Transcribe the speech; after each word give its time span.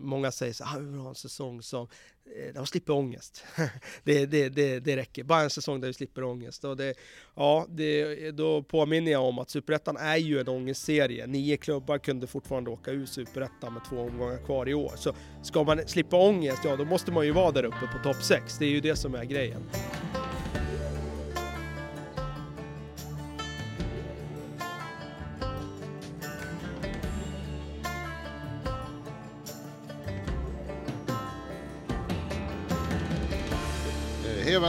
Många 0.00 0.32
säger 0.32 0.52
så 0.52 0.64
här, 0.64 0.76
ah, 0.76 0.80
vi 0.80 0.86
vill 0.86 1.00
ha 1.00 1.08
en 1.08 1.14
säsong 1.14 1.62
som, 1.62 1.88
eh, 2.26 2.46
där 2.46 2.52
de 2.52 2.66
slipper 2.66 2.92
ångest. 2.92 3.44
det, 4.04 4.26
det, 4.26 4.48
det, 4.48 4.80
det 4.80 4.96
räcker, 4.96 5.24
bara 5.24 5.40
en 5.40 5.50
säsong 5.50 5.80
där 5.80 5.88
vi 5.88 5.94
slipper 5.94 6.24
ångest. 6.24 6.64
Och 6.64 6.76
det, 6.76 6.94
ja, 7.34 7.66
det, 7.68 8.30
då 8.30 8.62
påminner 8.62 9.12
jag 9.12 9.24
om 9.24 9.38
att 9.38 9.50
Superettan 9.50 9.96
är 9.96 10.16
ju 10.16 10.40
en 10.40 10.48
ångestserie. 10.48 11.26
Nio 11.26 11.56
klubbar 11.56 11.98
kunde 11.98 12.26
fortfarande 12.26 12.70
åka 12.70 12.90
ur 12.90 13.06
Superettan 13.06 13.72
med 13.72 13.82
två 13.88 14.00
omgångar 14.00 14.44
kvar 14.44 14.68
i 14.68 14.74
år. 14.74 14.92
Så 14.96 15.14
ska 15.42 15.64
man 15.64 15.88
slippa 15.88 16.16
ångest, 16.16 16.62
ja 16.64 16.76
då 16.76 16.84
måste 16.84 17.12
man 17.12 17.26
ju 17.26 17.32
vara 17.32 17.52
där 17.52 17.64
uppe 17.64 17.86
på 17.92 18.02
topp 18.02 18.22
6. 18.22 18.58
Det 18.58 18.64
är 18.64 18.70
ju 18.70 18.80
det 18.80 18.96
som 18.96 19.14
är 19.14 19.24
grejen. 19.24 19.62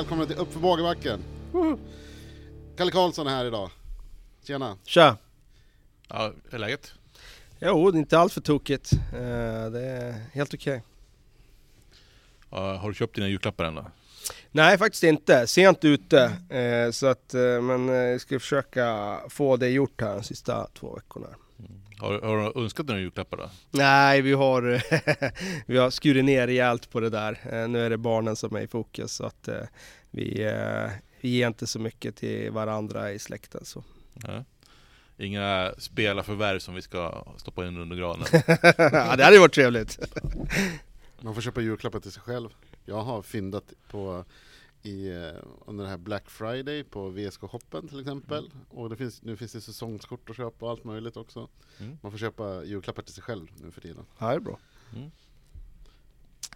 Välkomna 0.09 0.25
till 0.25 0.37
Uppför 0.37 0.59
Bågebacken. 0.59 1.19
Kalle 2.77 2.91
Karlsson 2.91 3.27
är 3.27 3.31
här 3.31 3.45
idag. 3.45 3.69
Tjena. 4.43 4.77
Tja! 4.85 5.17
Ja, 6.07 6.33
hur 6.45 6.53
är 6.55 6.59
läget? 6.59 6.93
Jo, 7.59 7.91
det 7.91 7.97
är 7.97 7.99
inte 7.99 8.19
allt 8.19 8.33
för 8.33 8.41
tokigt. 8.41 8.91
Eh, 8.93 9.71
Det 9.71 9.81
är 9.85 10.15
helt 10.33 10.53
okej. 10.53 10.83
Ja, 12.49 12.75
har 12.77 12.89
du 12.89 12.95
köpt 12.95 13.15
dina 13.15 13.27
julklappar 13.27 13.63
än 13.65 13.75
då? 13.75 13.85
Nej, 14.51 14.77
faktiskt 14.77 15.03
inte. 15.03 15.47
Sent 15.47 15.85
ute. 15.85 16.23
Eh, 16.49 16.91
Så 16.91 17.07
att, 17.07 17.33
eh, 17.33 17.61
men 17.61 17.87
jag 17.87 18.21
ska 18.21 18.39
försöka 18.39 19.17
få 19.29 19.57
det 19.57 19.69
gjort 19.69 20.01
här 20.01 20.13
de 20.15 20.23
sista 20.23 20.67
två 20.73 20.95
veckorna. 20.95 21.27
Har, 21.99 22.21
har 22.21 22.37
du 22.53 22.61
önskat 22.63 22.87
dina 22.87 22.99
julklappar 22.99 23.37
då? 23.37 23.49
Nej, 23.71 24.21
vi 24.21 24.33
har, 24.33 24.81
vi 25.71 25.77
har 25.77 25.89
skurit 25.89 26.25
ner 26.25 26.47
rejält 26.47 26.89
på 26.91 26.99
det 26.99 27.09
där. 27.09 27.67
Nu 27.67 27.85
är 27.85 27.89
det 27.89 27.97
barnen 27.97 28.35
som 28.35 28.55
är 28.55 28.61
i 28.61 28.67
fokus. 28.67 29.11
Så 29.13 29.25
att 29.25 29.47
eh, 29.47 29.61
vi, 30.11 30.43
eh, 30.43 30.91
vi 31.21 31.29
ger 31.29 31.47
inte 31.47 31.67
så 31.67 31.79
mycket 31.79 32.15
till 32.15 32.51
varandra 32.51 33.11
i 33.11 33.19
släkten. 33.19 33.65
Så. 33.65 33.83
Ja. 34.13 34.43
Inga 35.17 35.73
spelarförvärv 35.77 36.59
som 36.59 36.75
vi 36.75 36.81
ska 36.81 37.25
stoppa 37.37 37.67
in 37.67 37.77
under 37.77 37.95
granen? 37.95 38.25
ja, 38.77 39.15
det 39.15 39.23
hade 39.23 39.33
ju 39.33 39.39
varit 39.39 39.53
trevligt. 39.53 39.99
Man 41.21 41.35
får 41.35 41.41
köpa 41.41 41.61
julklappar 41.61 41.99
till 41.99 42.11
sig 42.11 42.21
själv. 42.21 42.49
Jag 42.85 43.01
har 43.01 43.21
fyndat 43.21 43.73
på 43.91 44.25
i, 44.81 45.09
eh, 45.09 45.43
under 45.65 45.83
det 45.83 45.89
här 45.89 45.97
Black 45.97 46.29
Friday 46.29 46.83
på 46.83 47.09
VSK-shoppen 47.09 47.87
till 47.87 47.99
exempel. 47.99 48.51
Och 48.69 48.89
det 48.89 48.95
finns, 48.95 49.21
nu 49.21 49.37
finns 49.37 49.51
det 49.51 49.61
säsongskort 49.61 50.29
att 50.29 50.35
köpa 50.35 50.65
och 50.65 50.71
allt 50.71 50.83
möjligt 50.83 51.17
också. 51.17 51.49
Mm. 51.79 51.97
Man 52.01 52.11
får 52.11 52.19
köpa 52.19 52.63
julklappar 52.63 53.03
till 53.03 53.13
sig 53.13 53.23
själv 53.23 53.47
nu 53.61 53.71
för 53.71 53.81
tiden. 53.81 54.05
Ja, 54.17 54.27
det 54.27 54.35
är 54.35 54.39
bra. 54.39 54.59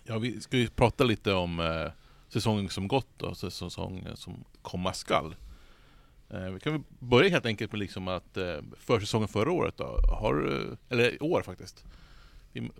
Ja, 0.03 0.19
vi 0.19 0.41
ska 0.41 0.57
ju 0.57 0.67
prata 0.67 1.03
lite 1.03 1.33
om 1.33 1.59
eh, 1.59 1.91
säsongen 2.33 2.69
som 2.69 2.87
gått 2.87 3.21
och 3.21 3.37
säsongen 3.37 4.17
som 4.17 4.43
komma 4.61 4.93
skall. 4.93 5.35
Eh, 6.29 6.49
vi 6.49 6.59
kan 6.59 6.73
väl 6.73 6.81
börja 6.99 7.29
helt 7.29 7.45
enkelt 7.45 7.71
med 7.71 7.79
liksom 7.79 8.07
att 8.07 8.37
eh, 8.37 8.57
försäsongen 8.79 9.27
förra 9.27 9.51
året 9.51 9.77
då, 9.77 9.99
har 10.07 10.35
du, 10.35 10.77
eller 10.89 11.13
i 11.13 11.19
år 11.19 11.41
faktiskt. 11.41 11.85
Vi, 12.51 12.71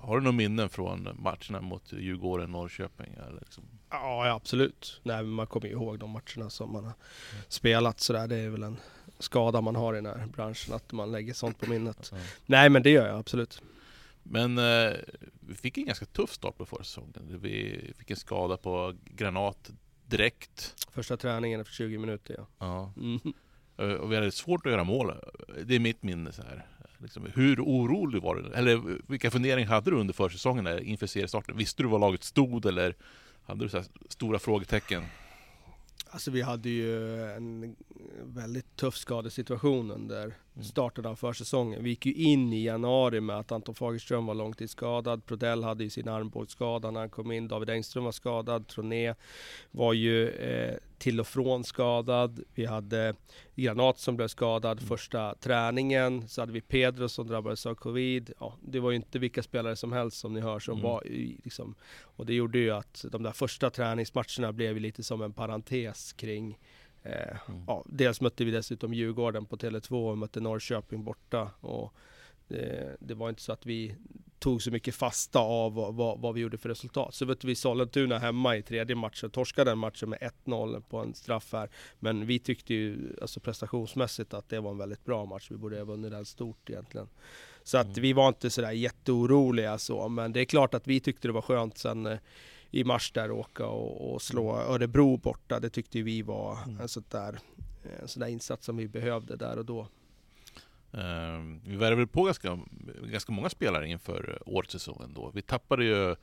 har 0.00 0.16
du 0.16 0.22
några 0.22 0.36
minnen 0.36 0.68
från 0.68 1.08
matcherna 1.18 1.60
mot 1.60 1.92
Djurgården, 1.92 2.50
Norrköping? 2.50 3.14
Eller 3.26 3.40
liksom? 3.40 3.64
Ja, 3.90 4.30
absolut. 4.30 5.00
Nej, 5.02 5.22
man 5.22 5.46
kommer 5.46 5.66
ju 5.66 5.72
ihåg 5.72 5.98
de 5.98 6.10
matcherna 6.10 6.50
som 6.50 6.72
man 6.72 6.84
har 6.84 6.94
spelat 7.48 8.00
sådär. 8.00 8.28
Det 8.28 8.36
är 8.36 8.48
väl 8.48 8.62
en 8.62 8.76
skada 9.18 9.60
man 9.60 9.76
har 9.76 9.94
i 9.94 10.00
den 10.00 10.20
här 10.20 10.26
branschen, 10.26 10.74
att 10.74 10.92
man 10.92 11.12
lägger 11.12 11.34
sånt 11.34 11.60
på 11.60 11.70
minnet. 11.70 12.10
Ja. 12.12 12.18
Nej, 12.46 12.68
men 12.68 12.82
det 12.82 12.90
gör 12.90 13.06
jag 13.06 13.18
absolut. 13.18 13.62
Men 14.22 14.58
eh, 14.58 14.92
vi 15.48 15.54
fick 15.54 15.78
en 15.78 15.84
ganska 15.84 16.06
tuff 16.06 16.32
start 16.32 16.56
på 16.58 16.66
försäsongen. 16.66 17.38
Vi 17.40 17.92
fick 17.98 18.10
en 18.10 18.16
skada 18.16 18.56
på 18.56 18.94
Granat 19.04 19.70
direkt. 20.06 20.86
Första 20.90 21.16
träningen 21.16 21.60
efter 21.60 21.74
20 21.74 21.98
minuter, 21.98 22.34
ja. 22.38 22.46
Ja. 22.58 22.92
Mm. 22.96 23.20
Eh, 23.78 24.00
Och 24.00 24.12
vi 24.12 24.16
hade 24.16 24.32
svårt 24.32 24.66
att 24.66 24.72
göra 24.72 24.84
mål. 24.84 25.12
Det 25.64 25.74
är 25.74 25.80
mitt 25.80 26.02
minne 26.02 26.32
så 26.32 26.42
här. 26.42 26.66
Liksom, 26.98 27.26
hur 27.34 27.60
orolig 27.60 28.22
var 28.22 28.36
du? 28.36 28.52
Eller 28.52 28.98
vilka 29.10 29.30
funderingar 29.30 29.68
hade 29.68 29.90
du 29.90 29.96
under 29.96 30.14
försäsongen 30.14 30.64
där, 30.64 30.80
inför 30.80 31.06
seriestarten? 31.06 31.56
Visste 31.56 31.82
du 31.82 31.88
var 31.88 31.98
laget 31.98 32.24
stod 32.24 32.66
eller 32.66 32.94
hade 33.44 33.64
du 33.64 33.68
så 33.68 33.82
stora 34.08 34.38
frågetecken? 34.38 35.02
Alltså 36.10 36.30
vi 36.30 36.42
hade 36.42 36.68
ju 36.68 37.22
en 37.32 37.76
väldigt 38.22 38.76
tuff 38.76 38.96
skadesituation 38.96 39.90
under 39.90 40.34
starten 40.62 41.06
av 41.06 41.16
försäsongen. 41.16 41.84
Vi 41.84 41.90
gick 41.90 42.06
ju 42.06 42.12
in 42.12 42.52
i 42.52 42.64
januari 42.64 43.20
med 43.20 43.38
att 43.38 43.52
Anton 43.52 43.74
Fagerström 43.74 44.26
var 44.26 44.34
långtidsskadad. 44.34 45.26
Prodell 45.26 45.64
hade 45.64 45.84
ju 45.84 45.90
sin 45.90 46.08
armbågsskada 46.08 46.90
när 46.90 47.00
han 47.00 47.10
kom 47.10 47.32
in. 47.32 47.48
David 47.48 47.70
Engström 47.70 48.04
var 48.04 48.12
skadad. 48.12 48.68
Troné 48.68 49.14
var 49.70 49.92
ju 49.92 50.28
eh, 50.28 50.76
till 50.98 51.20
och 51.20 51.26
från 51.26 51.64
skadad. 51.64 52.40
Vi 52.54 52.64
hade 52.66 53.14
Granat 53.54 53.98
som 53.98 54.16
blev 54.16 54.28
skadad 54.28 54.80
första 54.80 55.34
träningen. 55.34 56.28
Så 56.28 56.42
hade 56.42 56.52
vi 56.52 56.60
Pedro 56.60 57.08
som 57.08 57.26
drabbades 57.26 57.66
av 57.66 57.74
covid. 57.74 58.32
Ja, 58.40 58.54
det 58.62 58.80
var 58.80 58.90
ju 58.90 58.96
inte 58.96 59.18
vilka 59.18 59.42
spelare 59.42 59.76
som 59.76 59.92
helst 59.92 60.18
som 60.18 60.34
ni 60.34 60.40
hör 60.40 60.58
som 60.58 60.72
Mm. 60.74 60.84
var 60.84 61.02
liksom, 61.44 61.74
och 62.00 62.26
det 62.26 62.34
gjorde 62.34 62.58
ju 62.58 62.70
att 62.70 63.04
de 63.12 63.22
där 63.22 63.32
första 63.32 63.70
träningsmatcherna 63.70 64.52
blev 64.52 64.76
lite 64.80 65.02
som 65.02 65.22
en 65.22 65.32
parentes 65.32 66.12
kring 66.12 66.58
Mm. 67.48 67.62
ja, 67.66 67.84
dels 67.86 68.20
mötte 68.20 68.44
vi 68.44 68.50
dessutom 68.50 68.94
Djurgården 68.94 69.46
på 69.46 69.56
Tele2 69.56 70.10
och 70.10 70.18
mötte 70.18 70.40
Norrköping 70.40 71.04
borta. 71.04 71.50
Och 71.60 71.92
det, 72.48 72.96
det 73.00 73.14
var 73.14 73.28
inte 73.28 73.42
så 73.42 73.52
att 73.52 73.66
vi 73.66 73.94
tog 74.38 74.62
så 74.62 74.70
mycket 74.70 74.94
fasta 74.94 75.38
av 75.38 75.74
vad, 75.74 75.94
vad, 75.94 76.20
vad 76.20 76.34
vi 76.34 76.40
gjorde 76.40 76.58
för 76.58 76.68
resultat. 76.68 77.14
Så 77.14 77.26
mötte 77.26 77.46
vi 77.46 77.54
Sollentuna 77.54 78.18
hemma 78.18 78.56
i 78.56 78.62
tredje 78.62 78.96
matchen, 78.96 79.30
torskade 79.30 79.70
den 79.70 79.78
matchen 79.78 80.10
med 80.10 80.18
1-0 80.44 80.82
på 80.88 80.98
en 80.98 81.14
straff 81.14 81.52
här. 81.52 81.68
Men 81.98 82.26
vi 82.26 82.38
tyckte 82.38 82.74
ju 82.74 83.16
alltså 83.20 83.40
prestationsmässigt 83.40 84.34
att 84.34 84.48
det 84.48 84.60
var 84.60 84.70
en 84.70 84.78
väldigt 84.78 85.04
bra 85.04 85.24
match. 85.24 85.46
Vi 85.50 85.56
borde 85.56 85.76
ha 85.78 85.84
vunnit 85.84 86.10
den 86.10 86.24
stort 86.24 86.70
egentligen. 86.70 87.08
Så 87.62 87.78
att 87.78 87.86
Mm. 87.86 88.02
vi 88.02 88.12
var 88.12 88.28
inte 88.28 88.50
sådär 88.50 88.72
jätteoroliga 88.72 89.78
så, 89.78 90.08
men 90.08 90.32
det 90.32 90.40
är 90.40 90.44
klart 90.44 90.74
att 90.74 90.86
vi 90.86 91.00
tyckte 91.00 91.28
det 91.28 91.32
var 91.32 91.42
skönt 91.42 91.78
sen 91.78 92.06
eh, 92.06 92.18
i 92.76 92.84
mars 92.84 93.12
där 93.12 93.30
åka 93.30 93.66
och, 93.66 94.14
och 94.14 94.22
slå 94.22 94.56
Örebro 94.56 95.16
borta. 95.16 95.60
Det 95.60 95.70
tyckte 95.70 96.02
vi 96.02 96.22
var 96.22 96.58
Mm. 96.66 96.80
en 96.80 96.88
sån 96.88 97.04
där, 97.10 97.38
en 98.02 98.08
sån 98.08 98.20
där 98.20 98.28
insats 98.28 98.66
som 98.66 98.76
vi 98.76 98.88
behövde 98.88 99.36
där 99.36 99.58
och 99.58 99.64
då. 99.64 99.80
Eh, 100.92 101.40
vi 101.64 101.76
värvade 101.76 102.06
på 102.06 102.24
ganska, 102.24 102.58
ganska 103.10 103.32
många 103.32 103.48
spelare 103.48 103.88
inför 103.88 104.38
årets 104.46 104.72
säsong 104.72 105.00
ändå. 105.04 105.30
Vi 105.34 105.42
tappade 105.42 105.84
ju 105.84 106.16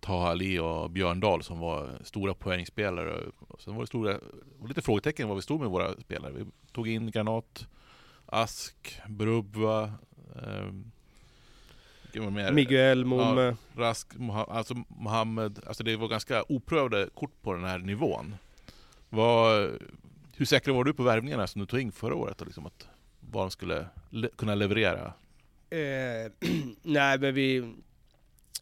Taha 0.00 0.28
Ali 0.30 0.58
och 0.58 0.90
Björn 0.90 1.20
Dahl 1.20 1.42
som 1.42 1.58
var 1.58 1.90
stora 2.04 2.34
poängspelare. 2.34 3.20
Och 3.38 3.60
Sen 3.60 3.74
var 3.74 3.80
det 3.82 3.86
stora, 3.86 4.18
och 4.60 4.68
lite 4.68 4.82
frågetecken 4.82 5.28
var 5.28 5.36
vi 5.36 5.42
stod 5.42 5.60
med 5.60 5.70
våra 5.70 6.00
spelare. 6.00 6.32
Vi 6.32 6.44
tog 6.72 6.88
in 6.88 7.10
Granat, 7.10 7.66
Ask, 8.26 9.00
Brubba, 9.08 9.84
eh, 10.36 10.64
vilka 10.64 10.76
var 10.76 10.97
mer? 12.14 12.52
Miguel, 12.52 13.04
Momme. 13.04 13.56
Rask, 13.76 14.14
Moha- 14.14 14.50
alltså 14.50 14.74
Mohammed. 14.88 15.60
Alltså 15.66 15.84
det 15.84 15.96
var 15.96 16.08
ganska 16.08 16.44
oprövade 16.48 17.08
kort 17.14 17.42
på 17.42 17.52
den 17.52 17.64
här 17.64 17.78
nivån. 17.78 18.34
Vad, 19.08 19.70
hur 20.36 20.46
säker 20.46 20.72
var 20.72 20.84
du 20.84 20.94
på 20.94 21.02
värvningarna 21.02 21.46
som 21.46 21.60
du 21.60 21.66
tog 21.66 21.80
in 21.80 21.92
förra 21.92 22.14
året? 22.14 22.40
Liksom 22.46 22.66
att, 22.66 22.88
vad 23.20 23.42
de 23.44 23.50
skulle 23.50 23.86
le- 24.10 24.28
kunna 24.36 24.54
leverera? 24.54 25.12
Eh, 25.70 26.32
nej 26.82 27.18
men 27.18 27.34
vi... 27.34 27.56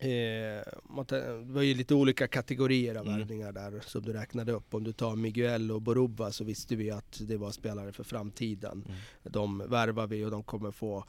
Eh, 0.01 0.63
det 1.09 1.33
var 1.43 1.63
ju 1.63 1.75
lite 1.75 1.95
olika 1.95 2.29
kategorier 2.29 2.95
av 2.95 3.07
Mm. 3.07 3.19
värvningar 3.19 3.53
där 3.53 3.81
som 3.87 4.03
du 4.03 4.13
räknade 4.13 4.53
upp. 4.53 4.75
Om 4.75 4.85
du 4.85 4.93
tar 4.93 5.17
Miguel 5.17 5.71
och 5.73 5.83
Borubba 5.83 6.33
så 6.33 6.45
visste 6.45 6.77
vi 6.77 6.91
att 6.91 7.21
det 7.21 7.37
var 7.37 7.51
spelare 7.51 7.93
för 7.93 8.05
framtiden. 8.05 8.85
Mm. 8.89 8.99
De 9.23 9.59
värvar 9.59 10.07
vi 10.07 10.25
och 10.25 10.31
de 10.31 10.43
kommer 10.43 10.71
få 10.71 11.05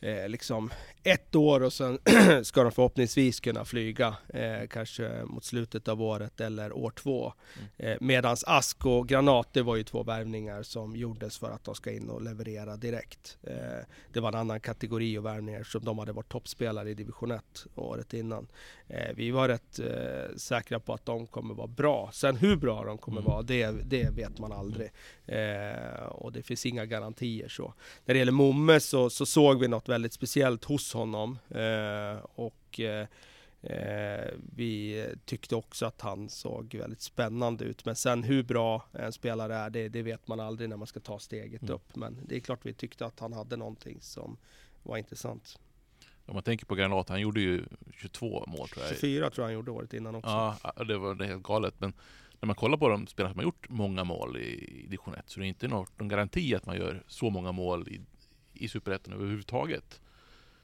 eh, 0.00 0.28
liksom 0.28 0.70
ett 1.02 1.34
år 1.34 1.62
och 1.62 1.72
sen 1.72 1.98
ska 2.42 2.62
de 2.62 2.72
förhoppningsvis 2.72 3.40
kunna 3.40 3.64
flyga 3.64 4.16
eh, 4.28 4.66
kanske 4.70 5.22
mot 5.24 5.44
slutet 5.44 5.88
av 5.88 6.02
året 6.02 6.40
eller 6.40 6.72
år 6.72 6.90
två. 6.90 7.32
Mm. 7.56 7.92
Eh, 7.92 7.96
medans 8.00 8.44
Ask 8.46 8.86
och 8.86 9.08
Granat, 9.08 9.48
det 9.52 9.62
var 9.62 9.76
ju 9.76 9.82
två 9.84 10.02
värvningar 10.02 10.62
som 10.62 10.96
gjordes 10.96 11.38
för 11.38 11.50
att 11.50 11.64
de 11.64 11.74
ska 11.74 11.92
in 11.92 12.10
och 12.10 12.22
leverera 12.22 12.76
direkt. 12.76 13.38
Eh, 13.42 13.54
det 14.12 14.20
var 14.20 14.28
en 14.28 14.38
annan 14.38 14.60
kategori 14.60 15.18
av 15.18 15.24
värvningar 15.24 15.62
som 15.62 15.84
de 15.84 15.98
hade 15.98 16.12
varit 16.12 16.28
toppspelare 16.28 16.90
i 16.90 16.94
division 16.94 17.30
1 17.30 17.66
året 17.74 18.14
innan. 18.14 18.46
Eh, 18.88 19.14
vi 19.14 19.30
var 19.30 19.48
rätt 19.48 19.78
eh, 19.78 20.36
säkra 20.36 20.80
på 20.80 20.94
att 20.94 21.06
de 21.06 21.26
kommer 21.26 21.54
vara 21.54 21.66
bra. 21.66 22.10
Sen 22.12 22.36
hur 22.36 22.56
bra 22.56 22.84
de 22.84 22.98
kommer 22.98 23.20
Mm. 23.20 23.30
vara, 23.32 23.42
det, 23.42 23.70
det 23.70 24.10
vet 24.16 24.38
man 24.38 24.52
aldrig. 24.52 24.90
Eh, 25.26 26.02
och 26.08 26.32
det 26.32 26.42
finns 26.42 26.66
inga 26.66 26.86
garantier 26.86 27.48
så. 27.48 27.74
När 28.04 28.14
det 28.14 28.18
gäller 28.18 28.32
Momme 28.32 28.80
så, 28.80 29.10
så 29.10 29.26
såg 29.26 29.60
vi 29.60 29.68
något 29.68 29.88
väldigt 29.90 30.12
speciellt 30.12 30.64
hos 30.64 30.94
honom. 30.94 31.38
Eh, 31.50 32.24
och 32.34 32.80
eh, 32.80 33.06
eh, 33.62 34.30
vi 34.56 35.06
tyckte 35.24 35.56
också 35.56 35.86
att 35.86 36.00
han 36.00 36.28
såg 36.28 36.74
väldigt 36.74 37.00
spännande 37.00 37.64
ut. 37.64 37.84
Men 37.84 37.96
sen 37.96 38.22
hur 38.22 38.42
bra 38.42 38.84
en 38.92 39.12
spelare 39.12 39.54
är, 39.56 39.70
det, 39.70 39.88
det 39.88 40.02
vet 40.02 40.28
man 40.28 40.40
aldrig 40.40 40.68
när 40.68 40.76
man 40.76 40.86
ska 40.86 41.00
ta 41.00 41.18
steget 41.18 41.62
Mm. 41.62 41.74
upp. 41.74 41.96
Men 41.96 42.18
det 42.26 42.36
är 42.36 42.40
klart 42.40 42.60
vi 42.62 42.72
tyckte 42.74 43.06
att 43.06 43.20
han 43.20 43.32
hade 43.32 43.56
någonting 43.56 43.98
som 44.00 44.36
var 44.82 44.96
intressant. 44.96 45.58
Om 46.26 46.34
man 46.34 46.42
tänker 46.42 46.66
på 46.66 46.74
Granat, 46.74 47.08
han 47.08 47.20
gjorde 47.20 47.40
ju 47.40 47.64
22 47.92 48.44
mål 48.46 48.68
tror 48.68 48.84
jag. 48.86 48.94
24 48.94 49.30
tror 49.30 49.42
jag 49.42 49.46
han 49.46 49.54
gjorde 49.54 49.70
året 49.70 49.94
innan 49.94 50.14
också. 50.14 50.30
Ja, 50.30 50.84
det 50.84 50.98
var 50.98 51.14
det 51.14 51.26
helt 51.26 51.42
galet. 51.42 51.74
Men 51.78 51.92
när 52.40 52.46
man 52.46 52.56
kollar 52.56 52.78
på 52.78 52.88
de 52.88 53.06
spelare 53.06 53.32
som 53.32 53.38
har 53.38 53.44
gjort 53.44 53.68
många 53.68 54.04
mål 54.04 54.36
i 54.36 54.82
division 54.88 55.14
1 55.14 55.22
så 55.26 55.40
det 55.40 55.46
är 55.46 55.48
inte 55.48 55.68
någon 55.68 56.08
garanti 56.08 56.54
att 56.54 56.66
man 56.66 56.76
gör 56.76 57.02
så 57.06 57.30
många 57.30 57.52
mål 57.52 57.88
i, 57.88 58.00
i 58.60 58.68
Superettan 58.68 59.14
överhuvudtaget. 59.14 60.00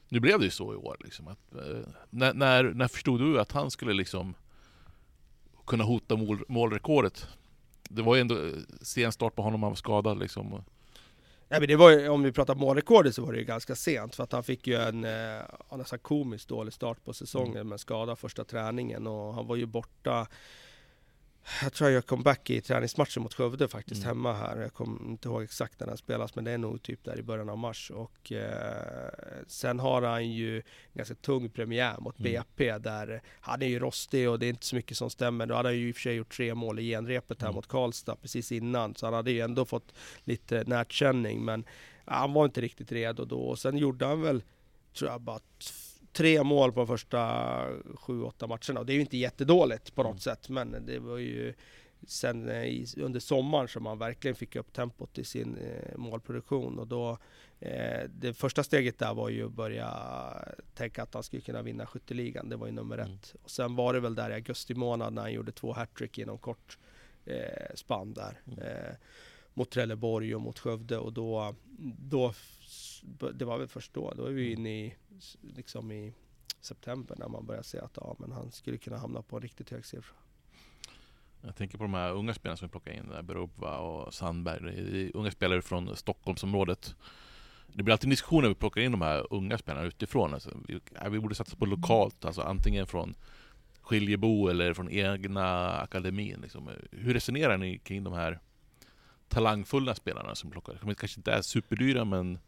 Nu 0.09 0.19
blev 0.19 0.39
det 0.39 0.45
ju 0.45 0.51
så 0.51 0.73
i 0.73 0.75
år. 0.75 0.97
Liksom, 1.03 1.27
att, 1.27 1.55
eh, 1.55 1.87
när, 2.09 2.33
när, 2.33 2.63
när 2.63 2.87
förstod 2.87 3.19
du 3.19 3.39
att 3.39 3.51
han 3.51 3.71
skulle 3.71 3.93
liksom 3.93 4.35
kunna 5.65 5.83
hota 5.83 6.15
mål, 6.15 6.43
målrekordet? 6.47 7.27
Det 7.89 8.01
var 8.01 8.15
ju 8.15 8.21
ändå 8.21 8.45
eh, 8.45 8.53
sen 8.81 9.11
start 9.11 9.35
på 9.35 9.41
honom, 9.41 9.63
han 9.63 9.71
var 9.71 9.75
skadad 9.75 10.19
liksom. 10.19 10.63
Ja, 11.49 11.59
men 11.59 11.67
det 11.67 11.75
var 11.75 11.89
ju, 11.89 12.09
om 12.09 12.23
vi 12.23 12.31
pratar 12.31 12.55
målrekordet 12.55 13.15
så 13.15 13.25
var 13.25 13.33
det 13.33 13.39
ju 13.39 13.45
ganska 13.45 13.75
sent 13.75 14.15
för 14.15 14.23
att 14.23 14.31
han 14.31 14.43
fick 14.43 14.67
ju 14.67 14.75
en 14.75 15.03
eh, 15.03 15.77
nästan 15.77 15.99
komiskt 15.99 16.49
dålig 16.49 16.73
start 16.73 17.03
på 17.03 17.13
säsongen 17.13 17.55
Mm. 17.55 17.67
med 17.67 17.79
skada 17.79 18.15
första 18.15 18.43
träningen 18.43 19.07
och 19.07 19.33
han 19.33 19.47
var 19.47 19.55
ju 19.55 19.65
borta 19.65 20.27
jag 21.63 21.73
tror 21.73 21.89
jag 21.89 21.93
gör 21.93 22.01
comeback 22.01 22.49
i 22.49 22.61
träningsmatchen 22.61 23.23
mot 23.23 23.33
Skövde 23.33 23.67
faktiskt 23.67 24.03
Mm. 24.03 24.07
hemma 24.07 24.33
här. 24.33 24.57
Jag 24.57 24.73
kommer 24.73 25.09
inte 25.09 25.27
ihåg 25.27 25.43
exakt 25.43 25.79
när 25.79 25.87
den 25.87 25.97
spelas 25.97 26.35
men 26.35 26.43
det 26.43 26.51
är 26.51 26.57
nog 26.57 26.81
typ 26.81 27.03
där 27.03 27.19
i 27.19 27.23
början 27.23 27.49
av 27.49 27.57
mars. 27.57 27.91
Och 27.91 28.31
eh, 28.31 29.09
sen 29.47 29.79
har 29.79 30.01
han 30.01 30.31
ju 30.31 30.61
ganska 30.93 31.15
tung 31.15 31.49
premiär 31.49 31.95
mot 31.99 32.19
Mm. 32.19 32.31
BP 32.31 32.77
där 32.77 33.21
han 33.39 33.61
är 33.61 33.67
ju 33.67 33.79
rostig 33.79 34.29
och 34.29 34.39
det 34.39 34.45
är 34.45 34.49
inte 34.49 34.65
så 34.65 34.75
mycket 34.75 34.97
som 34.97 35.09
stämmer. 35.09 35.45
Då 35.45 35.55
hade 35.55 35.69
han 35.69 35.77
ju 35.77 35.89
i 35.89 35.91
och 35.91 35.95
för 35.95 36.01
sig 36.01 36.15
gjort 36.15 36.35
tre 36.37 36.55
mål 36.55 36.79
i 36.79 36.83
genrepet 36.89 37.41
här 37.41 37.47
Mm. 37.47 37.55
mot 37.55 37.67
Karlstad 37.67 38.15
precis 38.15 38.51
innan. 38.51 38.95
Så 38.95 39.05
han 39.05 39.13
hade 39.13 39.31
ju 39.31 39.39
ändå 39.41 39.65
fått 39.65 39.93
lite 40.23 40.63
närkänning 40.63 41.45
men 41.45 41.65
han 42.05 42.33
var 42.33 42.45
inte 42.45 42.61
riktigt 42.61 42.91
redo 42.91 43.25
då. 43.25 43.39
Och 43.39 43.59
sen 43.59 43.77
gjorde 43.77 44.05
han 44.05 44.21
väl, 44.21 44.43
tror 44.97 45.11
jag, 45.11 45.21
bara 45.21 45.39
tre 46.13 46.43
mål 46.43 46.71
på 46.71 46.79
de 46.79 46.87
första 46.87 47.63
sju, 47.95 48.23
åtta 48.23 48.47
matcherna. 48.47 48.79
Och 48.79 48.85
det 48.85 48.93
är 48.93 48.95
ju 48.95 49.01
inte 49.01 49.17
jättedåligt 49.17 49.95
på 49.95 50.03
något 50.03 50.09
Mm. 50.11 50.19
sätt, 50.19 50.49
men 50.49 50.85
det 50.85 50.99
var 50.99 51.17
ju 51.17 51.53
sen 52.07 52.49
eh, 52.49 52.85
under 52.97 53.19
sommaren 53.19 53.67
som 53.67 53.85
han 53.85 53.99
verkligen 53.99 54.35
fick 54.35 54.55
upp 54.55 54.73
tempot 54.73 55.17
i 55.17 55.23
sin 55.23 55.57
eh, 55.57 55.97
målproduktion. 55.97 56.79
Och 56.79 56.87
då, 56.87 57.17
eh, 57.59 58.03
det 58.09 58.33
första 58.33 58.63
steget 58.63 58.99
där 58.99 59.13
var 59.13 59.29
ju 59.29 59.45
att 59.45 59.51
börja 59.51 59.89
tänka 60.75 61.03
att 61.03 61.13
han 61.13 61.23
skulle 61.23 61.41
kunna 61.41 61.61
vinna 61.61 61.85
skytteligan. 61.85 62.49
Det 62.49 62.55
var 62.55 62.67
ju 62.67 62.73
nummer 62.73 62.97
Mm. 62.97 63.13
ett. 63.13 63.35
Och 63.43 63.51
sen 63.51 63.75
var 63.75 63.93
det 63.93 63.99
väl 63.99 64.15
där 64.15 64.29
i 64.29 64.33
augusti 64.33 64.73
månad 64.73 65.13
när 65.13 65.21
han 65.21 65.33
gjorde 65.33 65.51
två 65.51 65.73
hattrick 65.73 66.17
inom 66.17 66.37
kort 66.37 66.77
eh, 67.25 67.75
spann 67.75 68.13
där. 68.13 68.41
Mm. 68.47 68.59
Eh, 68.59 68.93
mot 69.53 69.69
Trelleborg 69.71 70.35
och 70.35 70.41
mot 70.41 70.59
Skövde 70.59 70.97
och 70.97 71.13
då, 71.13 71.55
då 71.99 72.33
det 73.33 73.45
var 73.45 73.57
väl 73.57 73.67
först 73.67 73.93
då, 73.93 74.13
då 74.17 74.25
är 74.25 74.31
vi 74.31 74.51
inne 74.51 74.85
i, 74.85 74.95
liksom 75.41 75.91
i 75.91 76.13
september 76.61 77.15
när 77.19 77.27
man 77.27 77.45
börjar 77.45 77.61
se 77.61 77.79
att 77.79 77.97
ja, 78.01 78.15
men 78.19 78.31
han 78.31 78.51
skulle 78.51 78.77
kunna 78.77 78.97
hamna 78.97 79.21
på 79.21 79.35
en 79.35 79.41
riktigt 79.41 79.69
hög 79.69 79.85
siffra. 79.85 80.15
Jag 81.41 81.55
tänker 81.55 81.77
på 81.77 81.83
de 81.83 81.93
här 81.93 82.11
unga 82.11 82.33
spelarna 82.33 82.57
som 82.57 82.67
vi 82.67 82.71
plockar 82.71 82.91
in, 82.91 83.09
där 83.09 83.21
Berubba 83.21 83.77
och 83.77 84.13
Sandberg. 84.13 84.61
Det 84.61 84.99
är 84.99 85.17
unga 85.17 85.31
spelare 85.31 85.61
från 85.61 85.95
Stockholmsområdet. 85.95 86.95
Det 87.67 87.83
blir 87.83 87.93
alltid 87.93 88.05
en 88.05 88.09
diskussion 88.09 88.41
när 88.41 88.49
vi 88.49 88.55
plockar 88.55 88.81
in 88.81 88.91
de 88.91 89.01
här 89.01 89.33
unga 89.33 89.57
spelarna 89.57 89.87
utifrån. 89.87 90.33
Alltså, 90.33 90.57
vi, 90.67 90.79
vi 91.09 91.19
borde 91.19 91.35
satsa 91.35 91.55
på 91.55 91.65
lokalt, 91.65 92.25
alltså 92.25 92.41
antingen 92.41 92.87
från 92.87 93.15
Skiljebo 93.81 94.47
eller 94.47 94.73
från 94.73 94.89
egna 94.91 95.77
akademin. 95.79 96.39
Liksom. 96.41 96.69
Hur 96.91 97.13
resonerar 97.13 97.57
ni 97.57 97.77
kring 97.77 98.03
de 98.03 98.13
här 98.13 98.39
talangfulla 99.27 99.95
spelarna 99.95 100.35
som 100.35 100.51
plockar? 100.51 100.79
De 100.81 100.95
kanske 100.95 101.19
inte 101.19 101.31
är 101.31 101.41
superdyra 101.41 102.05
men 102.05 102.39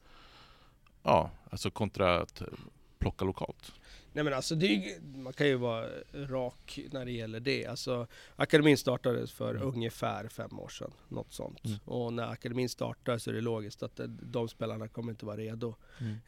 ja, 1.03 1.31
alltså 1.49 1.71
kontra 1.71 2.21
att 2.21 2.41
plocka 2.99 3.25
lokalt. 3.25 3.71
Nej 4.13 4.23
men 4.23 4.33
alltså 4.33 4.55
det 4.55 4.97
man 5.15 5.33
kan 5.33 5.47
ju 5.47 5.55
vara 5.55 5.87
rak 6.13 6.79
när 6.91 7.05
det 7.05 7.11
gäller 7.11 7.39
det. 7.39 7.65
Alltså 7.65 8.07
akademin 8.35 8.77
startades 8.77 9.31
för 9.31 9.55
Mm. 9.55 9.67
ungefär 9.67 10.27
fem 10.27 10.59
år 10.59 10.67
sedan, 10.69 10.91
något 11.07 11.33
sånt. 11.33 11.65
Mm. 11.65 11.77
Och 11.85 12.13
när 12.13 12.23
akademin 12.31 12.69
startar 12.69 13.17
så 13.17 13.29
är 13.29 13.33
det 13.33 13.41
logiskt 13.41 13.83
att 13.83 13.99
de 14.07 14.47
spelarna 14.49 14.87
kommer 14.87 15.11
inte 15.11 15.25
vara 15.25 15.37
redo 15.37 15.75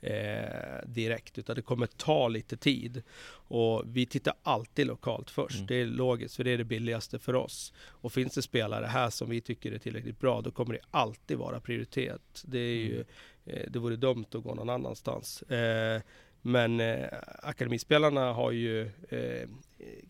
eh, 0.01 0.85
direkt, 0.87 1.37
utan 1.37 1.55
det 1.55 1.61
kommer 1.61 1.87
ta 1.87 2.27
lite 2.27 2.57
tid. 2.57 3.03
Och 3.31 3.83
vi 3.85 4.05
tittar 4.05 4.33
alltid 4.43 4.87
lokalt 4.87 5.29
först. 5.29 5.55
Mm. 5.55 5.67
Det 5.67 5.75
är 5.75 5.85
logiskt, 5.85 6.35
för 6.35 6.43
det 6.43 6.51
är 6.51 6.57
det 6.57 6.63
billigaste 6.63 7.19
för 7.19 7.35
oss. 7.35 7.73
Och 7.87 8.13
finns 8.13 8.33
det 8.33 8.41
spelare 8.41 8.85
här 8.85 9.09
som 9.09 9.29
vi 9.29 9.41
tycker 9.41 9.71
är 9.71 9.77
tillräckligt 9.77 10.19
bra, 10.19 10.41
då 10.41 10.51
kommer 10.51 10.73
det 10.73 10.81
alltid 10.91 11.37
vara 11.37 11.59
prioritet. 11.59 12.43
Det 12.45 12.59
är 12.59 12.75
ju, 12.75 12.93
Mm. 12.95 13.07
Det 13.43 13.79
vore 13.79 13.95
dumt 13.95 14.25
att 14.33 14.43
gå 14.43 14.55
någon 14.55 14.69
annanstans. 14.69 15.41
Eh, 15.41 16.01
men 16.41 16.79
eh, 16.79 17.07
akademispelarna 17.43 18.33
har 18.33 18.51
ju 18.51 18.91
eh, 19.09 19.49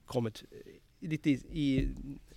kommit 0.06 0.44
lite 1.00 1.30
i, 1.30 1.34
i 1.52 1.88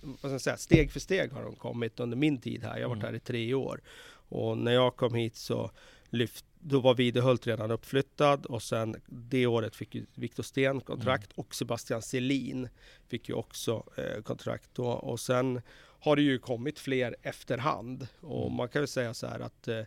vad 0.01 0.17
ska 0.17 0.29
jag 0.29 0.41
säga, 0.41 0.57
steg 0.57 0.91
för 0.91 0.99
steg 0.99 1.31
har 1.31 1.43
de 1.43 1.55
kommit 1.55 1.99
under 1.99 2.17
min 2.17 2.37
tid 2.41 2.63
här. 2.63 2.77
Jag 2.77 2.83
har 2.83 2.89
varit 2.95 3.03
Mm. 3.03 3.11
här 3.13 3.15
i 3.17 3.19
tre 3.19 3.53
år. 3.53 3.81
Och 4.29 4.57
när 4.57 4.71
jag 4.71 4.95
kom 4.95 5.13
hit 5.13 5.35
så 5.35 5.71
lyft, 6.09 6.45
då 6.59 6.79
var 6.79 6.95
Videhult 6.95 7.47
redan 7.47 7.71
uppflyttad 7.71 8.45
och 8.45 8.63
sen 8.63 8.95
det 9.07 9.47
året 9.47 9.75
fick 9.75 9.95
ju 9.95 10.05
Viktor 10.13 10.43
Sten 10.43 10.81
kontrakt 10.81 11.31
och 11.35 11.55
Sebastian 11.55 12.01
Selin 12.01 12.69
fick 13.07 13.29
ju 13.29 13.35
också 13.35 13.83
eh, 13.97 14.21
kontrakt 14.21 14.69
då. 14.73 14.85
Och 14.87 15.19
sen 15.19 15.61
har 15.77 16.15
det 16.15 16.21
ju 16.21 16.39
kommit 16.39 16.79
fler 16.79 17.15
efterhand. 17.21 18.07
Och 18.21 18.45
Mm. 18.45 18.57
man 18.57 18.67
kan 18.69 18.81
väl 18.81 18.87
säga 18.87 19.13
så 19.13 19.27
här 19.27 19.39
att 19.39 19.67
eh, 19.67 19.81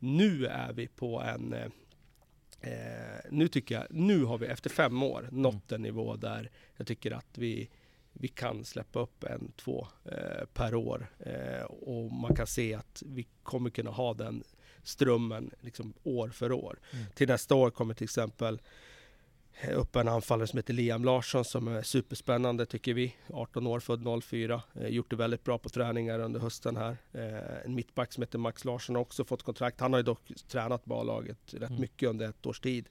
nu 0.00 0.46
är 0.46 0.72
vi 0.72 0.86
på 0.86 1.20
en 1.22 1.52
eh, 1.52 1.68
Eh, 2.60 3.20
nu 3.30 3.48
tycker 3.48 3.74
jag, 3.74 3.86
nu 3.90 4.24
har 4.24 4.38
vi 4.38 4.46
efter 4.46 4.70
fem 4.70 5.02
år 5.02 5.28
nått 5.32 5.72
en 5.72 5.82
nivå 5.82 6.16
där 6.16 6.50
jag 6.76 6.86
tycker 6.86 7.10
att 7.10 7.38
vi, 7.38 7.70
vi 8.12 8.28
kan 8.28 8.64
släppa 8.64 9.00
upp 9.00 9.24
en, 9.24 9.52
två 9.56 9.86
eh, 10.04 10.44
per 10.54 10.74
år. 10.74 11.06
Eh, 11.18 11.62
och 11.62 12.12
man 12.12 12.36
kan 12.36 12.46
se 12.46 12.74
att 12.74 13.02
vi 13.06 13.26
kommer 13.42 13.70
kunna 13.70 13.90
ha 13.90 14.14
den 14.14 14.44
strömmen 14.82 15.50
liksom 15.60 15.94
år 16.02 16.28
för 16.28 16.52
år. 16.52 16.78
Mm. 16.92 17.06
Till 17.14 17.28
nästa 17.28 17.54
år 17.54 17.70
kommer 17.70 17.94
till 17.94 18.04
exempel 18.04 18.60
eh, 19.62 19.78
upp 19.78 19.96
en 19.96 20.08
anfallare 20.08 20.46
som 20.46 20.56
heter 20.56 20.74
Liam 20.74 21.04
Larsson 21.04 21.44
som 21.44 21.68
är 21.68 21.82
superspännande 21.82 22.66
tycker 22.66 22.94
vi. 22.94 23.14
18 23.32 23.66
år, 23.66 23.80
född 23.80 24.22
04. 24.24 24.62
Eh, 24.74 24.86
gjort 24.88 25.10
det 25.10 25.16
väldigt 25.16 25.44
bra 25.44 25.58
på 25.58 25.68
träningar 25.68 26.18
under 26.18 26.40
hösten 26.40 26.76
här. 26.76 26.96
Eh, 27.12 27.64
en 27.64 27.74
mittback 27.74 28.12
som 28.12 28.22
heter 28.22 28.38
Max 28.38 28.64
Larsson 28.64 28.94
har 28.94 29.02
också 29.02 29.24
fått 29.24 29.42
kontrakt. 29.42 29.80
Han 29.80 29.92
har 29.92 30.00
ju 30.00 30.04
dock 30.04 30.32
tränat 30.48 30.84
B-laget 30.84 31.54
rätt 31.54 31.70
Mm. 31.70 31.80
mycket 31.80 32.08
under 32.08 32.28
ett 32.28 32.46
års 32.46 32.60
tid. 32.60 32.88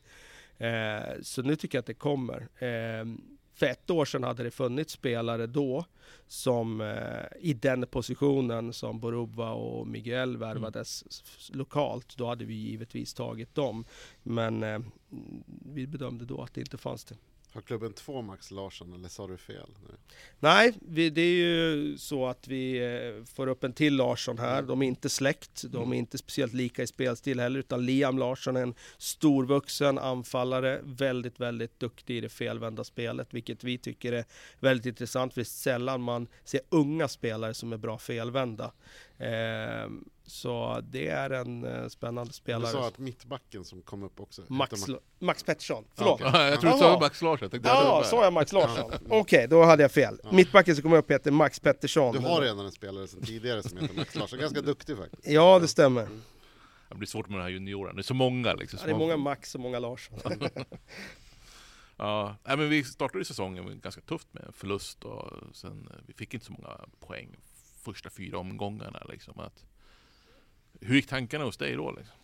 Eh, 0.57 0.99
så 1.21 1.41
nu 1.41 1.55
tycker 1.55 1.77
jag 1.77 1.79
att 1.81 1.85
det 1.85 1.93
kommer. 1.93 2.47
För 3.59 3.65
ett 3.65 3.89
år 3.89 4.05
sedan 4.05 4.23
hade 4.23 4.43
det 4.43 4.51
funnits 4.51 4.93
spelare 4.93 5.47
då 5.47 5.85
som 6.27 6.81
eh, 6.81 7.23
i 7.39 7.53
den 7.53 7.85
positionen 7.87 8.73
som 8.73 8.99
Boruba 8.99 9.51
och 9.51 9.87
Miguel 9.87 10.37
värvades 10.37 11.03
s- 11.09 11.51
lokalt. 11.53 12.17
Då 12.17 12.27
hade 12.27 12.45
vi 12.45 12.53
givetvis 12.53 13.13
tagit 13.13 13.55
dem. 13.55 13.85
Men 14.23 14.63
eh, 14.63 14.79
vi 15.73 15.87
bedömde 15.87 16.25
då 16.25 16.41
att 16.41 16.53
det 16.53 16.61
inte 16.61 16.77
fanns 16.77 17.05
det. 17.05 17.15
Har 17.53 17.61
klubben 17.61 17.93
två 17.93 18.21
Max 18.21 18.51
Larsson 18.51 18.93
eller 18.93 19.09
sa 19.09 19.27
du 19.27 19.37
fel? 19.37 19.69
nu? 19.87 19.95
Nej, 20.39 20.73
vi, 20.81 21.09
det 21.09 21.21
är 21.21 21.35
ju 21.35 21.97
så 21.97 22.25
att 22.27 22.47
vi 22.47 22.77
eh, 22.77 23.25
får 23.25 23.47
upp 23.47 23.63
en 23.63 23.73
till 23.73 23.95
Larsson 23.95 24.37
här. 24.37 24.61
De 24.61 24.81
är 24.81 24.87
inte 24.87 25.09
släkt, 25.09 25.63
de 25.63 25.93
är 25.93 25.97
inte 25.97 26.17
speciellt 26.17 26.53
lika 26.53 26.83
i 26.83 26.87
spelstil 26.87 27.39
heller, 27.39 27.59
utan 27.59 27.85
Liam 27.85 28.17
Larsson 28.17 28.55
är 28.55 28.61
en 28.61 28.75
storvuxen 28.97 29.97
anfallare, 29.97 30.79
väldigt, 30.83 31.39
väldigt 31.39 31.79
duktig 31.79 32.17
i 32.17 32.21
det 32.21 32.29
felvända 32.29 32.83
spelet, 32.83 33.33
vilket 33.33 33.63
vi 33.63 33.77
tycker 33.77 34.13
är 34.13 34.25
väldigt 34.59 34.85
intressant, 34.85 35.33
för 35.33 35.41
det 35.41 35.43
är 35.43 35.45
sällan 35.45 36.01
man 36.01 36.27
ser 36.43 36.61
unga 36.69 37.07
spelare 37.07 37.53
som 37.53 37.73
är 37.73 37.77
bra 37.77 37.97
felvända. 37.97 38.71
Eh, 39.17 39.89
så 40.29 40.81
det 40.83 41.07
är 41.07 41.29
en 41.29 41.63
eh, 41.63 41.87
spännande 41.87 42.29
Du 42.29 42.33
spelare. 42.33 42.71
sa 42.71 42.87
att 42.87 42.97
mittbacken 42.97 43.65
som 43.65 43.81
kom 43.81 44.03
upp 44.03 44.19
också 44.19 44.41
Max, 44.47 44.87
Ma- 44.87 44.99
Max 45.19 45.43
Pettersson, 45.43 45.85
förlåt. 45.95 46.21
okej. 46.21 46.41
jag 46.41 46.61
tror 46.61 46.71
du 46.71 46.77
sa 46.77 46.99
Max 46.99 47.21
Larsson. 47.21 47.49
Jag 47.51 47.65
Ja, 47.65 48.03
sa 48.05 48.23
jag 48.23 48.33
Max 48.33 48.51
Larsson? 48.53 48.91
Okej, 49.09 49.47
då 49.49 49.63
hade 49.63 49.81
jag 49.83 49.91
fel. 49.91 50.19
Ja. 50.23 50.31
Mittbacken 50.31 50.75
som 50.75 50.81
kommer 50.81 50.97
upp 50.97 51.11
heter 51.11 51.31
Max 51.31 51.59
Pettersson. 51.59 52.13
Du 52.15 52.19
har 52.19 52.41
redan 52.41 52.59
en 52.65 52.71
spelare 52.71 53.07
sedan 53.07 53.21
tidigare 53.21 53.63
som 53.63 53.77
heter 53.77 53.95
Max 53.95 54.15
Larsson, 54.15 54.39
ganska 54.39 54.61
duktig 54.61 54.97
faktiskt. 54.97 55.27
Ja, 55.27 55.59
det 55.59 55.67
stämmer. 55.67 56.07
Det 56.89 56.95
blir 56.95 57.07
svårt 57.07 57.29
med 57.29 57.39
de 57.39 57.43
här 57.43 57.49
juniorerna. 57.49 57.93
Det 57.93 58.01
är 58.01 58.03
så 58.03 58.13
många 58.13 58.53
liksom. 58.53 58.79
Ja, 58.81 58.85
det 58.85 58.91
är 58.93 58.97
många 58.97 59.17
Max 59.17 59.55
och 59.55 59.61
många 59.61 59.79
Larsson. 59.79 60.19
Ja, 61.97 62.35
men 62.43 62.69
vi 62.69 62.83
startade 62.83 63.25
säsongen 63.25 63.79
ganska 63.83 64.01
tufft 64.01 64.33
med 64.33 64.43
en 64.43 64.53
förlust 64.53 65.03
och 65.03 65.33
sen 65.53 65.87
eh, 65.91 65.97
vi 66.07 66.13
fick 66.13 66.33
inte 66.33 66.45
så 66.45 66.51
många 66.51 66.79
poäng 66.99 67.35
första 67.83 68.09
fyra 68.09 68.37
omgångarna 68.37 69.03
liksom. 69.09 69.39
Att, 69.39 69.65
hur 70.79 70.95
gick 70.95 71.07
tankarna 71.07 71.43
hos 71.43 71.57
dig 71.57 71.75
då? 71.75 71.91
Liksom? 71.91 72.15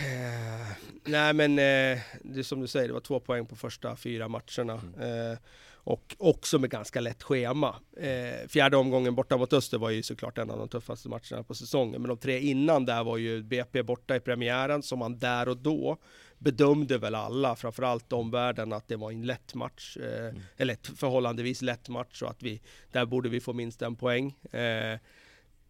Eh, 0.00 0.66
Nej 1.04 1.32
men 1.32 1.50
eh, 1.52 1.98
det 2.22 2.38
är 2.38 2.42
som 2.42 2.60
du 2.60 2.66
säger, 2.66 2.88
det 2.88 2.94
var 2.94 3.00
två 3.00 3.20
poäng 3.20 3.46
på 3.46 3.56
första 3.56 3.96
fyra 3.96 4.28
matcherna. 4.28 4.74
Eh, 4.74 5.38
och 5.82 6.16
också 6.18 6.58
med 6.58 6.70
ganska 6.70 7.00
lätt 7.00 7.22
schema. 7.22 7.76
Eh, 7.96 8.48
fjärde 8.48 8.76
omgången 8.76 9.14
borta 9.14 9.36
mot 9.36 9.52
Öster 9.52 9.78
var 9.78 9.90
ju 9.90 10.02
såklart 10.02 10.38
en 10.38 10.50
av 10.50 10.58
de 10.58 10.68
tuffaste 10.68 11.08
matcherna 11.08 11.42
på 11.42 11.54
säsongen. 11.54 12.02
Men 12.02 12.08
de 12.08 12.18
tre 12.18 12.38
innan 12.40 12.84
där 12.84 13.04
var 13.04 13.16
ju 13.16 13.42
BP 13.42 13.82
borta 13.82 14.16
i 14.16 14.20
premiären 14.20 14.82
som 14.82 14.98
man 14.98 15.18
där 15.18 15.48
och 15.48 15.56
då 15.56 15.96
bedömde 16.38 16.98
väl 16.98 17.14
alla, 17.14 17.56
framförallt 17.56 18.12
omvärlden, 18.12 18.72
att 18.72 18.88
det 18.88 18.96
var 18.96 19.10
en 19.10 19.26
lätt 19.26 19.54
match. 19.54 19.96
Eh, 19.96 20.28
mm. 20.28 20.40
Eller 20.56 20.96
förhållandevis 20.96 21.62
lätt 21.62 21.88
match 21.88 22.22
och 22.22 22.30
att 22.30 22.42
vi, 22.42 22.60
där 22.92 23.06
borde 23.06 23.28
vi 23.28 23.40
få 23.40 23.52
minst 23.52 23.82
en 23.82 23.96
poäng. 23.96 24.36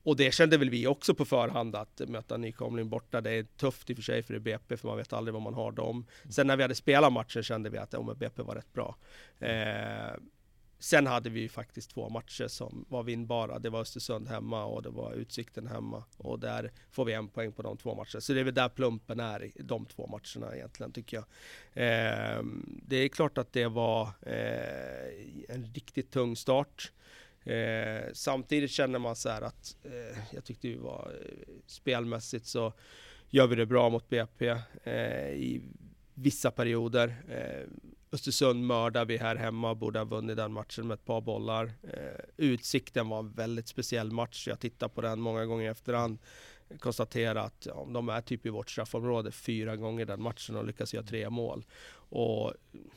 Och 0.03 0.17
det 0.17 0.35
kände 0.35 0.59
väl 0.59 0.71
vi 0.71 0.87
också 0.87 1.15
på 1.15 1.25
förhand 1.25 1.77
att 1.77 2.01
möta 2.07 2.37
nykomling 2.37 2.89
borta. 2.89 3.21
Det 3.21 3.31
är 3.31 3.43
tufft 3.43 3.91
i 3.91 3.93
och 3.93 3.97
för 3.97 4.03
sig 4.03 4.23
för 4.23 4.35
det 4.35 4.41
BP, 4.41 4.77
för 4.77 4.89
man 4.89 4.97
vet 4.97 5.13
aldrig 5.13 5.33
vad 5.33 5.43
man 5.43 5.55
har 5.55 5.73
dem. 5.73 5.97
Mm. 5.97 6.33
Sen 6.33 6.47
när 6.47 6.57
vi 6.57 6.63
hade 6.63 6.75
spelat 6.75 7.13
matchen 7.13 7.43
kände 7.43 7.71
vi 7.71 7.79
att 7.79 7.93
ja, 7.93 8.15
BP 8.19 8.43
var 8.43 8.55
rätt 8.55 8.73
bra. 8.73 8.97
Eh, 9.39 10.21
Sen 10.81 11.07
hade 11.07 11.31
vi 11.31 11.49
faktiskt 11.49 11.91
två 11.91 12.09
matcher 12.09 12.49
som 12.49 12.85
var 12.89 13.03
vinnbara. 13.03 13.59
Det 13.59 13.71
var 13.71 13.81
Östersund 13.81 14.29
hemma 14.29 14.65
och 14.65 14.83
det 14.83 14.91
var 14.91 15.13
Utsikten 15.13 15.67
hemma. 15.67 16.05
Och 16.17 16.39
där 16.39 16.73
får 16.91 17.05
vi 17.05 17.13
en 17.13 17.29
poäng 17.29 17.53
på 17.53 17.63
de 17.63 17.77
två 17.77 17.95
matcherna. 17.95 18.21
Så 18.21 18.33
det 18.33 18.41
är 18.41 18.45
väl 18.45 18.55
där 18.55 18.69
plumpen 18.69 19.21
är, 19.21 19.45
i 19.45 19.53
de 19.63 19.87
två 19.87 20.07
matcherna 20.07 20.57
egentligen, 20.57 20.93
tycker 20.93 21.17
jag. 21.17 21.25
Eh, 21.85 22.43
det 22.65 22.97
är 22.97 23.09
klart 23.09 23.39
att 23.39 23.53
det 23.53 23.67
var 23.67 24.03
eh, 24.23 25.55
en 25.55 25.73
riktigt 25.75 26.11
tung 26.11 26.37
start. 26.37 26.93
Eh, 27.45 28.13
samtidigt 28.13 28.71
känner 28.71 28.99
man 28.99 29.17
så 29.17 29.29
här 29.29 29.43
att 29.43 29.77
eh, 29.83 30.19
jag 30.33 30.45
tyckte 30.45 30.69
vi 30.69 30.77
var 30.77 31.13
eh, 31.23 31.55
spelmässigt 31.67 32.47
så 32.47 32.73
gör 33.29 33.47
vi 33.47 33.57
det 33.57 33.67
bra 33.67 33.89
mot 33.89 34.09
BP 34.09 34.49
eh, 34.85 35.31
i 35.31 35.63
vissa 36.15 36.51
perioder. 36.51 37.23
Eh, 37.29 37.69
Östersund 38.13 38.67
mördar 38.67 39.05
vi 39.05 39.17
här 39.17 39.37
hemma, 39.37 39.75
borde 39.75 39.99
ha 39.99 40.05
vunnit 40.05 40.37
den 40.37 40.53
matchen 40.53 40.87
med 40.87 40.95
ett 40.95 41.05
par 41.05 41.21
bollar. 41.21 41.73
Eh, 41.83 42.25
utsikten 42.37 43.09
var 43.09 43.19
en 43.19 43.33
väldigt 43.33 43.69
speciell 43.69 44.13
match, 44.13 44.49
jag 44.49 44.61
tittar 44.61 44.89
på 44.89 45.01
den 45.01 45.21
många 45.21 45.47
gånger 45.47 45.65
i 45.65 45.69
efterhand. 45.69 46.19
Konstatera 46.79 47.43
att 47.43 47.67
ja, 47.67 47.89
de 47.95 48.09
är 48.09 48.21
typ 48.21 48.47
i 48.47 48.49
vårt 48.49 48.71
straffområde 48.71 49.33
fyra 49.33 49.77
gånger 49.77 50.07
den 50.07 50.23
matchen 50.23 50.57
och 50.57 50.67
lyckas 50.67 50.95
göra 50.95 51.05
tre 51.05 51.31
mål. 51.31 51.65
Och 52.11 52.53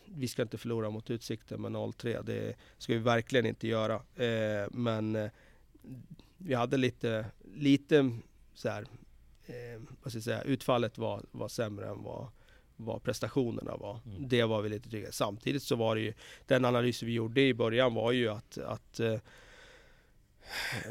vi 0.05 0.27
ska 0.27 0.41
inte 0.41 0.57
förlora 0.57 0.89
mot 0.89 1.09
Utsikten 1.09 1.61
med 1.61 1.71
0-3, 1.71 2.23
det 2.23 2.55
ska 2.77 2.93
vi 2.93 2.99
verkligen 2.99 3.45
inte 3.45 3.67
göra. 3.67 3.95
Eh, 4.15 4.67
men 4.71 5.15
eh, 5.15 5.31
vi 6.37 6.53
hade 6.53 6.77
lite, 6.77 7.25
lite 7.55 8.11
så 8.53 8.69
här, 8.69 8.81
eh, 9.45 9.81
vad 10.01 10.11
ska 10.11 10.17
jag 10.17 10.23
säga, 10.23 10.41
utfallet 10.41 10.97
var, 10.97 11.25
var 11.31 11.47
sämre 11.47 11.87
än 11.87 12.03
vad 12.03 12.27
vad 12.75 13.03
prestationerna 13.03 13.77
var. 13.77 13.99
Mm. 14.05 14.27
Det 14.27 14.43
var 14.43 14.61
vi 14.61 14.69
lite 14.69 14.89
trygga. 14.89 15.11
Samtidigt 15.11 15.63
så 15.63 15.75
var 15.75 15.95
det 15.95 16.01
ju, 16.01 16.13
den 16.47 16.65
analys 16.65 17.03
vi 17.03 17.13
gjorde 17.13 17.41
i 17.41 17.53
början 17.53 17.93
var 17.93 18.11
ju 18.11 18.29
att, 18.29 18.57
att 18.57 18.99
eh, 18.99 19.19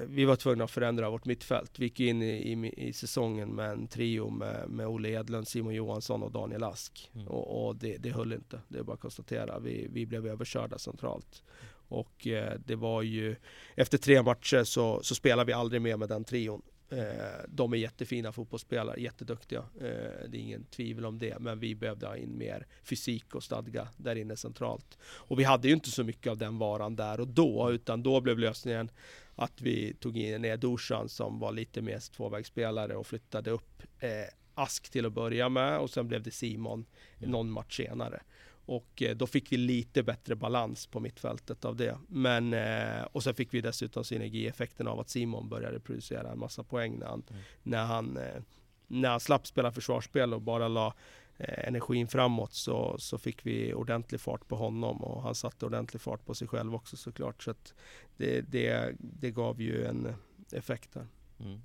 vi 0.06 0.24
var 0.24 0.36
tvungna 0.36 0.64
att 0.64 0.70
förändra 0.70 1.10
vårt 1.10 1.24
mittfält. 1.24 1.78
Vi 1.78 1.84
gick 1.84 2.00
in 2.00 2.22
i, 2.22 2.52
i, 2.52 2.72
i 2.88 2.92
säsongen 2.92 3.54
med 3.54 3.70
en 3.70 3.86
trio 3.86 4.30
med, 4.30 4.68
med 4.68 4.86
Olle 4.86 5.08
Edlund, 5.08 5.48
Simon 5.48 5.74
Johansson 5.74 6.22
och 6.22 6.32
Daniel 6.32 6.64
Ask. 6.64 7.10
Mm. 7.14 7.28
Och, 7.28 7.66
och 7.66 7.76
det, 7.76 7.96
det 7.96 8.10
höll 8.10 8.32
inte, 8.32 8.60
det 8.68 8.78
är 8.78 8.82
bara 8.82 8.94
att 8.94 9.00
konstatera. 9.00 9.58
Vi, 9.58 9.88
vi 9.92 10.06
blev 10.06 10.26
överkörda 10.26 10.78
centralt. 10.78 11.42
Och 11.88 12.26
eh, 12.26 12.58
det 12.66 12.76
var 12.76 13.02
ju, 13.02 13.36
efter 13.74 13.98
tre 13.98 14.22
matcher 14.22 14.64
så, 14.64 15.02
så 15.02 15.14
spelade 15.14 15.46
vi 15.46 15.52
aldrig 15.52 15.82
mer 15.82 15.96
med 15.96 16.08
den 16.08 16.24
trion. 16.24 16.62
Eh, 16.92 17.44
de 17.48 17.72
är 17.72 17.76
jättefina 17.76 18.32
fotbollsspelare, 18.32 19.00
jätteduktiga. 19.00 19.58
Eh, 19.58 20.28
det 20.28 20.38
är 20.38 20.40
ingen 20.40 20.64
tvivel 20.64 21.06
om 21.06 21.18
det. 21.18 21.38
Men 21.38 21.60
vi 21.60 21.74
behövde 21.74 22.06
ha 22.06 22.16
in 22.16 22.38
mer 22.38 22.66
fysik 22.84 23.34
och 23.34 23.42
stadga 23.42 23.88
där 23.96 24.16
inne 24.16 24.36
centralt. 24.36 24.98
Och 25.02 25.38
vi 25.38 25.44
hade 25.44 25.68
ju 25.68 25.74
inte 25.74 25.90
så 25.90 26.04
mycket 26.04 26.30
av 26.30 26.38
den 26.38 26.58
varan 26.58 26.96
där 26.96 27.20
och 27.20 27.28
då, 27.28 27.70
utan 27.72 28.02
då 28.02 28.20
blev 28.20 28.38
lösningen 28.38 28.90
att 29.36 29.60
vi 29.60 29.94
tog 29.94 30.16
in 30.16 30.42
ner 30.42 30.56
Dusan 30.56 31.08
som 31.08 31.38
var 31.38 31.52
lite 31.52 31.82
mer 31.82 32.12
tvåvägsspelare 32.12 32.96
och 32.96 33.06
flyttade 33.06 33.50
upp 33.50 33.82
eh, 34.00 34.08
Ask 34.54 34.90
till 34.90 35.06
att 35.06 35.12
börja 35.12 35.48
med 35.48 35.78
och 35.78 35.90
sen 35.90 36.08
blev 36.08 36.22
det 36.22 36.30
Simon 36.30 36.84
någon 37.18 37.50
match 37.50 37.76
senare. 37.76 38.22
Och 38.66 39.02
eh, 39.02 39.16
då 39.16 39.26
fick 39.26 39.52
vi 39.52 39.56
lite 39.56 40.02
bättre 40.02 40.34
balans 40.34 40.86
på 40.86 41.00
mittfältet 41.00 41.64
av 41.64 41.76
det. 41.76 41.98
Men, 42.08 42.54
eh, 42.54 43.02
och 43.12 43.22
sen 43.22 43.34
fick 43.34 43.54
vi 43.54 43.60
dessutom 43.60 44.04
synergieffekten 44.04 44.88
av 44.88 45.00
att 45.00 45.08
Simon 45.08 45.48
började 45.48 45.80
producera 45.80 46.30
en 46.32 46.38
massa 46.38 46.64
poäng 46.64 46.98
när 46.98 47.06
han, 47.06 47.22
mm. 47.30 47.42
när 47.62 47.84
han, 47.84 48.16
eh, 48.16 48.42
när 48.86 49.08
han 49.08 49.20
slapp 49.20 49.46
spela 49.46 49.72
försvarsspel 49.72 50.34
och 50.34 50.42
bara 50.42 50.68
la 50.68 50.94
Eh, 51.42 51.68
energin 51.68 52.08
framåt 52.08 52.52
så, 52.52 52.96
så 52.98 53.18
fick 53.18 53.46
vi 53.46 53.74
ordentlig 53.74 54.20
fart 54.20 54.48
på 54.48 54.56
honom 54.56 55.02
och 55.02 55.22
han 55.22 55.34
satte 55.34 55.66
ordentlig 55.66 56.00
fart 56.00 56.26
på 56.26 56.34
sig 56.34 56.48
själv 56.48 56.74
också 56.74 56.96
såklart. 56.96 57.42
Så 57.42 57.50
att 57.50 57.74
det, 58.16 58.40
det, 58.40 58.94
det 58.98 59.30
gav 59.30 59.60
ju 59.60 59.86
en 59.86 60.14
effekt 60.52 60.92
där. 60.92 61.06
Mm. 61.40 61.62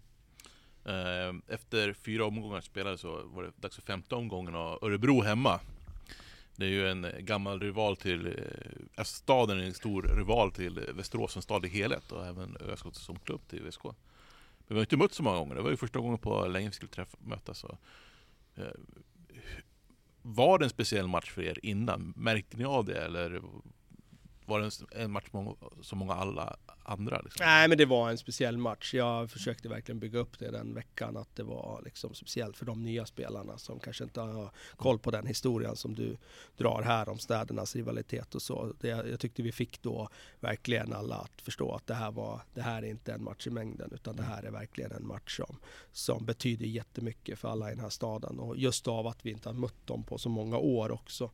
Eh, 0.86 1.54
efter 1.54 1.94
fyra 1.94 2.26
omgångar 2.26 2.62
spelade 2.62 2.98
så 2.98 3.22
var 3.26 3.44
det 3.44 3.52
dags 3.56 3.76
för 3.76 3.82
femte 3.82 4.16
omgången 4.16 4.56
och 4.56 4.84
Örebro 4.84 5.22
hemma. 5.22 5.60
Det 6.56 6.66
är 6.66 6.70
ju 6.70 6.90
en 6.90 7.08
gammal 7.20 7.60
rival 7.60 7.98
till, 7.98 8.28
eh, 8.28 8.34
alltså 8.96 9.16
staden 9.16 9.60
är 9.60 9.64
en 9.64 9.74
stor 9.74 10.02
rival 10.18 10.52
till 10.52 10.80
Västerås 10.94 11.32
som 11.32 11.42
stad 11.42 11.66
i 11.66 11.70
helhet 11.70 12.12
och 12.12 12.26
även 12.26 12.58
ÖSK 12.60 12.86
som 12.92 13.20
klubb 13.20 13.48
till 13.48 13.64
VSK. 13.64 13.84
Men 13.84 13.96
vi 14.68 14.76
har 14.76 14.82
inte 14.82 14.98
mött 14.98 15.14
så 15.14 15.24
många 15.24 15.38
gånger, 15.38 15.56
det 15.56 15.62
var 15.62 15.70
ju 15.70 15.78
första 15.78 16.00
gången 16.00 16.18
på 16.18 16.48
länge 16.48 16.68
vi 16.68 16.74
skulle 16.74 16.92
träffa, 16.92 17.18
mötas. 17.22 17.64
Och, 17.64 17.78
var 20.28 20.60
det 20.60 20.66
en 20.66 20.70
speciell 20.70 21.08
match 21.08 21.32
för 21.32 21.42
er 21.42 21.66
innan? 21.66 22.14
Märkte 22.16 22.58
ni 22.58 22.66
av 22.66 22.86
det 22.86 23.06
eller 23.06 23.42
var 24.48 24.60
det 24.60 25.02
en 25.04 25.12
match 25.12 25.26
som 25.82 25.98
många 25.98 26.14
alla 26.14 26.58
andra? 26.84 27.22
Liksom? 27.22 27.46
Nej, 27.46 27.68
men 27.68 27.78
det 27.78 27.86
var 27.86 28.10
en 28.10 28.18
speciell 28.18 28.58
match. 28.58 28.94
Jag 28.94 29.32
försökte 29.32 29.70
verkligen 29.70 30.00
bygga 30.00 30.20
upp 30.20 30.40
det 30.40 30.52
den 30.52 30.74
veckan, 30.74 31.18
att 31.18 31.36
det 31.36 31.44
var 31.44 31.82
liksom 31.86 32.14
speciellt 32.14 32.58
för 32.58 32.66
de 32.66 32.84
nya 32.84 33.06
spelarna 33.06 33.58
som 33.58 33.80
kanske 33.80 34.04
inte 34.04 34.22
har 34.22 34.52
koll 34.76 35.00
på 35.00 35.12
den 35.12 35.28
historien 35.28 35.76
som 35.76 35.96
du 35.96 36.18
drar 36.58 36.82
här 36.82 37.10
om 37.10 37.20
städernas 37.20 37.76
rivalitet 37.76 38.36
och 38.36 38.42
så. 38.42 38.74
Det, 38.80 38.88
jag 38.88 39.20
tyckte 39.20 39.42
vi 39.42 39.52
fick 39.52 39.82
då 39.82 40.10
verkligen 40.40 40.94
alla 40.94 41.16
att 41.16 41.42
förstå 41.42 41.76
att 41.76 41.88
det 41.88 41.94
här, 41.94 42.12
var, 42.12 42.42
det 42.54 42.62
här 42.62 42.84
är 42.84 42.88
inte 42.88 43.14
en 43.14 43.24
match 43.24 43.48
i 43.48 43.50
mängden, 43.50 43.92
utan 43.94 44.16
det 44.16 44.24
här 44.24 44.44
är 44.44 44.52
verkligen 44.52 44.92
en 44.92 45.08
match 45.08 45.38
som, 45.38 45.60
som 45.92 46.26
betyder 46.26 46.66
jättemycket 46.66 47.40
för 47.40 47.50
alla 47.50 47.68
i 47.68 47.74
den 47.74 47.84
här 47.84 47.90
staden. 47.90 48.40
Och 48.40 48.58
just 48.58 48.88
av 48.88 49.08
att 49.08 49.26
vi 49.26 49.32
inte 49.32 49.50
har 49.50 49.54
mött 49.54 49.88
dem 49.88 50.04
på 50.04 50.18
så 50.18 50.30
många 50.30 50.58
år 50.58 50.92
också. 50.92 51.32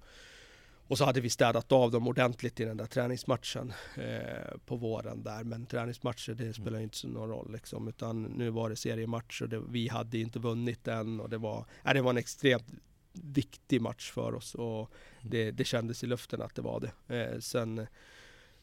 Och 0.87 0.97
så 0.97 1.05
hade 1.05 1.21
vi 1.21 1.29
städat 1.29 1.71
av 1.71 1.91
dem 1.91 2.07
ordentligt 2.07 2.59
i 2.59 2.65
den 2.65 2.77
där 2.77 2.85
träningsmatchen 2.85 3.73
eh, 3.97 4.57
på 4.65 4.75
våren 4.75 5.23
där. 5.23 5.43
Men 5.43 5.65
träningsmatcher 5.65 6.33
det 6.33 6.53
spelar 6.53 6.77
ju 6.77 6.83
inte 6.83 6.97
så 6.97 7.07
någon 7.07 7.29
roll 7.29 7.51
liksom. 7.51 7.87
Utan 7.87 8.23
nu 8.23 8.49
var 8.49 8.69
det 8.69 8.75
seriematch 8.75 9.41
och 9.41 9.49
det, 9.49 9.61
vi 9.69 9.87
hade 9.87 10.17
inte 10.17 10.39
vunnit 10.39 10.87
än. 10.87 11.19
Och 11.19 11.29
det 11.29 11.37
var, 11.37 11.65
äh, 11.85 11.93
det 11.93 12.01
var 12.01 12.09
en 12.09 12.17
extremt 12.17 12.65
viktig 13.13 13.81
match 13.81 14.11
för 14.11 14.35
oss. 14.35 14.55
Och 14.55 14.91
det, 15.21 15.51
det 15.51 15.63
kändes 15.63 16.03
i 16.03 16.07
luften 16.07 16.41
att 16.41 16.55
det 16.55 16.61
var 16.61 16.79
det. 16.79 17.17
Eh, 17.17 17.39
sen 17.39 17.87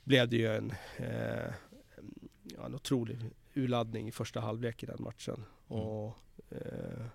blev 0.04 0.28
det 0.28 0.36
ju 0.36 0.56
en, 0.56 0.72
eh, 0.96 1.52
ja, 2.42 2.66
en 2.66 2.74
otrolig 2.74 3.18
urladdning 3.54 4.08
i 4.08 4.12
första 4.12 4.40
halvlek 4.40 4.82
i 4.82 4.86
den 4.86 5.02
matchen. 5.02 5.44
Och, 5.66 6.16
eh, 6.50 7.06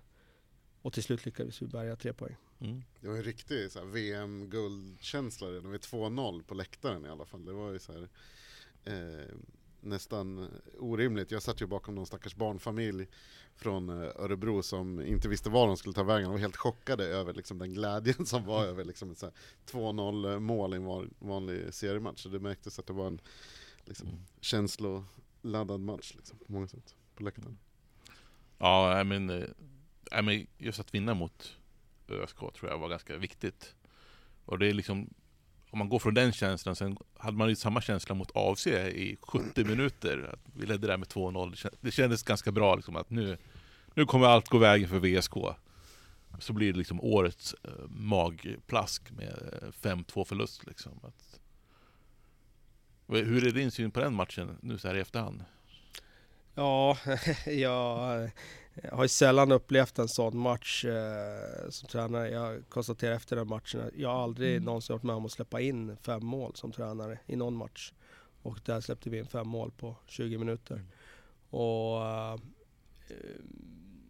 och 0.82 0.92
till 0.92 1.02
slut 1.02 1.26
lyckades 1.26 1.62
vi 1.62 1.66
bärga 1.66 1.96
tre 1.96 2.12
poäng. 2.12 2.36
Mm. 2.60 2.82
Det 3.00 3.08
var 3.08 3.16
en 3.16 3.22
riktig 3.22 3.68
VM-guldkänsla 3.84 5.48
redan 5.48 5.70
vid 5.70 5.80
2-0 5.80 6.42
på 6.42 6.54
läktaren 6.54 7.04
i 7.04 7.08
alla 7.08 7.26
fall. 7.26 7.44
Det 7.44 7.52
var 7.52 7.72
ju 7.72 7.78
så 7.78 7.92
här, 7.92 8.08
eh, 8.84 9.34
nästan 9.80 10.48
orimligt. 10.78 11.30
Jag 11.30 11.42
satt 11.42 11.62
ju 11.62 11.66
bakom 11.66 11.94
någon 11.94 12.06
stackars 12.06 12.34
barnfamilj 12.34 13.06
från 13.56 13.88
eh, 13.88 14.10
Örebro 14.16 14.62
som 14.62 15.00
inte 15.00 15.28
visste 15.28 15.50
var 15.50 15.66
de 15.66 15.76
skulle 15.76 15.94
ta 15.94 16.02
vägen. 16.02 16.22
De 16.22 16.32
var 16.32 16.38
helt 16.38 16.56
chockade 16.56 17.04
över 17.04 17.34
liksom, 17.34 17.58
den 17.58 17.74
glädjen 17.74 18.26
som 18.26 18.44
var 18.44 18.64
över 18.64 18.84
liksom, 18.84 19.10
ett 19.10 19.24
2-0 19.66 20.38
mål 20.38 20.74
i 20.74 20.76
en 20.76 21.10
vanlig 21.18 21.74
seriematch. 21.74 22.22
Så 22.22 22.28
det 22.28 22.38
märktes 22.38 22.78
att 22.78 22.86
det 22.86 22.92
var 22.92 23.06
en 23.06 23.20
liksom, 23.84 24.08
mm. 24.08 24.20
känsloladdad 24.40 25.80
match 25.80 26.14
liksom, 26.16 26.38
på 26.38 26.52
många 26.52 26.68
sätt 26.68 26.94
på 27.16 27.22
läktaren. 27.22 27.58
Ja, 28.58 29.04
men, 29.04 29.30
äh, 29.30 30.22
men 30.22 30.46
just 30.58 30.80
att 30.80 30.94
vinna 30.94 31.14
mot 31.14 31.56
ÖSK 32.10 32.38
tror 32.38 32.70
jag 32.70 32.78
var 32.78 32.88
ganska 32.88 33.16
viktigt. 33.16 33.74
Och 34.44 34.58
det 34.58 34.66
är 34.66 34.72
liksom, 34.72 35.10
om 35.70 35.78
man 35.78 35.88
går 35.88 35.98
från 35.98 36.14
den 36.14 36.32
känslan, 36.32 36.76
sen 36.76 36.96
hade 37.16 37.36
man 37.36 37.48
ju 37.48 37.56
samma 37.56 37.80
känsla 37.80 38.14
mot 38.14 38.30
AFC 38.34 38.66
i 38.66 39.16
70 39.22 39.64
minuter. 39.64 40.30
Att 40.32 40.40
vi 40.54 40.66
ledde 40.66 40.86
där 40.86 40.96
med 40.96 41.08
2-0. 41.08 41.70
Det 41.80 41.90
kändes 41.90 42.22
ganska 42.22 42.52
bra 42.52 42.74
liksom 42.74 42.96
att 42.96 43.10
nu, 43.10 43.38
nu 43.94 44.06
kommer 44.06 44.26
allt 44.26 44.48
gå 44.48 44.58
vägen 44.58 44.88
för 44.88 44.98
VSK. 44.98 45.34
Så 46.38 46.52
blir 46.52 46.72
det 46.72 46.78
liksom 46.78 47.00
årets 47.00 47.54
eh, 47.64 47.88
magplask 47.88 49.10
med 49.10 49.60
eh, 49.62 49.68
5-2 49.68 50.24
förlust 50.24 50.66
liksom. 50.66 50.92
Att, 51.02 51.40
hur 53.08 53.46
är 53.46 53.50
din 53.50 53.70
syn 53.70 53.90
på 53.90 54.00
den 54.00 54.14
matchen 54.14 54.58
nu 54.60 54.78
så 54.78 54.88
här 54.88 54.94
i 54.94 55.00
efterhand? 55.00 55.44
Ja, 56.54 56.98
jag 57.46 58.30
jag 58.82 58.96
har 58.96 59.04
ju 59.04 59.08
sällan 59.08 59.52
upplevt 59.52 59.98
en 59.98 60.08
sån 60.08 60.38
match 60.38 60.84
eh, 60.84 61.70
som 61.70 61.88
tränare. 61.88 62.30
Jag 62.30 62.68
konstaterar 62.68 63.14
efter 63.14 63.36
den 63.36 63.48
matchen 63.48 63.80
att 63.80 63.96
jag 63.96 64.12
aldrig 64.12 64.52
mm. 64.52 64.64
någonsin 64.64 64.94
varit 64.94 65.02
med 65.02 65.16
om 65.16 65.26
att 65.26 65.32
släppa 65.32 65.60
in 65.60 65.96
fem 65.96 66.26
mål 66.26 66.54
som 66.54 66.72
tränare 66.72 67.18
i 67.26 67.36
någon 67.36 67.54
match. 67.54 67.92
Och 68.42 68.58
där 68.64 68.80
släppte 68.80 69.10
vi 69.10 69.18
in 69.18 69.26
fem 69.26 69.48
mål 69.48 69.70
på 69.70 69.96
20 70.06 70.38
minuter. 70.38 70.74
Mm. 70.74 70.86
Och... 71.50 72.06
Eh, 72.06 72.38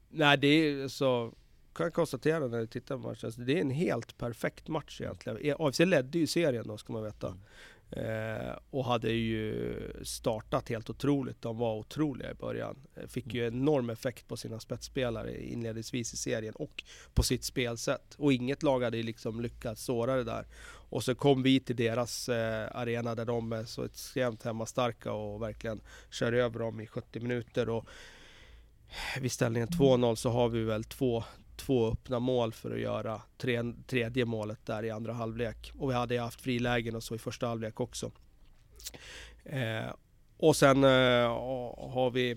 nej, 0.09 0.39
det 0.39 0.47
är 0.47 0.89
så 0.89 1.33
kan 1.77 1.85
jag 1.85 1.95
konstatera 1.95 2.47
när 2.47 2.59
jag 2.59 2.71
tittar 2.71 2.97
på 2.97 3.03
matchen, 3.03 3.27
alltså, 3.27 3.41
det 3.41 3.57
är 3.57 3.61
en 3.61 3.71
helt 3.71 4.19
perfekt 4.19 4.69
match 4.69 5.01
egentligen. 5.01 5.39
E- 5.43 5.55
AFC 5.59 5.79
ledde 5.79 6.19
ju 6.19 6.27
serien 6.27 6.69
då, 6.69 6.77
ska 6.77 6.93
man 6.93 7.05
veta. 7.05 7.27
Mm. 7.27 7.41
Eh, 7.91 8.57
och 8.71 8.85
hade 8.85 9.11
ju 9.11 9.77
startat 10.03 10.69
helt 10.69 10.91
otroligt. 10.91 11.43
De 11.43 11.59
var 11.59 11.75
otroliga 11.75 12.31
i 12.31 12.35
början. 12.35 12.77
Eh, 12.97 13.07
Fick 13.07 13.35
ju 13.35 13.47
enorm 13.47 13.91
effekt 13.91 14.29
på 14.29 14.37
sina 14.37 14.61
spetsspelare 14.61 15.45
inledningsvis 15.45 16.15
i 16.15 16.17
serien 16.17 16.55
och 16.55 16.85
på 17.15 17.23
sitt 17.23 17.45
spelsätt. 17.45 18.15
Och 18.19 18.33
inget 18.33 18.63
lag 18.63 18.83
hade 18.83 18.97
ju 18.97 19.03
liksom 19.03 19.41
lyckats 19.41 19.85
såra 19.85 20.17
det 20.17 20.25
där. 20.25 20.47
Och 20.89 21.05
så 21.05 21.15
kom 21.15 21.43
vi 21.43 21.61
till 21.61 21.77
deras 21.77 22.29
eh, 22.29 22.77
arena 22.77 23.15
där 23.15 23.25
de 23.25 23.53
är 23.53 23.65
så 23.65 23.85
extremt 23.85 24.43
hemmastarka 24.43 25.13
och 25.13 25.43
verkligen 25.43 25.81
kör 26.11 26.33
över 26.33 26.59
dem 26.59 26.81
i 26.81 26.87
70 26.87 27.21
minuter. 27.21 27.69
Och 27.69 27.87
vid 29.21 29.33
ställningen 29.33 29.69
2-0 29.69 30.15
så 30.15 30.31
har 30.31 30.49
vi 30.49 30.65
väl 30.65 30.85
två, 30.85 31.25
två 31.57 31.93
öppna 31.93 32.19
mål 32.19 32.53
för 32.53 32.71
att 32.71 32.81
göra 32.81 33.23
tre, 33.39 33.63
tredje 33.87 34.25
målet 34.25 34.67
där 34.67 34.83
i 34.83 34.91
andra 34.91 35.13
halvlek. 35.13 35.73
Och 35.79 35.91
vi 35.91 35.95
hade 35.95 36.15
ju 36.15 36.21
haft 36.21 36.41
frilägen 36.41 36.97
och 36.97 37.03
så 37.03 37.15
i 37.15 37.19
första 37.19 37.47
halvlek 37.47 37.81
också. 37.81 38.11
Eh, 39.45 39.95
och 40.37 40.57
sen 40.57 40.85
eh, 40.85 41.29
har 41.93 42.11
vi 42.11 42.31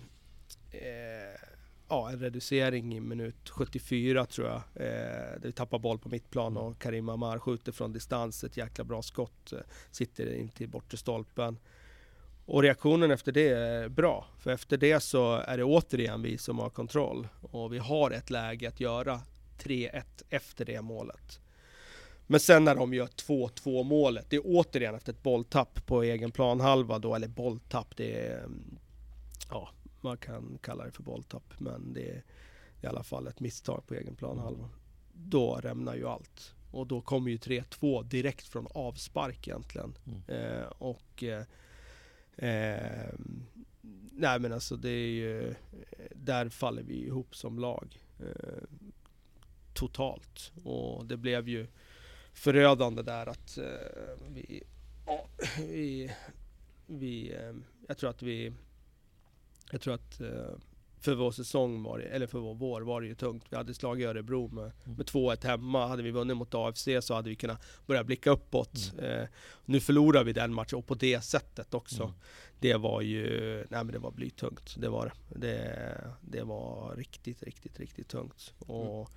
eh, 0.71 1.49
ja, 1.89 2.09
en 2.11 2.19
reducering 2.19 2.95
i 2.95 2.99
minut 2.99 3.49
74 3.49 4.25
tror 4.25 4.47
jag. 4.47 4.61
Eh, 4.75 5.39
där 5.39 5.39
vi 5.43 5.51
tappar 5.51 5.79
boll 5.79 5.99
på 5.99 6.09
mittplan 6.09 6.57
och 6.57 6.79
Karim 6.79 7.09
Amar 7.09 7.39
skjuter 7.39 7.71
från 7.71 7.93
distans. 7.93 8.43
Ett 8.43 8.57
jäkla 8.57 8.83
bra 8.83 9.01
skott. 9.01 9.53
Eh, 9.53 9.59
sitter 9.91 10.33
in 10.33 10.49
till 10.49 10.69
bortre 10.69 10.97
stolpen. 10.97 11.57
Och 12.49 12.61
reaktionen 12.61 13.11
efter 13.11 13.31
det 13.31 13.49
är 13.49 13.89
bra. 13.89 14.25
För 14.39 14.51
efter 14.51 14.77
det 14.77 14.99
så 14.99 15.35
är 15.35 15.57
det 15.57 15.63
återigen 15.63 16.21
vi 16.21 16.37
som 16.37 16.59
har 16.59 16.69
kontroll. 16.69 17.27
Och 17.41 17.73
vi 17.73 17.77
har 17.77 18.11
ett 18.11 18.29
läge 18.29 18.67
att 18.67 18.79
göra 18.79 19.21
3-1 19.59 20.03
efter 20.29 20.65
det 20.65 20.81
målet. 20.81 21.39
Men 22.27 22.39
sen 22.39 22.63
när 22.63 22.75
de 22.75 22.93
gör 22.93 23.07
2-2 23.07 23.83
målet, 23.83 24.25
det 24.29 24.35
är 24.35 24.41
återigen 24.45 24.95
efter 24.95 25.13
ett 25.13 25.23
bolltapp 25.23 25.85
på 25.85 26.03
egen 26.03 26.31
planhalva 26.31 26.99
då, 26.99 27.15
eller 27.15 27.27
bolltapp, 27.27 27.97
det 27.97 28.27
är... 28.27 28.47
Ja, 29.49 29.69
man 30.01 30.17
kan 30.17 30.57
kalla 30.61 30.85
det 30.85 30.91
för 30.91 31.03
bolltapp, 31.03 31.53
men 31.57 31.93
det 31.93 32.09
är 32.09 32.23
i 32.81 32.87
alla 32.87 33.03
fall 33.03 33.27
ett 33.27 33.39
misstag 33.39 33.87
på 33.87 33.93
egen 33.93 34.15
planhalva. 34.15 34.69
Då 35.13 35.55
rämnar 35.55 35.95
ju 35.95 36.07
allt. 36.07 36.53
Och 36.71 36.87
då 36.87 37.01
kommer 37.01 37.31
ju 37.31 37.37
3-2 37.37 38.03
direkt 38.03 38.47
från 38.47 38.67
avspark 38.69 39.47
egentligen. 39.47 39.93
Mm. 40.05 40.21
Eh, 40.27 40.67
och... 40.67 41.23
Eh, 41.23 41.43
Eh, 42.41 43.10
nej 44.12 44.39
men 44.39 44.53
alltså 44.53 44.75
det 44.75 44.89
är 44.89 45.10
ju, 45.10 45.55
där 46.12 46.50
faller 46.50 46.84
vi 46.84 47.05
ihop 47.05 47.36
som 47.36 47.60
lag. 47.60 47.98
Eh, 48.19 48.63
totalt. 49.74 50.51
Och 50.63 51.05
det 51.05 51.17
blev 51.17 51.50
ju 51.50 51.67
förödande 52.34 53.01
där 53.01 53.27
att 53.27 53.58
eh, 53.58 54.27
vi, 54.29 54.63
vi, 55.58 56.12
vi 56.88 57.34
eh, 57.34 57.55
jag 57.88 57.98
tror 57.98 58.10
att 58.10 58.22
vi, 58.22 58.53
jag 59.72 59.81
tror 59.81 59.93
att 59.93 60.22
eh, 60.22 60.53
för 60.99 61.15
vår 61.15 61.31
säsong 61.31 61.83
var 61.83 61.99
det, 61.99 62.05
eller 62.05 62.27
för 62.27 62.39
vår 62.39 62.55
vår 62.55 62.81
var 62.81 63.01
det 63.01 63.07
ju 63.07 63.15
tungt. 63.15 63.45
Vi 63.49 63.57
hade 63.57 63.73
slagit 63.73 64.07
Örebro 64.07 64.47
med, 64.47 64.71
med 64.83 65.05
2-1 65.05 65.45
hemma. 65.47 65.87
Hade 65.87 66.03
vi 66.03 66.11
vunnit 66.11 66.37
mot 66.37 66.55
AFC 66.55 66.87
så 67.01 67.13
hade 67.13 67.29
vi 67.29 67.35
kunnat 67.35 67.61
börja 67.85 68.03
blicka 68.03 68.31
uppåt. 68.31 68.93
Eh, 69.01 69.23
nu 69.65 69.79
förlorar 69.79 70.23
vi 70.23 70.33
den 70.33 70.53
matchen 70.53 70.79
och 70.79 70.87
på 70.87 70.95
det 70.95 71.21
sättet 71.21 71.73
också. 71.73 72.03
Mm. 72.03 72.15
Det 72.59 72.75
var 72.75 73.01
ju, 73.01 73.55
nej 73.69 73.83
men 73.83 73.87
det 73.87 73.99
var 73.99 74.11
blytungt. 74.11 74.75
Det 74.77 74.89
var 74.89 75.05
det. 75.05 75.39
Det, 75.39 76.13
det 76.21 76.43
var 76.43 76.95
riktigt, 76.95 77.43
riktigt, 77.43 77.79
riktigt 77.79 78.07
tungt. 78.07 78.53
Och 78.59 79.09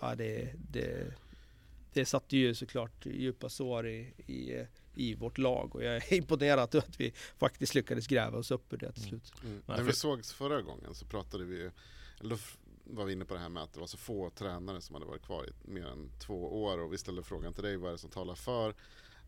ja, 0.00 0.14
det, 0.14 0.52
det, 0.70 1.14
det 1.92 2.04
satte 2.04 2.36
ju 2.36 2.54
såklart 2.54 3.06
djupa 3.06 3.48
sår 3.48 3.88
i, 3.88 3.98
i, 4.26 4.66
i 4.98 5.14
vårt 5.14 5.38
lag 5.38 5.74
och 5.74 5.82
jag 5.84 5.96
är 5.96 6.12
imponerad 6.14 6.74
att 6.74 7.00
vi 7.00 7.12
faktiskt 7.38 7.74
lyckades 7.74 8.06
gräva 8.06 8.38
oss 8.38 8.50
upp 8.50 8.72
ur 8.72 8.76
det 8.76 8.92
till 8.92 9.08
Mm. 9.08 9.20
slut. 9.20 9.32
Mm. 9.44 9.62
Nej, 9.66 9.76
När 9.76 9.84
vi 9.84 9.92
sågs 9.92 10.32
förra 10.32 10.62
gången 10.62 10.94
så 10.94 11.06
pratade 11.06 11.44
vi 11.44 11.56
ju, 11.56 11.70
eller 12.20 12.38
var 12.84 13.04
vi 13.04 13.12
inne 13.12 13.24
på 13.24 13.34
det 13.34 13.40
här 13.40 13.48
med 13.48 13.62
att 13.62 13.72
det 13.72 13.80
var 13.80 13.86
så 13.86 13.96
få 13.96 14.30
tränare 14.30 14.80
som 14.80 14.94
hade 14.94 15.06
varit 15.06 15.22
kvar 15.22 15.44
i 15.46 15.70
mer 15.70 15.86
än 15.86 16.10
två 16.18 16.62
år 16.64 16.78
och 16.78 16.92
vi 16.92 16.98
ställde 16.98 17.22
frågan 17.22 17.52
till 17.52 17.62
dig, 17.64 17.76
vad 17.76 17.88
är 17.88 17.92
det 17.92 17.98
som 17.98 18.10
talar 18.10 18.34
för 18.34 18.74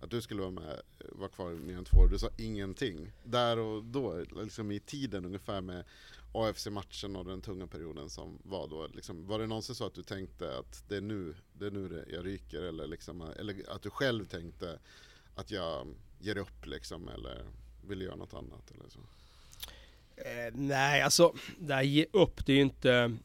att 0.01 0.11
du 0.11 0.23
skulle 0.23 0.41
vara 0.41 0.51
med, 0.51 0.81
vara 1.13 1.29
kvar 1.29 1.53
i 1.53 1.55
mer 1.55 1.77
än 1.77 1.85
två 1.85 1.99
år? 1.99 2.09
Du 2.09 2.19
sa 2.19 2.29
ingenting. 2.39 3.13
Där 3.25 3.59
och 3.59 3.85
då, 3.85 4.25
liksom 4.43 4.71
i 4.73 4.81
tiden 4.81 5.25
ungefär 5.25 5.61
med 5.61 5.85
AFC-matchen 6.33 7.17
och 7.17 7.25
den 7.25 7.41
tunga 7.41 7.67
perioden 7.67 8.11
som 8.11 8.39
var 8.45 8.69
då, 8.69 8.87
liksom, 8.95 9.27
var 9.27 9.39
det 9.39 9.47
någonsin 9.47 9.75
så 9.75 9.87
att 9.87 9.95
du 9.95 10.03
tänkte 10.03 10.59
att 10.59 10.85
det 10.89 10.97
är 10.97 11.01
nu, 11.01 11.35
det 11.53 11.67
är 11.67 11.71
nu 11.71 11.89
det 11.89 12.05
jag 12.13 12.27
ryker 12.27 12.63
eller, 12.63 12.87
liksom, 12.87 13.21
eller 13.39 13.71
att 13.71 13.83
du 13.83 13.91
själv 13.91 14.25
tänkte 14.27 14.79
att 15.35 15.51
jag 15.51 15.87
ger 16.19 16.39
upp 16.39 16.67
liksom 16.67 17.09
eller 17.09 17.45
vill 17.89 18.01
göra 18.01 18.17
något 18.17 18.35
annat 18.35 18.71
eller 18.71 18.89
så? 18.89 19.01
Eh, 20.17 20.53
nej, 20.53 21.03
alltså 21.03 21.35
det 21.59 21.75
här 21.75 21.83
ge 21.83 22.07
upp, 22.13 22.47
det 22.47 22.53
är 22.53 22.57
ju 22.57 22.63
inte 22.63 23.17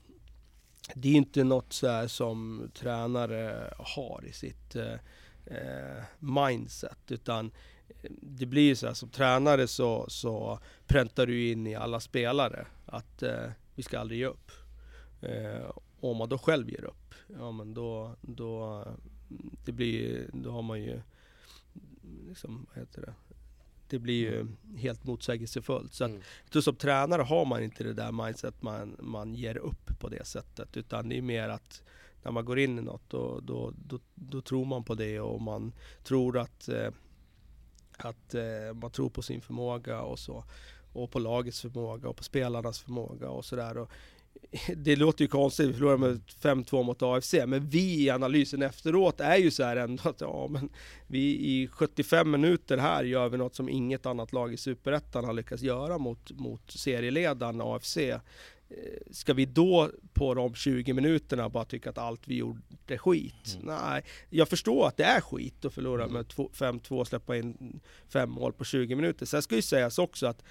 det 0.94 1.08
är 1.08 1.12
ju 1.12 1.18
inte 1.18 1.44
något 1.44 1.74
så 1.74 1.88
här 1.88 2.08
som 2.08 2.70
tränare 2.74 3.74
har 3.78 4.26
i 4.26 4.32
sitt 4.32 4.76
eh, 4.76 4.94
eh 5.46 6.04
mindset 6.20 7.12
utan 7.12 7.52
eh, 7.90 8.12
det 8.22 8.46
blir 8.46 8.62
ju 8.62 8.76
så 8.76 8.88
här 8.88 8.94
som 8.94 9.10
tränare 9.10 9.68
så, 9.68 10.06
så 10.10 10.60
präntar 10.88 11.26
du 11.26 11.52
in 11.52 11.68
i 11.68 11.76
alla 11.76 12.00
spelare 12.00 12.68
att 12.86 13.24
eh, 13.24 13.50
vi 13.76 13.84
ska 13.84 14.00
aldrig 14.00 14.20
ge 14.20 14.26
upp. 14.26 14.52
Eh, 15.22 15.70
och 16.00 16.12
om 16.12 16.18
man 16.18 16.30
då 16.30 16.38
själv 16.38 16.70
ger 16.70 16.84
upp, 16.84 17.14
ja 17.40 17.52
men 17.52 17.74
då, 17.74 18.16
då, 18.22 18.84
det 19.66 19.72
blir, 19.72 20.30
då 20.34 20.52
har 20.52 20.62
man 20.62 20.82
ju, 20.82 21.02
liksom, 22.36 22.66
vad 22.70 22.80
heter 22.80 23.02
det? 23.02 23.14
Det 23.88 24.00
blir 24.00 24.20
ju 24.20 24.48
helt 24.78 25.04
motsägelsefullt. 25.04 25.94
Så 25.94 26.04
att, 26.04 26.10
Mm. 26.12 26.22
tror 26.50 26.62
som 26.62 26.76
tränare 26.76 27.22
har 27.22 27.46
man 27.46 27.64
inte 27.64 27.84
det 27.84 27.94
där 27.94 28.12
mindset 28.12 28.62
man, 28.62 28.96
man 29.00 29.36
ger 29.36 29.58
upp 29.58 30.00
på 30.00 30.10
det 30.10 30.26
sättet. 30.28 30.78
Utan 30.78 31.10
det 31.10 31.18
är 31.18 31.22
mer 31.22 31.50
att 31.50 31.84
när 32.24 32.32
man 32.32 32.46
går 32.46 32.60
in 32.60 32.80
i 32.80 32.82
något 32.82 33.10
då, 33.10 33.40
då, 33.40 33.74
då, 33.88 34.00
då 34.16 34.42
tror 34.42 34.66
man 34.66 34.84
på 34.84 34.96
det 34.96 35.20
och 35.20 35.42
man 35.42 35.74
tror 36.04 36.38
att, 36.38 36.68
eh, 36.70 36.92
att 37.98 38.34
eh, 38.36 38.74
man 38.74 38.92
tror 38.92 39.10
på 39.10 39.22
sin 39.22 39.42
förmåga 39.42 40.02
och 40.02 40.20
så. 40.20 40.44
Och 40.94 41.12
på 41.12 41.20
lagets 41.20 41.62
förmåga 41.62 42.10
och 42.10 42.18
på 42.18 42.24
spelarnas 42.24 42.80
förmåga 42.80 43.30
och 43.30 43.46
sådär. 43.46 43.88
Det 44.76 44.96
låter 44.96 45.22
ju 45.24 45.28
konstigt, 45.28 45.70
vi 45.70 45.74
förlorade 45.74 45.98
med 45.98 46.22
5-2 46.42 46.84
mot 46.84 47.02
AFC, 47.02 47.34
men 47.48 47.70
vi 47.70 48.04
i 48.04 48.10
analysen 48.10 48.62
efteråt 48.62 49.20
är 49.22 49.38
ju 49.38 49.52
så 49.52 49.64
här 49.64 49.78
ändå 49.78 50.10
att 50.10 50.22
ja, 50.22 50.48
men 50.50 50.70
vi 51.08 51.20
i 51.22 51.68
75 51.68 52.32
minuter 52.32 52.78
här 52.78 53.04
gör 53.04 53.30
vi 53.30 53.38
något 53.38 53.56
som 53.56 53.70
inget 53.70 54.06
annat 54.06 54.34
lag 54.34 54.54
i 54.54 54.58
Superettan 54.58 55.26
har 55.26 55.34
lyckats 55.34 55.64
göra 55.64 55.98
mot, 55.98 56.32
mot 56.32 56.72
serieledaren 56.72 57.62
AFC. 57.62 57.98
Eh, 57.98 58.18
Ska 59.12 59.34
vi 59.34 59.46
då 59.46 59.92
på 60.14 60.34
de 60.34 60.56
20 60.56 60.94
minuterna 60.94 61.50
bara 61.50 61.66
tycka 61.66 61.90
att 61.90 61.98
allt 61.98 62.28
vi 62.28 62.36
gjorde 62.36 62.62
är 62.88 62.98
skit? 62.98 63.58
Mm. 63.62 63.76
Nej, 63.76 64.04
jag 64.30 64.50
förstår 64.50 64.88
att 64.88 64.98
det 64.98 65.04
är 65.04 65.22
skit 65.22 65.66
att 65.66 65.74
förlora 65.74 66.08
med 66.08 66.28
två- 66.28 66.50
5-2 66.54 67.00
och 67.00 67.08
släppa 67.08 67.38
in 67.38 67.80
fem 68.10 68.30
mål 68.32 68.54
på 68.54 68.64
20 68.64 68.96
minuter. 68.96 69.26
Sen 69.26 69.42
ska 69.42 69.56
ju 69.56 69.62
sägas 69.62 70.00
också 70.00 70.28
att 70.28 70.44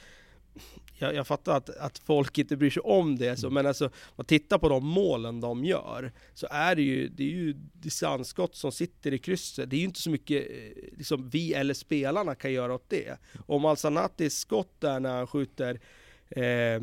jag, 0.99 1.15
jag 1.15 1.27
fattar 1.27 1.57
att, 1.57 1.71
att 1.71 1.99
folk 1.99 2.39
inte 2.39 2.57
bryr 2.57 2.71
sig 2.71 2.81
om 2.83 3.17
det, 3.17 3.37
så, 3.37 3.47
Mm. 3.47 3.55
men 3.55 3.67
alltså, 3.67 3.85
om 3.87 3.91
man 4.17 4.27
tittar 4.27 4.59
på 4.59 4.69
de 4.69 4.87
målen 4.87 5.41
de 5.41 5.65
gör, 5.65 6.13
så 6.35 6.47
är 6.51 6.75
det 6.75 6.83
ju, 6.83 7.09
det 7.09 7.23
är 7.25 7.29
ju 7.31 7.53
distansskott 7.73 8.55
som 8.57 8.73
sitter 8.73 9.13
i 9.15 9.19
krysset. 9.19 9.71
Det 9.71 9.77
är 9.77 9.79
ju 9.79 9.85
inte 9.85 10.01
så 10.01 10.11
mycket 10.11 10.51
eh, 10.51 10.97
liksom, 10.99 11.29
vi 11.29 11.55
eller 11.55 11.75
spelarna 11.75 12.35
kan 12.35 12.53
göra 12.53 12.75
åt 12.75 12.89
det. 12.91 13.19
Om 13.47 13.65
Alsanatis 13.65 14.39
skott 14.39 14.81
där 14.81 15.01
när 15.01 15.17
han 15.17 15.27
skjuter 15.27 15.81
eh, 16.31 16.83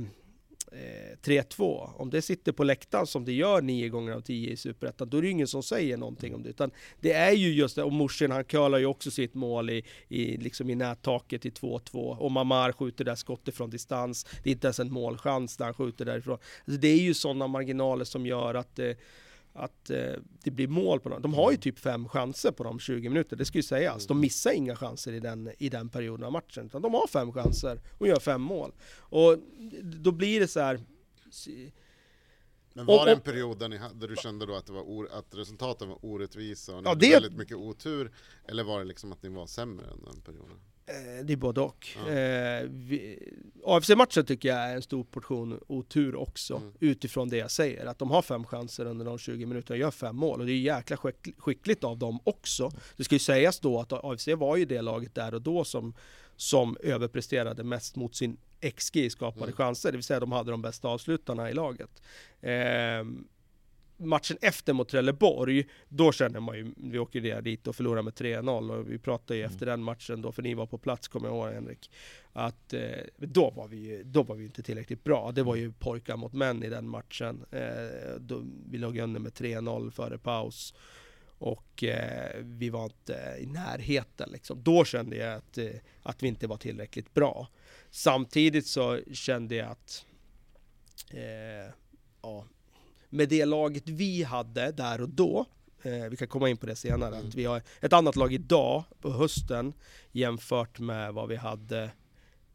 eh, 0.71 1.17
3-2, 1.23 1.89
om 1.97 2.09
det 2.09 2.21
sitter 2.21 2.51
på 2.51 2.63
läktaren 2.63 3.07
som 3.07 3.25
det 3.25 3.33
gör 3.33 3.61
nio 3.61 3.89
gånger 3.89 4.13
av 4.13 4.21
tio 4.21 4.51
i 4.51 4.57
Superettan, 4.57 5.09
då 5.09 5.17
är 5.17 5.21
det 5.21 5.27
ju 5.27 5.31
ingen 5.31 5.47
som 5.47 5.63
säger 5.63 5.97
någonting 5.97 6.35
om 6.35 6.43
det. 6.43 6.49
Utan 6.49 6.71
det 6.99 7.13
är 7.13 7.31
ju 7.31 7.53
just 7.53 7.75
det, 7.75 7.83
och 7.83 7.93
morsen 7.93 8.31
han 8.31 8.43
curlar 8.43 8.77
ju 8.77 8.85
också 8.85 9.11
sitt 9.11 9.33
mål 9.33 9.69
i, 9.69 9.83
i, 10.07 10.37
liksom 10.37 10.69
i 10.69 10.75
nättaket 10.75 11.45
i 11.45 11.49
2-2. 11.49 12.17
Och 12.17 12.31
Mamar 12.31 12.71
skjuter 12.71 13.05
där 13.05 13.15
skottet 13.15 13.55
från 13.55 13.69
distans. 13.69 14.27
Det 14.43 14.49
är 14.49 14.51
inte 14.51 14.67
ens 14.67 14.79
en 14.79 14.93
målchans 14.93 15.59
när 15.59 15.65
han 15.65 15.73
skjuter 15.73 16.05
därifrån. 16.05 16.37
Alltså 16.65 16.81
det 16.81 16.87
är 16.87 17.01
ju 17.01 17.13
sådana 17.13 17.47
marginaler 17.47 18.05
som 18.05 18.25
gör 18.25 18.53
att 18.53 18.79
eh, 18.79 18.91
att 19.53 19.89
eh, 19.89 20.13
det 20.43 20.51
blir 20.51 20.67
mål 20.67 20.99
på 20.99 21.09
dem. 21.09 21.21
De 21.21 21.33
har 21.33 21.51
ju 21.51 21.57
typ 21.57 21.79
fem 21.79 22.07
chanser 22.09 22.51
på 22.51 22.63
de 22.63 22.79
20 22.79 23.09
minuter, 23.09 23.35
det 23.35 23.45
ska 23.45 23.57
ju 23.57 23.63
sägas. 23.63 24.07
De 24.07 24.19
missar 24.19 24.51
inga 24.51 24.75
chanser 24.75 25.13
i 25.13 25.19
den, 25.19 25.51
i 25.57 25.69
den 25.69 25.89
perioden 25.89 26.25
av 26.25 26.31
matchen. 26.31 26.65
Utan 26.65 26.81
de 26.81 26.93
har 26.93 27.07
fem 27.07 27.31
chanser 27.33 27.81
och 27.97 28.07
gör 28.07 28.19
fem 28.19 28.41
mål. 28.41 28.71
Och 28.99 29.37
då 29.83 30.11
blir 30.11 30.39
det 30.39 30.47
så 30.47 30.59
här... 30.59 30.79
Men 32.73 32.87
Och- 32.87 32.95
var 32.95 33.05
det 33.05 33.11
en 33.11 33.17
och- 33.17 33.23
period 33.23 33.59
där, 33.59 33.69
ni, 33.69 33.77
ha- 33.77 33.93
där 33.93 34.07
du 34.07 34.15
kände 34.15 34.45
då 34.45 34.55
att, 34.55 34.65
det 34.65 34.73
var 34.73 34.81
or, 34.81 35.09
att 35.11 35.35
resultaten 35.35 35.89
var 35.89 36.05
orättvisa 36.05 36.75
och 36.75 36.83
ni 36.83 36.87
Ja, 36.87 36.89
hade 36.89 37.05
det- 37.07 37.13
väldigt 37.13 37.37
mycket 37.37 37.57
otur? 37.57 38.11
Eller 38.47 38.63
var 38.63 38.79
det 38.79 38.85
liksom 38.85 39.11
att 39.11 39.23
ni 39.23 39.29
var 39.29 39.45
sämre 39.47 39.85
än 39.91 40.03
den 40.03 40.21
perioden? 40.21 40.57
Eh, 40.85 41.25
det 41.25 41.33
är 41.33 41.37
både 41.37 41.61
och. 41.61 41.87
Ja. 42.07 42.11
Eh, 42.13 42.69
AFC-matchen 43.65 44.25
tycker 44.25 44.49
jag 44.49 44.57
är 44.57 44.75
en 44.75 44.81
stor 44.81 45.03
portion 45.03 45.59
otur 45.67 46.15
också, 46.15 46.55
Mm. 46.55 46.71
utifrån 46.79 47.29
det 47.29 47.37
jag 47.37 47.51
säger. 47.51 47.85
Att 47.85 47.99
de 47.99 48.11
har 48.11 48.21
fem 48.21 48.43
chanser 48.45 48.85
under 48.85 49.05
de 49.05 49.17
20 49.17 49.45
minuterna 49.45 49.73
och 49.75 49.79
gör 49.79 49.91
fem 49.91 50.15
mål. 50.15 50.39
Och 50.39 50.45
det 50.45 50.51
är 50.51 50.57
jäkla 50.59 50.97
skick- 50.97 51.33
skickligt 51.37 51.83
av 51.83 51.97
dem 51.97 52.19
också. 52.23 52.71
Det 52.97 53.03
ska 53.03 53.15
ju 53.15 53.19
sägas 53.19 53.59
då 53.59 53.79
att 53.79 53.93
AFC 53.93 54.27
var 54.35 54.57
ju 54.57 54.65
det 54.65 54.81
laget 54.81 55.15
där 55.15 55.33
och 55.33 55.41
då 55.41 55.63
som, 55.63 55.93
som 56.35 56.77
överpresterade 56.83 57.63
mest 57.63 57.95
mot 57.95 58.15
sin 58.15 58.37
XG 58.61 59.09
skapade 59.11 59.43
Mm. 59.45 59.55
chanser. 59.55 59.91
Det 59.91 59.97
vill 59.97 60.03
säga 60.03 60.19
de 60.19 60.31
hade 60.31 60.51
de 60.51 60.61
bästa 60.61 60.87
avslutarna 60.87 61.49
i 61.49 61.53
laget. 61.53 62.01
Eh, 62.41 62.51
matchen 64.01 64.37
efter 64.41 64.73
mot 64.73 64.89
Trelleborg, 64.89 65.65
då 65.89 66.11
känner 66.11 66.39
man 66.39 66.57
ju, 66.57 66.71
vi 66.77 66.99
åker 66.99 67.21
ner 67.21 67.41
dit 67.41 67.67
och 67.67 67.75
förlorar 67.75 68.01
med 68.01 68.13
3-0 68.13 68.71
och 68.79 68.91
vi 68.91 68.97
pratade 68.97 69.35
ju 69.35 69.41
Mm. 69.43 69.53
efter 69.53 69.65
den 69.65 69.83
matchen 69.83 70.21
då, 70.21 70.31
för 70.31 70.41
ni 70.41 70.53
var 70.53 70.65
på 70.65 70.77
plats 70.77 71.07
kommer 71.07 71.27
jag 71.27 71.35
ihåg 71.35 71.53
Henrik, 71.53 71.91
att 72.33 72.73
eh, 72.73 72.81
då, 73.17 73.49
var 73.49 73.67
vi, 73.67 74.01
då 74.05 74.23
var 74.23 74.35
vi 74.35 74.45
inte 74.45 74.63
tillräckligt 74.63 75.03
bra. 75.03 75.31
Det 75.31 75.43
var 75.43 75.55
ju 75.55 75.71
pojkar 75.71 76.17
mot 76.17 76.33
män 76.33 76.63
i 76.63 76.69
den 76.69 76.87
matchen. 76.87 77.45
Eh, 77.51 78.19
då, 78.19 78.43
vi 78.69 78.77
låg 78.77 78.97
under 78.97 79.19
med 79.19 79.31
3-0 79.31 79.91
före 79.91 80.17
paus. 80.17 80.73
Och 81.37 81.83
eh, 81.83 82.37
vi 82.41 82.69
var 82.69 82.83
inte 82.85 83.37
i 83.39 83.45
närheten 83.45 84.29
liksom. 84.31 84.63
Då 84.63 84.85
kände 84.85 85.15
jag 85.15 85.33
att, 85.33 85.57
eh, 85.57 85.69
att 86.03 86.23
vi 86.23 86.27
inte 86.27 86.47
var 86.47 86.57
tillräckligt 86.57 87.13
bra. 87.13 87.47
Samtidigt 87.89 88.67
så 88.67 88.99
kände 89.13 89.55
jag 89.55 89.69
att 89.69 90.05
eh, 91.09 91.73
ja, 92.21 92.45
med 93.11 93.29
det 93.29 93.45
laget 93.45 93.89
vi 93.89 94.23
hade 94.23 94.71
där 94.71 95.01
och 95.01 95.09
då, 95.09 95.45
eh, 95.83 96.09
vi 96.09 96.17
kan 96.17 96.27
komma 96.27 96.49
in 96.49 96.57
på 96.57 96.65
det 96.65 96.75
senare, 96.75 97.15
Mm. 97.15 97.27
att 97.27 97.35
vi 97.35 97.45
har 97.45 97.61
ett 97.81 97.93
annat 97.93 98.15
lag 98.15 98.33
idag 98.33 98.83
på 99.01 99.11
hösten 99.11 99.73
jämfört 100.11 100.79
med 100.79 101.13
vad 101.13 101.29
vi 101.29 101.35
hade 101.35 101.91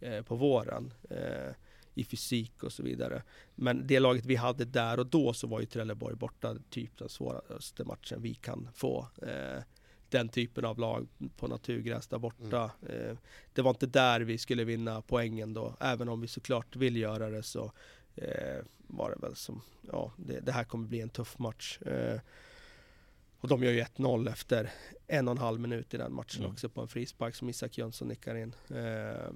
eh, 0.00 0.22
på 0.22 0.34
våren 0.36 0.92
eh, 1.10 1.52
i 1.94 2.04
fysik 2.04 2.62
och 2.62 2.72
så 2.72 2.82
vidare. 2.82 3.22
Men 3.54 3.86
det 3.86 4.00
laget 4.00 4.24
vi 4.26 4.36
hade 4.36 4.64
där 4.64 4.98
och 5.00 5.06
då 5.06 5.32
så 5.32 5.46
var 5.46 5.60
ju 5.60 5.66
Trelleborg 5.66 6.16
borta 6.16 6.56
typ 6.70 6.98
den 6.98 7.08
svåraste 7.08 7.84
matchen 7.84 8.22
vi 8.22 8.34
kan 8.34 8.68
få. 8.74 9.08
Eh, 9.22 9.62
den 10.08 10.28
typen 10.28 10.64
av 10.64 10.78
lag 10.78 11.08
på 11.36 11.48
naturgräs 11.48 12.06
där 12.08 12.18
borta. 12.18 12.70
Eh, 12.88 13.16
det 13.52 13.62
var 13.62 13.70
inte 13.70 13.86
där 13.86 14.20
vi 14.20 14.38
skulle 14.38 14.64
vinna 14.64 15.02
poängen 15.02 15.54
då, 15.54 15.76
även 15.80 16.08
om 16.08 16.20
vi 16.20 16.28
såklart 16.28 16.76
vill 16.76 16.96
göra 16.96 17.30
det 17.30 17.42
så 17.42 17.72
eh, 18.16 18.64
var 18.86 19.10
det 19.10 19.16
väl 19.26 19.36
som, 19.36 19.62
ja, 19.92 20.12
det, 20.16 20.40
det 20.40 20.52
här 20.52 20.64
kommer 20.64 20.88
bli 20.88 21.00
en 21.00 21.08
tuff 21.08 21.38
match. 21.38 21.78
Eh, 21.82 22.20
och 23.40 23.48
de 23.48 23.62
gör 23.62 23.72
ju 23.72 23.80
1-0 23.82 24.30
efter 24.30 24.70
en 25.06 25.28
och 25.28 25.32
en 25.32 25.38
halv 25.38 25.60
minut 25.60 25.94
i 25.94 25.96
den 25.96 26.14
matchen 26.14 26.40
Mm. 26.40 26.52
också 26.52 26.68
på 26.68 26.80
en 26.80 26.88
frispark 26.88 27.34
som 27.34 27.48
Isak 27.48 27.78
Jönsson 27.78 28.08
nickar 28.08 28.34
in. 28.34 28.54
Eh, 28.70 29.30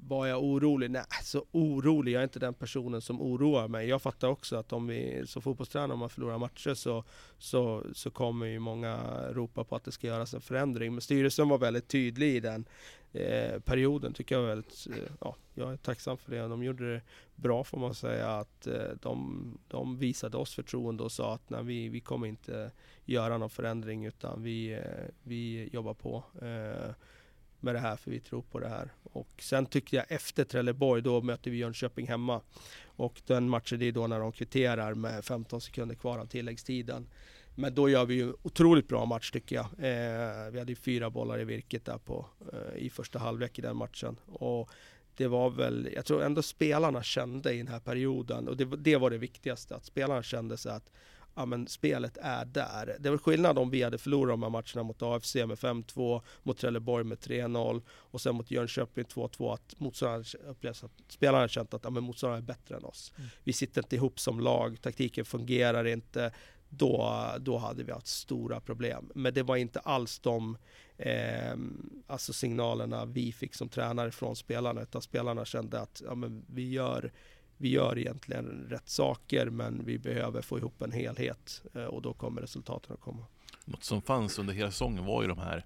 var 0.00 0.26
jag 0.26 0.44
orolig? 0.44 0.90
Nej, 0.90 1.04
så 1.22 1.44
orolig. 1.52 2.12
Jag 2.12 2.20
är 2.20 2.24
inte 2.24 2.38
den 2.38 2.54
personen 2.54 3.00
som 3.00 3.22
oroar 3.22 3.68
mig. 3.68 3.88
Jag 3.88 4.02
fattar 4.02 4.28
också 4.28 4.56
att 4.56 4.72
om 4.72 4.86
vi 4.86 5.22
som 5.26 5.42
fotbollstränare, 5.42 5.92
om 5.92 5.98
man 5.98 6.10
förlorar 6.10 6.38
matcher 6.38 6.74
så, 6.74 7.04
så, 7.38 7.84
så 7.94 8.10
kommer 8.10 8.46
ju 8.46 8.58
många 8.58 8.98
ropa 9.32 9.64
på 9.64 9.76
att 9.76 9.84
det 9.84 9.92
ska 9.92 10.06
göras 10.06 10.34
en 10.34 10.40
förändring. 10.40 10.92
Men 10.92 11.00
styrelsen 11.00 11.48
var 11.48 11.58
väldigt 11.58 11.88
tydlig 11.88 12.36
i 12.36 12.40
den 12.40 12.68
eh, 13.14 13.60
perioden, 13.60 14.12
tycker 14.12 14.34
jag 14.34 14.42
var 14.42 14.48
väldigt, 14.48 14.86
eh, 14.90 15.12
ja, 15.20 15.36
jag 15.54 15.72
är 15.72 15.76
tacksam 15.76 16.18
för 16.18 16.30
det. 16.30 16.38
De 16.38 16.62
gjorde 16.62 16.94
det 16.94 17.00
bra 17.34 17.64
får 17.64 17.78
man 17.78 17.94
säga, 17.94 18.30
att 18.30 18.66
eh, 18.66 18.88
de, 19.02 19.58
de 19.68 19.98
visade 19.98 20.36
oss 20.36 20.54
förtroende 20.54 21.02
och 21.02 21.12
sa 21.12 21.34
att 21.34 21.50
nej, 21.50 21.64
vi, 21.64 21.88
vi 21.88 22.00
kommer 22.00 22.26
inte 22.26 22.70
göra 23.04 23.38
någon 23.38 23.50
förändring 23.50 24.04
utan 24.04 24.42
vi, 24.42 24.72
eh, 24.72 24.80
vi 25.22 25.68
jobbar 25.72 25.94
på 25.94 26.24
eh, 26.42 26.94
med 27.60 27.74
det 27.74 27.78
här 27.78 27.96
för 27.96 28.10
vi 28.10 28.20
tror 28.20 28.42
på 28.42 28.58
det 28.58 28.68
här. 28.68 28.92
Och 29.02 29.28
sen 29.38 29.66
tyckte 29.66 29.96
jag 29.96 30.04
efter 30.08 30.44
Trelleborg, 30.44 31.02
då 31.02 31.20
möter 31.20 31.50
vi 31.50 31.56
Jönköping 31.56 32.06
hemma. 32.08 32.40
Och 32.84 33.22
den 33.26 33.48
matchen 33.48 33.78
det 33.78 33.88
är 33.88 33.92
då 33.92 34.06
när 34.06 34.20
de 34.20 34.32
kvitterar 34.32 34.94
med 34.94 35.24
15 35.24 35.60
sekunder 35.60 35.94
kvar 35.94 36.18
av 36.18 36.26
tilläggstiden. 36.26 37.06
Men 37.54 37.74
då 37.74 37.88
gör 37.88 38.04
vi 38.04 38.14
ju 38.14 38.32
otroligt 38.42 38.88
bra 38.88 39.04
match 39.04 39.30
tycker 39.30 39.56
jag. 39.56 39.64
Eh, 39.64 40.50
vi 40.50 40.58
hade 40.58 40.72
ju 40.72 40.76
fyra 40.76 41.10
bollar 41.10 41.40
i 41.40 41.44
virket 41.44 41.84
där 41.84 41.98
på, 41.98 42.26
eh, 42.52 42.76
i 42.82 42.90
första 42.90 43.18
halvlek 43.18 43.58
i 43.58 43.62
den 43.62 43.76
matchen. 43.76 44.16
Och 44.26 44.70
det 45.16 45.26
var 45.28 45.50
väl, 45.50 45.88
jag 45.94 46.04
tror 46.04 46.22
ändå 46.22 46.42
spelarna 46.42 47.02
kände 47.02 47.52
i 47.54 47.58
den 47.58 47.68
här 47.68 47.80
perioden, 47.80 48.48
och 48.48 48.56
det, 48.56 48.64
var- 48.64 48.76
det 48.76 48.96
var 48.96 49.10
det 49.10 49.18
viktigaste, 49.18 49.76
att 49.76 49.84
spelarna 49.84 50.22
kände 50.22 50.56
sig 50.56 50.72
att 50.72 50.90
ja, 51.36 51.46
men 51.46 51.66
spelet 51.66 52.18
är 52.22 52.44
där. 52.44 52.96
Det 53.00 53.10
var 53.10 53.18
skillnad 53.18 53.58
om 53.58 53.70
vi 53.70 53.82
hade 53.82 53.98
förlorat 53.98 54.32
de 54.32 54.42
här 54.42 54.50
matcherna 54.50 54.82
mot 54.82 55.02
AFC 55.02 55.34
med 55.34 55.58
5-2, 55.58 56.22
mot 56.42 56.58
Trelleborg 56.58 57.04
med 57.04 57.18
3-0 57.18 57.82
och 57.88 58.20
sen 58.20 58.34
mot 58.34 58.50
Jönköping 58.50 59.04
2-2 59.04 59.54
att 59.54 59.74
motståndaren 59.80 60.24
upplevs 60.46 60.84
att 60.84 60.92
spelarna 61.08 61.48
känt 61.48 61.74
att 61.74 61.84
ja, 61.84 61.90
men 61.90 62.02
motståndaren 62.02 62.42
är 62.42 62.46
bättre 62.46 62.76
än 62.76 62.84
oss. 62.84 63.12
Mm. 63.16 63.30
Vi 63.44 63.52
sitter 63.52 63.80
inte 63.82 63.96
ihop 63.96 64.20
som 64.20 64.40
lag, 64.40 64.80
taktiken 64.82 65.24
fungerar 65.24 65.84
inte. 65.84 66.32
Då, 66.76 67.20
då 67.40 67.58
hade 67.58 67.84
vi 67.84 67.92
haft 67.92 68.06
stora 68.06 68.60
problem. 68.60 69.10
Men 69.14 69.34
det 69.34 69.42
var 69.42 69.56
inte 69.56 69.80
alls 69.80 70.18
de 70.18 70.56
eh, 70.96 71.54
alltså 72.06 72.32
signalerna 72.32 73.04
vi 73.04 73.32
fick 73.32 73.54
som 73.54 73.68
tränare 73.68 74.10
från 74.10 74.36
spelarna, 74.36 74.82
utan 74.82 75.02
spelarna 75.02 75.44
kände 75.44 75.80
att 75.80 76.02
ja, 76.06 76.14
men 76.14 76.44
vi, 76.46 76.70
gör, 76.70 77.12
vi 77.56 77.68
gör 77.68 77.98
egentligen 77.98 78.66
rätt 78.68 78.88
saker, 78.88 79.46
men 79.50 79.84
vi 79.84 79.98
behöver 79.98 80.42
få 80.42 80.58
ihop 80.58 80.82
en 80.82 80.92
helhet 80.92 81.62
eh, 81.74 81.84
och 81.84 82.02
då 82.02 82.12
kommer 82.12 82.40
resultaten 82.40 82.92
att 82.94 83.00
komma. 83.00 83.26
Något 83.64 83.84
som 83.84 84.02
fanns 84.02 84.38
under 84.38 84.54
hela 84.54 84.70
säsongen 84.70 85.04
var 85.04 85.22
ju 85.22 85.28
de 85.28 85.38
här 85.38 85.64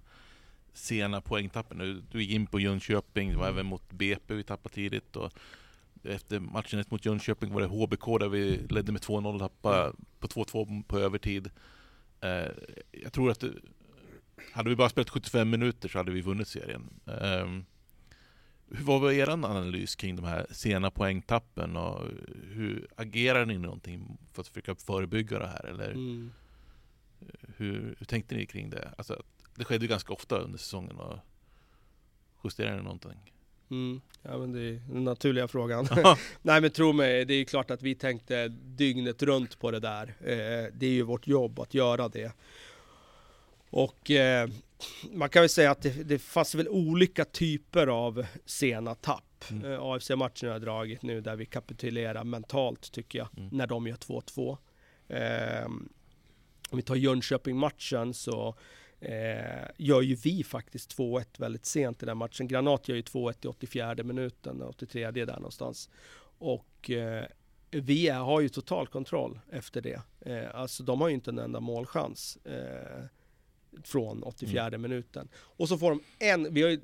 sena 0.73 1.21
poängtappen. 1.21 1.79
Du, 1.79 2.03
du 2.11 2.23
gick 2.23 2.31
in 2.31 2.47
på 2.47 2.61
Jönköping, 2.61 3.31
det 3.31 3.37
var 3.37 3.49
även 3.49 3.67
mot 3.67 3.91
BP 3.93 4.35
vi 4.35 4.43
tappade 4.43 4.75
tidigt. 4.75 5.17
Och 5.17 5.33
efter 6.09 6.41
matchen 6.41 6.85
mot 6.89 7.07
Jönköping 7.07 7.53
var 7.53 7.61
det 7.61 7.67
HBK 7.67 8.21
där 8.21 8.29
vi 8.29 8.67
ledde 8.71 8.93
med 8.93 9.03
2-0 9.03 9.35
och 9.35 9.41
tappade 9.41 9.93
på 10.19 10.27
2-2 10.27 10.83
på 10.83 10.99
övertid. 10.99 11.51
Eh, 12.21 12.49
jag 12.91 13.13
tror 13.13 13.31
att 13.31 13.41
det, 13.41 13.53
hade 14.53 14.71
vi 14.71 14.77
bara 14.77 14.89
spelat 14.89 15.11
75 15.11 15.51
minuter 15.51 15.89
så 15.89 15.99
hade 15.99 16.13
vi 16.13 16.21
vunnit 16.21 16.49
serien. 16.49 17.01
Eh, 17.07 17.47
hur 18.71 18.85
var 18.85 19.13
er 19.13 19.29
analys 19.31 19.97
kring 19.97 20.17
de 20.17 20.25
här 20.25 20.47
sena 20.51 20.91
poängtappen 20.91 21.77
och 21.77 22.07
hur 22.53 22.89
agerar 22.97 23.47
ni 23.47 23.59
någonting 23.59 24.19
för 24.33 24.41
att 24.41 24.49
försöka 24.49 24.75
förebygga 24.75 25.39
det 25.39 25.47
här? 25.47 25.67
Eller? 25.67 25.91
Mm. 25.91 26.33
Hur, 27.57 27.95
hur 27.99 28.07
tänkte 28.07 28.35
ni 28.35 28.47
kring 28.47 28.71
det? 28.71 28.95
Alltså, 28.99 29.23
det 29.55 29.65
skedde 29.65 29.85
ju 29.85 29.89
ganska 29.89 30.13
ofta 30.13 30.39
under 30.39 30.59
säsongen. 30.59 30.97
Och 30.97 31.19
justerade 32.45 32.77
ni 32.77 32.83
någonting? 32.83 33.33
Mm. 33.71 34.01
Ja, 34.23 34.39
men 34.39 34.53
det 34.53 34.61
är 34.61 34.81
den 34.93 35.05
naturliga 35.05 35.49
frågan. 35.49 35.89
Nej 36.43 36.61
men 36.61 36.71
tro 36.71 36.93
mig, 36.93 37.25
det 37.25 37.35
är 37.35 37.45
klart 37.45 37.71
att 37.71 37.83
vi 37.83 37.95
tänkte 37.95 38.49
dygnet 38.49 39.23
runt 39.23 39.59
på 39.59 39.71
det 39.71 39.81
där. 39.81 40.15
Eh, 40.21 40.73
det 40.75 40.87
är 40.87 40.91
ju 40.91 41.03
vårt 41.03 41.27
jobb 41.27 41.61
att 41.61 41.75
göra 41.75 42.09
det. 42.09 42.33
Och 43.71 44.11
eh, 44.11 44.49
man 45.13 45.29
kan 45.29 45.43
väl 45.43 45.49
säga 45.49 45.71
att 45.71 45.83
det, 45.83 45.91
det 46.05 46.19
fanns 46.19 46.55
väl 46.55 46.69
olika 46.69 47.25
typer 47.25 47.87
av 47.87 48.27
sena 48.45 48.95
tapp. 48.95 49.45
Mm. 49.51 49.73
Eh, 49.73 49.79
AFC-matchen 49.83 50.51
har 50.51 50.59
dragit 50.59 51.03
nu 51.03 51.21
där 51.21 51.37
vi 51.37 51.47
kapitulerar 51.47 52.25
mentalt 52.25 52.93
tycker 52.93 53.19
jag, 53.19 53.29
Mm. 53.37 53.49
när 53.53 53.67
de 53.67 53.87
gör 53.87 53.97
2-2. 53.97 54.59
Eh, 55.09 55.67
om 56.71 56.77
vi 56.77 56.83
tar 56.83 56.95
Jönköping-matchen 56.97 58.15
så 58.15 58.55
eh, 59.01 59.71
gör 59.77 60.03
ju 60.03 60.15
vi 60.15 60.45
faktiskt 60.45 60.99
2-1 60.99 61.25
väldigt 61.39 61.67
sent 61.67 62.03
i 62.03 62.07
den 62.07 62.19
matchen. 62.19 62.49
Granat 62.49 62.89
gör 62.89 62.97
ju 62.97 63.03
2-1 63.03 63.35
i 63.43 63.49
84 63.49 63.95
minuten, 64.03 64.63
83 64.63 65.11
där 65.11 65.27
någonstans. 65.27 65.91
Och 66.39 66.91
eh, 66.91 67.25
vi 67.71 68.09
har 68.09 68.41
ju 68.41 68.49
total 68.49 68.87
kontroll 68.87 69.41
efter 69.53 69.81
det. 69.81 70.01
Eh, 70.21 70.55
alltså 70.55 70.83
de 70.83 71.01
har 71.01 71.09
ju 71.09 71.15
inte 71.15 71.31
en 71.31 71.39
enda 71.39 71.61
målchans 71.61 72.39
eh, 72.45 73.05
från 73.85 74.23
84 74.23 74.79
minuten. 74.79 75.29
Och 75.35 75.69
så 75.69 75.79
får 75.79 75.91
de 75.91 76.03
en, 76.19 76.55
vi 76.55 76.63
har 76.63 76.71
ju, 76.71 76.81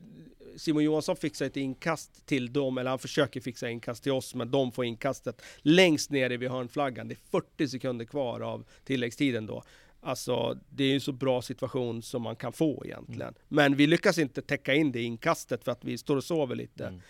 Simon 0.57 0.85
Johansson 0.85 1.17
fixar 1.17 1.47
ett 1.47 1.57
inkast 1.57 2.27
till 2.27 2.53
dem, 2.53 2.79
eller 2.79 2.91
han 2.91 2.99
försöker 2.99 3.41
fixa 3.41 3.71
inkast 3.71 4.03
till 4.03 4.13
oss, 4.13 4.35
men 4.35 4.51
de 4.51 4.73
får 4.73 4.85
inkastet 4.85 5.43
längst 5.59 6.11
nere 6.11 6.37
vid 6.37 6.51
hörnflaggan. 6.51 7.09
Det 7.09 7.15
är 7.15 7.41
40 7.41 7.69
sekunder 7.69 8.05
kvar 8.05 8.41
av 8.41 8.65
tilläggstiden 8.85 9.47
då. 9.47 9.63
Alltså, 10.07 10.59
det 10.71 10.85
är 10.85 10.89
ju 10.89 10.95
en 10.95 11.01
så 11.01 11.13
bra 11.13 11.43
situation 11.43 12.03
som 12.03 12.23
man 12.23 12.37
kan 12.37 12.53
få 12.53 12.83
egentligen. 12.85 13.35
Men 13.49 13.77
vi 13.77 13.87
lyckas 13.87 14.19
inte 14.19 14.43
täcka 14.43 14.75
in 14.75 14.93
det 14.93 15.03
inkastet 15.03 15.65
för 15.65 15.73
att 15.73 15.85
vi 15.85 15.99
står 15.99 16.17
och 16.17 16.25
sover 16.25 16.55
lite 16.57 16.87
Mm. 16.87 17.01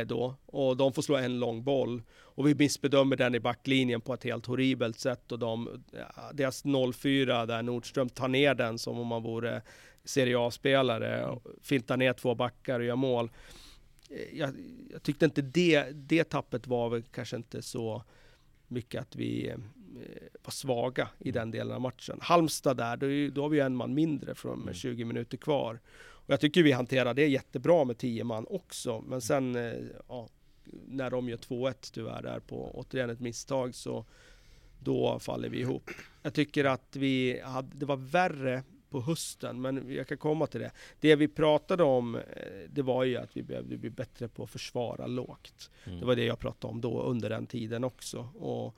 eh, 0.00 0.06
då. 0.06 0.34
Och 0.46 0.76
de 0.76 0.92
får 0.92 1.02
slå 1.02 1.16
en 1.16 1.38
lång 1.40 1.64
boll. 1.64 2.02
Och 2.14 2.48
vi 2.48 2.54
missbedömer 2.54 3.16
den 3.16 3.34
i 3.34 3.40
backlinjen 3.40 4.00
på 4.00 4.14
ett 4.14 4.24
helt 4.24 4.46
horribelt 4.46 4.98
sätt. 4.98 5.32
Och 5.32 5.38
de, 5.38 5.84
deras 6.32 6.64
0-4 6.64 7.46
där 7.46 7.62
Nordström 7.62 8.08
tar 8.08 8.28
ner 8.28 8.54
den 8.54 8.78
som 8.78 8.98
om 8.98 9.06
man 9.06 9.22
vore 9.22 9.62
Serie 10.04 10.38
A-spelare. 10.46 11.26
och 11.26 11.46
Fintar 11.62 11.96
ner 11.96 12.12
två 12.12 12.34
backar 12.34 12.80
och 12.80 12.86
gör 12.86 12.96
mål. 12.96 13.30
Eh, 14.10 14.38
Jag, 14.38 14.50
jag 14.92 15.02
tyckte 15.02 15.24
inte 15.24 15.42
det, 15.42 15.82
det 15.94 16.24
tappet 16.24 16.66
var 16.66 16.88
väl 16.90 17.02
kanske 17.02 17.36
inte 17.36 17.62
så 17.62 18.02
mycket 18.68 19.00
att 19.02 19.16
vi, 19.16 19.48
eh, 19.48 19.56
var 20.44 20.50
svaga 20.50 21.08
i 21.18 21.30
den 21.30 21.50
delen 21.50 21.72
av 21.74 21.80
matchen. 21.80 22.18
Halmstad 22.22 22.76
där, 22.76 22.96
då, 22.96 23.06
är- 23.10 23.30
då 23.30 23.42
har 23.42 23.48
vi 23.48 23.60
en 23.60 23.76
man 23.76 23.94
mindre 23.94 24.34
från 24.34 24.52
Mm. 24.52 24.64
med 24.66 24.76
20 24.76 25.04
minuter 25.04 25.36
kvar. 25.36 25.80
Och 26.00 26.32
jag 26.32 26.40
tycker 26.40 26.62
vi 26.62 26.72
hanterar 26.72 27.14
det 27.14 27.26
jättebra 27.26 27.84
med 27.84 27.98
10 27.98 28.24
man 28.24 28.46
också. 28.50 29.00
Men 29.06 29.20
sen, 29.20 29.56
eh, 29.56 29.72
ja, 30.08 30.28
när 30.86 31.10
de 31.10 31.28
gör 31.28 31.36
2-1 31.36 31.90
tyvärr 31.92 32.22
där 32.22 32.40
på 32.40 32.70
återigen 32.74 33.10
ett 33.10 33.20
misstag 33.20 33.74
så 33.74 34.04
då 34.82 35.18
faller 35.18 35.48
vi 35.48 35.60
ihop. 35.60 35.90
Jag 36.22 36.34
tycker 36.34 36.64
att 36.64 36.96
vi 36.96 37.40
hade, 37.44 37.68
det 37.76 37.86
var 37.86 37.96
värre 37.96 38.62
på 38.90 39.00
hösten, 39.00 39.60
men 39.60 39.92
jag 39.94 40.06
kan 40.08 40.18
komma 40.18 40.46
till 40.46 40.60
det. 40.60 40.70
Det 41.00 41.16
vi 41.16 41.28
pratade 41.28 41.82
om, 41.82 42.14
eh, 42.14 42.22
det 42.70 42.82
var 42.82 43.04
ju 43.04 43.16
att 43.16 43.36
vi 43.36 43.42
behövde 43.42 43.76
bli 43.76 43.90
bättre 43.90 44.28
på 44.28 44.42
att 44.44 44.50
försvara 44.50 45.06
lågt. 45.06 45.70
Mm. 45.84 46.00
Det 46.00 46.06
var 46.06 46.16
det 46.16 46.24
jag 46.24 46.38
pratade 46.38 46.72
om 46.72 46.80
då 46.80 47.02
under 47.02 47.30
den 47.30 47.46
tiden 47.46 47.84
också. 47.84 48.18
Och 48.38 48.66
eh, 48.66 48.72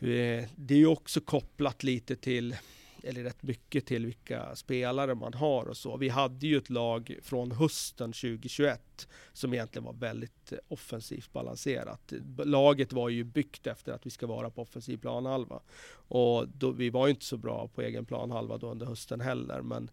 det 0.00 0.74
är 0.74 0.78
ju 0.78 0.86
också 0.86 1.20
kopplat 1.20 1.82
lite 1.82 2.16
till, 2.16 2.56
eller 3.02 3.22
rätt 3.22 3.42
mycket 3.42 3.86
till 3.86 4.06
vilka 4.06 4.56
spelare 4.56 5.14
man 5.14 5.34
har 5.34 5.68
och 5.68 5.76
så. 5.76 5.96
Vi 5.96 6.08
hade 6.08 6.46
ju 6.46 6.56
ett 6.56 6.70
lag 6.70 7.18
från 7.22 7.52
hösten 7.52 8.12
2021 8.12 9.08
som 9.32 9.54
egentligen 9.54 9.84
var 9.84 9.92
väldigt 9.92 10.52
eh, 10.52 10.58
offensivt 10.68 11.32
balanserat. 11.32 12.12
Laget 12.44 12.92
var 12.92 13.08
ju 13.08 13.24
byggt 13.24 13.66
efter 13.66 13.92
att 13.92 14.06
vi 14.06 14.10
ska 14.10 14.26
vara 14.26 14.50
på 14.50 14.62
offensiv 14.62 14.96
planhalva. 14.96 15.60
Och 15.92 16.48
då, 16.48 16.70
vi 16.70 16.90
var 16.90 17.06
ju 17.06 17.10
inte 17.10 17.24
så 17.24 17.36
bra 17.36 17.68
på 17.68 17.82
egen 17.82 18.04
planhalva 18.04 18.58
då 18.58 18.70
under 18.70 18.86
hösten 18.86 19.20
heller. 19.20 19.62
Men 19.62 19.90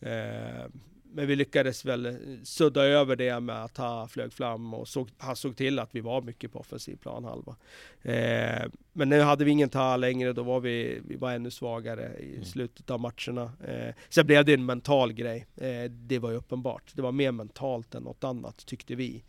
Eh, 0.00 0.66
men 1.12 1.26
vi 1.26 1.36
lyckades 1.36 1.84
väl 1.84 2.18
sudda 2.44 2.82
över 2.84 3.16
det 3.16 3.40
med 3.40 3.64
att 3.64 3.76
han 3.76 4.08
flög 4.08 4.32
fram 4.32 4.74
och 4.74 4.88
såg, 4.88 5.08
han 5.18 5.36
såg 5.36 5.56
till 5.56 5.78
att 5.78 5.94
vi 5.94 6.00
var 6.00 6.22
mycket 6.22 6.52
på 6.52 6.58
offensiv 6.60 6.96
planhalva. 6.96 7.56
Eh, 8.02 8.62
men 8.92 9.08
nu 9.08 9.20
hade 9.20 9.44
vi 9.44 9.50
ingen 9.50 9.68
ta 9.68 9.96
längre, 9.96 10.32
då 10.32 10.42
var 10.42 10.60
vi, 10.60 11.00
vi 11.08 11.16
var 11.16 11.32
ännu 11.32 11.50
svagare 11.50 12.16
i 12.18 12.32
Mm. 12.32 12.44
slutet 12.44 12.90
av 12.90 13.00
matcherna. 13.00 13.52
Eh, 13.66 13.94
sen 14.08 14.26
blev 14.26 14.44
det 14.44 14.54
en 14.54 14.66
mental 14.66 15.12
grej, 15.12 15.46
eh, 15.56 15.90
det 15.90 16.18
var 16.18 16.30
ju 16.30 16.36
uppenbart. 16.36 16.92
Det 16.94 17.02
var 17.02 17.12
mer 17.12 17.32
mentalt 17.32 17.94
än 17.94 18.02
något 18.02 18.24
annat 18.24 18.66
tyckte 18.66 18.94
vi. 18.94 19.22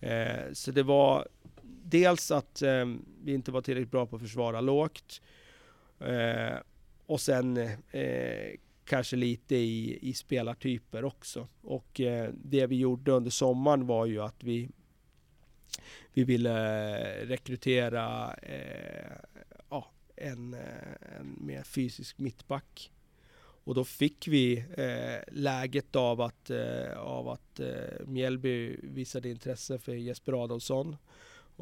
Eh, 0.00 0.52
så 0.52 0.70
det 0.70 0.82
var 0.82 1.28
dels 1.84 2.30
att 2.30 2.62
eh, 2.62 2.84
vi 3.24 3.34
inte 3.34 3.50
var 3.52 3.60
tillräckligt 3.60 3.90
bra 3.90 4.06
på 4.06 4.16
att 4.16 4.22
försvara 4.22 4.60
lågt. 4.60 5.22
Eh, 6.00 6.56
och 7.06 7.20
sen 7.20 7.56
eh, 7.90 8.50
kanske 8.84 9.16
lite 9.16 9.56
i, 9.56 9.98
i 10.02 10.14
spelartyper 10.14 11.04
också. 11.04 11.48
Och 11.62 12.00
eh, 12.00 12.30
det 12.44 12.66
vi 12.66 12.76
gjorde 12.76 13.12
under 13.12 13.30
sommaren 13.30 13.86
var 13.86 14.06
ju 14.06 14.22
att 14.22 14.44
vi 14.44 14.68
vi 16.12 16.24
ville 16.24 17.24
rekrytera 17.26 18.34
eh, 18.34 19.16
ja, 19.70 19.86
en, 20.16 20.54
eh, 20.54 21.18
en 21.18 21.36
mer 21.40 21.62
fysisk 21.62 22.18
mittback. 22.18 22.92
Och 23.64 23.74
då 23.74 23.84
fick 23.84 24.28
vi 24.28 24.64
eh, 24.76 25.32
läget 25.32 25.96
av 25.96 26.20
att, 26.20 26.50
eh, 26.50 26.98
av 26.98 27.28
att 27.28 27.60
eh, 27.60 28.06
Mjällby 28.06 28.76
visade 28.82 29.30
intresse 29.30 29.78
för 29.78 29.94
Jesper 29.94 30.44
Adolfsson. 30.44 30.96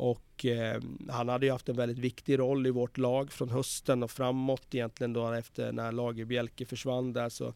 Och 0.00 0.44
eh, 0.44 0.82
han 1.08 1.28
hade 1.28 1.46
ju 1.46 1.52
haft 1.52 1.68
en 1.68 1.76
väldigt 1.76 1.98
viktig 1.98 2.38
roll 2.38 2.66
i 2.66 2.70
vårt 2.70 2.98
lag 2.98 3.32
från 3.32 3.48
hösten 3.48 4.02
och 4.02 4.10
framåt 4.10 4.74
egentligen 4.74 5.12
då 5.12 5.32
efter 5.32 5.72
när 5.72 5.92
Lagerbjälke 5.92 6.66
försvann 6.66 7.12
där 7.12 7.28
så 7.28 7.54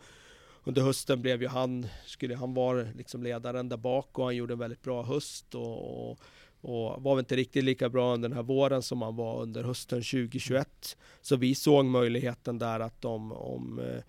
under 0.64 0.82
hösten 0.82 1.22
blev 1.22 1.42
ju 1.42 1.48
han, 1.48 1.86
skulle 2.06 2.36
han 2.36 2.54
vara 2.54 2.86
liksom 2.96 3.22
ledaren 3.22 3.68
där 3.68 3.76
bak 3.76 4.18
och 4.18 4.24
han 4.24 4.36
gjorde 4.36 4.52
en 4.52 4.58
väldigt 4.58 4.82
bra 4.82 5.02
höst 5.02 5.54
och, 5.54 6.10
och, 6.10 6.18
och 6.60 7.02
var 7.02 7.14
väl 7.14 7.22
inte 7.22 7.36
riktigt 7.36 7.64
lika 7.64 7.88
bra 7.88 8.14
under 8.14 8.28
den 8.28 8.36
här 8.36 8.42
våren 8.42 8.82
som 8.82 9.02
han 9.02 9.16
var 9.16 9.42
under 9.42 9.62
hösten 9.62 9.98
2021. 9.98 10.96
Så 11.20 11.36
vi 11.36 11.54
såg 11.54 11.84
möjligheten 11.84 12.58
där 12.58 12.80
att 12.80 13.04
om, 13.04 13.32
om 13.32 13.78
eh, 13.78 14.02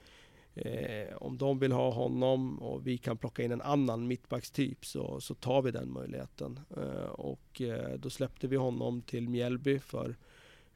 Eh, 0.55 1.15
om 1.17 1.37
de 1.37 1.59
vill 1.59 1.71
ha 1.71 1.91
honom 1.91 2.59
och 2.59 2.87
vi 2.87 2.97
kan 2.97 3.17
plocka 3.17 3.43
in 3.43 3.51
en 3.51 3.61
annan 3.61 4.07
mittbackstyp 4.07 4.85
så, 4.85 5.19
så 5.21 5.33
tar 5.33 5.61
vi 5.61 5.71
den 5.71 5.91
möjligheten. 5.91 6.59
Eh, 6.77 7.09
och 7.09 7.61
eh, 7.61 7.97
då 7.97 8.09
släppte 8.09 8.47
vi 8.47 8.55
honom 8.55 9.01
till 9.01 9.29
Mjällby 9.29 9.79
för 9.79 10.15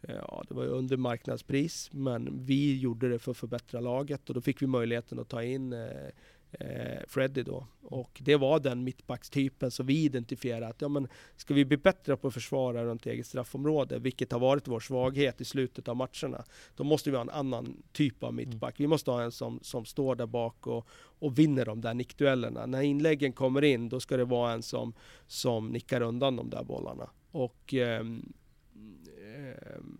eh, 0.01 0.15
Ja, 0.15 0.43
det 0.47 0.53
var 0.53 0.63
ju 0.63 0.69
under 0.69 0.97
marknadspris, 0.97 1.89
men 1.93 2.45
vi 2.45 2.79
gjorde 2.79 3.09
det 3.09 3.19
för 3.19 3.31
att 3.31 3.37
förbättra 3.37 3.79
laget 3.79 4.29
och 4.29 4.35
då 4.35 4.41
fick 4.41 4.61
vi 4.61 4.67
möjligheten 4.67 5.19
att 5.19 5.29
ta 5.29 5.43
in 5.43 5.73
eh, 5.73 6.09
eh, 6.51 6.69
eh, 6.69 7.01
Freddy 7.07 7.43
då. 7.43 7.67
Och 7.81 8.21
det 8.23 8.35
var 8.35 8.59
den 8.59 8.83
mittbackstypen 8.83 9.71
som 9.71 9.85
vi 9.85 10.03
identifierade 10.03 10.67
att 10.67 10.81
ja, 10.81 10.87
men 10.87 11.07
ska 11.35 11.53
vi 11.53 11.65
bli 11.65 11.77
bättre 11.77 12.17
på 12.17 12.27
att 12.27 12.33
försvara 12.33 12.85
runt 12.85 13.05
eget 13.05 13.27
straffområde, 13.27 13.99
vilket 13.99 14.31
har 14.31 14.39
varit 14.39 14.67
vår 14.67 14.79
svaghet 14.79 15.41
i 15.41 15.45
slutet 15.45 15.87
av 15.87 15.95
matcherna, 15.95 16.43
då 16.75 16.83
måste 16.83 17.09
vi 17.09 17.15
ha 17.15 17.21
en 17.21 17.29
annan 17.29 17.83
typ 17.91 18.23
av 18.23 18.33
mittback. 18.33 18.75
Vi 18.77 18.87
måste 18.87 19.11
ha 19.11 19.23
en 19.23 19.31
som, 19.31 19.59
som 19.61 19.85
står 19.85 20.15
där 20.15 20.25
bak 20.25 20.67
och, 20.67 20.87
och 21.19 21.39
vinner 21.39 21.65
de 21.65 21.81
där 21.81 21.93
nickduellerna. 21.93 22.65
När 22.65 22.81
inläggen 22.81 23.33
kommer 23.33 23.63
in, 23.63 23.89
då 23.89 23.99
ska 23.99 24.17
det 24.17 24.25
vara 24.25 24.51
en 24.51 24.63
som, 24.63 24.93
som 25.27 25.67
nickar 25.67 26.01
undan 26.01 26.35
de 26.35 26.49
där 26.49 26.63
bollarna. 26.63 27.09
Och 27.31 27.73
ehm, 27.73 28.33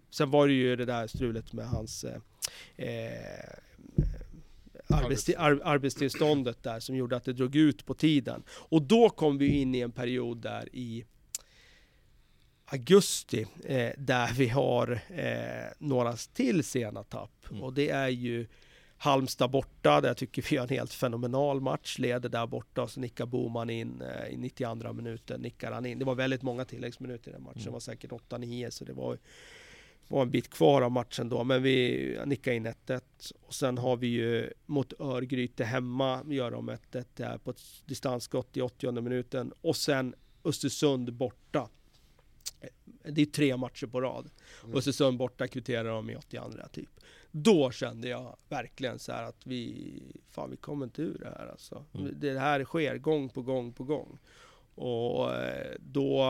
sen 0.10 0.32
var 0.32 0.48
det 0.48 0.54
ju 0.54 0.76
det 0.76 0.86
där 0.86 1.08
strulet 1.08 1.54
med 1.54 1.70
hans 1.70 2.06
eh, 2.76 3.60
arbetsti- 4.90 5.36
ar- 5.38 5.62
arbetstillståndet 5.64 6.64
där 6.64 6.80
som 6.80 6.96
gjorde 6.96 7.16
att 7.16 7.24
det 7.24 7.34
drog 7.34 7.56
ut 7.56 7.86
på 7.86 7.94
tiden. 7.94 8.44
Och 8.50 8.82
då 8.82 9.10
kom 9.10 9.38
vi 9.38 9.48
in 9.48 9.76
i 9.76 9.80
en 9.80 9.92
period 9.92 10.38
där 10.38 10.76
i 10.76 11.06
augusti 12.66 13.46
eh, 13.66 13.92
där 13.98 14.34
vi 14.34 14.48
har 14.48 15.02
eh, 15.10 15.72
några 15.78 16.14
till 16.14 16.64
sena 16.64 17.04
tapp. 17.04 17.52
Mm. 17.52 17.64
Och 17.64 17.74
det 17.74 17.90
är 17.90 18.10
ju 18.10 18.48
Halmstad 19.02 19.52
borta, 19.52 20.02
där 20.02 20.10
jag 20.10 20.18
tycker 20.18 20.46
vi 20.50 20.58
har 20.58 20.64
en 20.64 20.70
helt 20.70 20.94
fenomenal 20.94 21.62
match. 21.62 22.00
Leder 22.00 22.30
där 22.30 22.48
borta 22.48 22.82
och 22.82 22.92
så 22.92 23.00
nickar 23.00 23.26
Boman 23.26 23.70
in 23.70 24.02
eh, 24.02 24.34
i 24.34 24.38
92 24.38 24.94
minuten. 24.94 25.42
Nickar 25.42 25.72
han 25.72 25.86
in. 25.86 26.00
Det 26.00 26.06
var 26.06 26.16
väldigt 26.16 26.42
många 26.42 26.66
tilläggsminuter 26.66 27.30
i 27.30 27.34
den 27.34 27.44
matchen. 27.44 27.58
Mm. 27.58 27.66
Det 27.66 27.72
var 27.72 27.80
säkert 27.80 28.12
8-9 28.12 28.70
så 28.70 28.86
det 28.86 28.94
var, 28.94 29.18
var 30.10 30.22
en 30.22 30.32
bit 30.32 30.50
kvar 30.50 30.82
av 30.82 30.92
matchen 30.92 31.30
då. 31.30 31.44
Men 31.44 31.64
vi 31.64 32.18
nickade 32.26 32.56
in 32.56 32.68
1-1. 32.68 33.02
Och 33.42 33.54
sen 33.54 33.78
har 33.78 33.98
vi 33.98 34.08
ju 34.08 34.54
mot 34.66 34.94
Örgryte 35.00 35.64
hemma, 35.64 36.24
gör 36.28 36.52
de 36.52 36.70
1-1 36.70 37.06
där 37.16 37.38
på 37.38 37.52
ett 37.52 37.62
distansskott 37.86 38.58
i 38.58 38.62
80 38.62 38.92
minuten. 39.02 39.54
Och 39.62 39.76
sen 39.76 40.16
Östersund 40.44 41.14
borta. 41.14 41.70
Det 43.04 43.22
är 43.22 43.26
tre 43.26 43.58
matcher 43.58 43.88
på 43.88 44.02
rad. 44.02 44.30
Mm. 44.64 44.78
Östersund 44.78 45.18
borta 45.18 45.48
kvitterar 45.48 45.90
de 45.90 46.10
i 46.10 46.16
82 46.16 46.50
typ. 46.72 46.90
Då 47.32 47.72
kände 47.72 48.10
jag 48.10 48.38
verkligen 48.50 49.00
så 49.00 49.12
här 49.12 49.24
att 49.24 49.48
vi, 49.48 49.94
fan 50.30 50.52
vi 50.52 50.58
kommer 50.58 50.86
inte 50.86 51.02
ur 51.02 51.18
det 51.20 51.36
här 51.38 51.48
alltså. 51.52 51.86
Mm. 51.94 52.14
Det 52.20 52.40
här 52.40 52.64
sker 52.64 52.98
gång 52.98 53.30
på 53.30 53.42
gång 53.42 53.74
på 53.74 53.84
gång. 53.84 54.20
Och 54.82 55.34
eh, 55.36 55.76
då, 55.80 56.24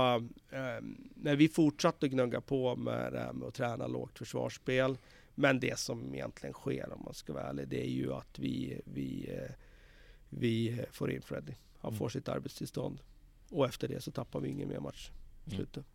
eh, 0.49 0.83
när 1.15 1.35
vi 1.35 1.49
fortsatte 1.49 2.05
att 2.05 2.11
gnugga 2.11 2.41
på 2.41 2.75
med 2.75 3.13
det 3.13 3.19
här 3.19 3.33
med 3.33 3.47
att 3.47 3.53
träna 3.53 3.87
lågt 3.87 4.17
försvarsspel. 4.17 4.97
Men 5.35 5.59
det 5.59 5.79
som 5.79 6.13
egentligen 6.15 6.53
sker 6.53 6.93
om 6.93 7.01
man 7.05 7.13
ska 7.13 7.33
vara 7.33 7.43
ärlig, 7.43 7.67
det 7.67 7.81
är 7.85 7.89
ju 7.89 8.13
att 8.13 8.39
vi, 8.39 8.81
vi, 8.85 9.29
eh, 9.37 9.51
vi 10.29 10.81
får 10.91 11.11
in 11.11 11.21
Freddy. 11.21 11.53
Han 11.81 11.89
Mm. 11.89 11.97
får 11.99 12.09
sitt 12.09 12.29
arbetstillstånd. 12.29 12.99
Och 13.49 13.65
efter 13.65 13.87
det 13.87 14.01
så 14.01 14.11
tappar 14.11 14.39
vi 14.39 14.49
ingen 14.49 14.69
mer 14.69 14.79
match. 14.79 15.09
i 15.45 15.49
Mm. 15.49 15.57
Slutet. 15.57 15.85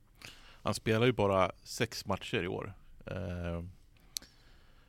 Han 0.63 0.75
spelar 0.75 1.07
ju 1.07 1.13
bara 1.13 1.53
sex 1.63 2.07
matcher 2.07 2.43
i 2.43 2.49
år. 2.49 2.73
Eh, 3.07 3.65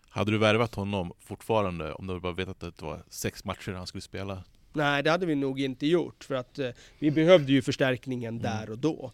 hade 0.09 0.31
du 0.31 0.37
värvat 0.37 0.75
honom 0.75 1.13
fortfarande 1.19 1.93
om 1.93 2.07
du 2.07 2.19
bara 2.19 2.33
vetat 2.33 2.63
att 2.63 2.77
det 2.77 2.85
var 2.85 3.03
sex 3.09 3.45
matcher 3.45 3.71
han 3.71 3.87
skulle 3.87 4.01
spela? 4.01 4.43
Nej, 4.75 5.03
det 5.03 5.09
hade 5.11 5.25
vi 5.25 5.35
nog 5.35 5.59
inte 5.59 5.87
gjort 5.87 6.23
för 6.23 6.35
att 6.35 6.59
eh, 6.59 6.69
vi 6.99 7.11
behövde 7.11 7.51
ju 7.51 7.61
förstärkningen 7.61 8.39
Mm. 8.39 8.41
där 8.41 8.69
och 8.69 8.77
då. 8.79 9.11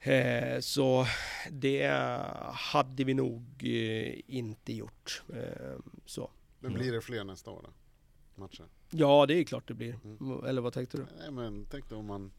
Eh, 0.00 0.60
så 0.60 1.06
det 1.50 1.86
hade 2.54 3.04
vi 3.04 3.14
nog 3.14 3.42
eh, 3.60 4.20
inte 4.26 4.72
gjort. 4.72 5.22
Eh, 5.34 5.76
så. 6.06 6.30
Men 6.60 6.70
Mm. 6.70 6.82
blir 6.82 6.92
det 6.92 7.00
fler 7.00 7.24
nästa 7.24 7.50
år 7.50 7.60
då? 7.64 7.70
Matcher? 8.42 8.64
Ja, 8.90 9.26
det 9.26 9.34
är 9.34 9.44
klart 9.44 9.68
det 9.68 9.74
blir. 9.74 9.98
Mm. 10.04 10.44
Eller 10.44 10.60
vad 10.62 10.72
tänkte 10.72 10.96
du? 10.96 11.06
Nej 11.18 11.30
men 11.30 11.66
tänk 11.70 11.88
dig 11.88 11.98
om 11.98 12.06
man 12.06 12.32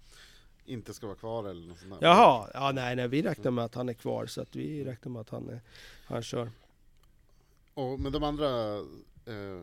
inte 0.65 0.93
ska 0.93 1.07
vara 1.07 1.17
kvar 1.17 1.43
eller 1.49 1.67
något 1.67 1.79
sånt 1.79 1.99
där. 1.99 2.07
Jaha, 2.07 2.49
ja, 2.53 2.71
nej, 2.75 2.95
nej, 2.95 3.07
vi 3.07 3.21
räknar 3.21 3.51
med 3.51 3.65
att 3.65 3.75
han 3.75 3.89
är 3.89 3.93
kvar 3.93 4.25
så 4.25 4.41
att 4.41 4.55
vi 4.55 4.83
räknar 4.83 5.11
med 5.11 5.19
att 5.19 5.29
han, 5.29 5.49
är, 5.49 5.61
han 6.05 6.21
kör. 6.23 6.51
Och, 7.73 7.99
men 7.99 8.11
de 8.11 8.23
andra 8.23 8.75
eh, 9.25 9.61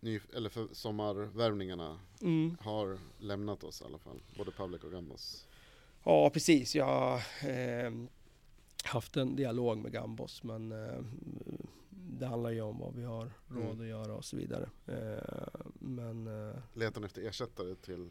ny, 0.00 0.20
eller 0.34 0.48
för 0.48 0.68
sommarvärvningarna 0.72 1.98
Mm. 2.22 2.56
har 2.60 2.98
lämnat 3.18 3.64
oss 3.64 3.82
i 3.82 3.84
alla 3.84 3.98
fall. 3.98 4.20
Både 4.36 4.50
Pavlik 4.50 4.84
och 4.84 4.92
Gambos. 4.92 5.46
Ja, 6.04 6.30
precis. 6.30 6.74
Jag 6.74 6.84
har 6.86 7.16
eh, 7.50 7.92
haft 8.84 9.16
en 9.16 9.36
dialog 9.36 9.78
med 9.78 9.92
Gambos, 9.92 10.42
men 10.42 10.72
eh, 10.72 11.00
det 11.90 12.26
handlar 12.26 12.50
ju 12.50 12.60
om 12.60 12.78
vad 12.78 12.94
vi 12.94 13.04
har 13.04 13.30
råd 13.48 13.64
Mm. 13.64 13.80
att 13.80 13.86
göra 13.86 14.14
och 14.14 14.24
så 14.24 14.36
vidare. 14.36 14.68
Eh, 14.86 15.60
men 15.74 16.26
eh, 16.50 16.56
Letar 16.74 17.00
ni 17.00 17.06
efter 17.06 17.22
ersättare 17.22 17.74
till, 17.74 18.10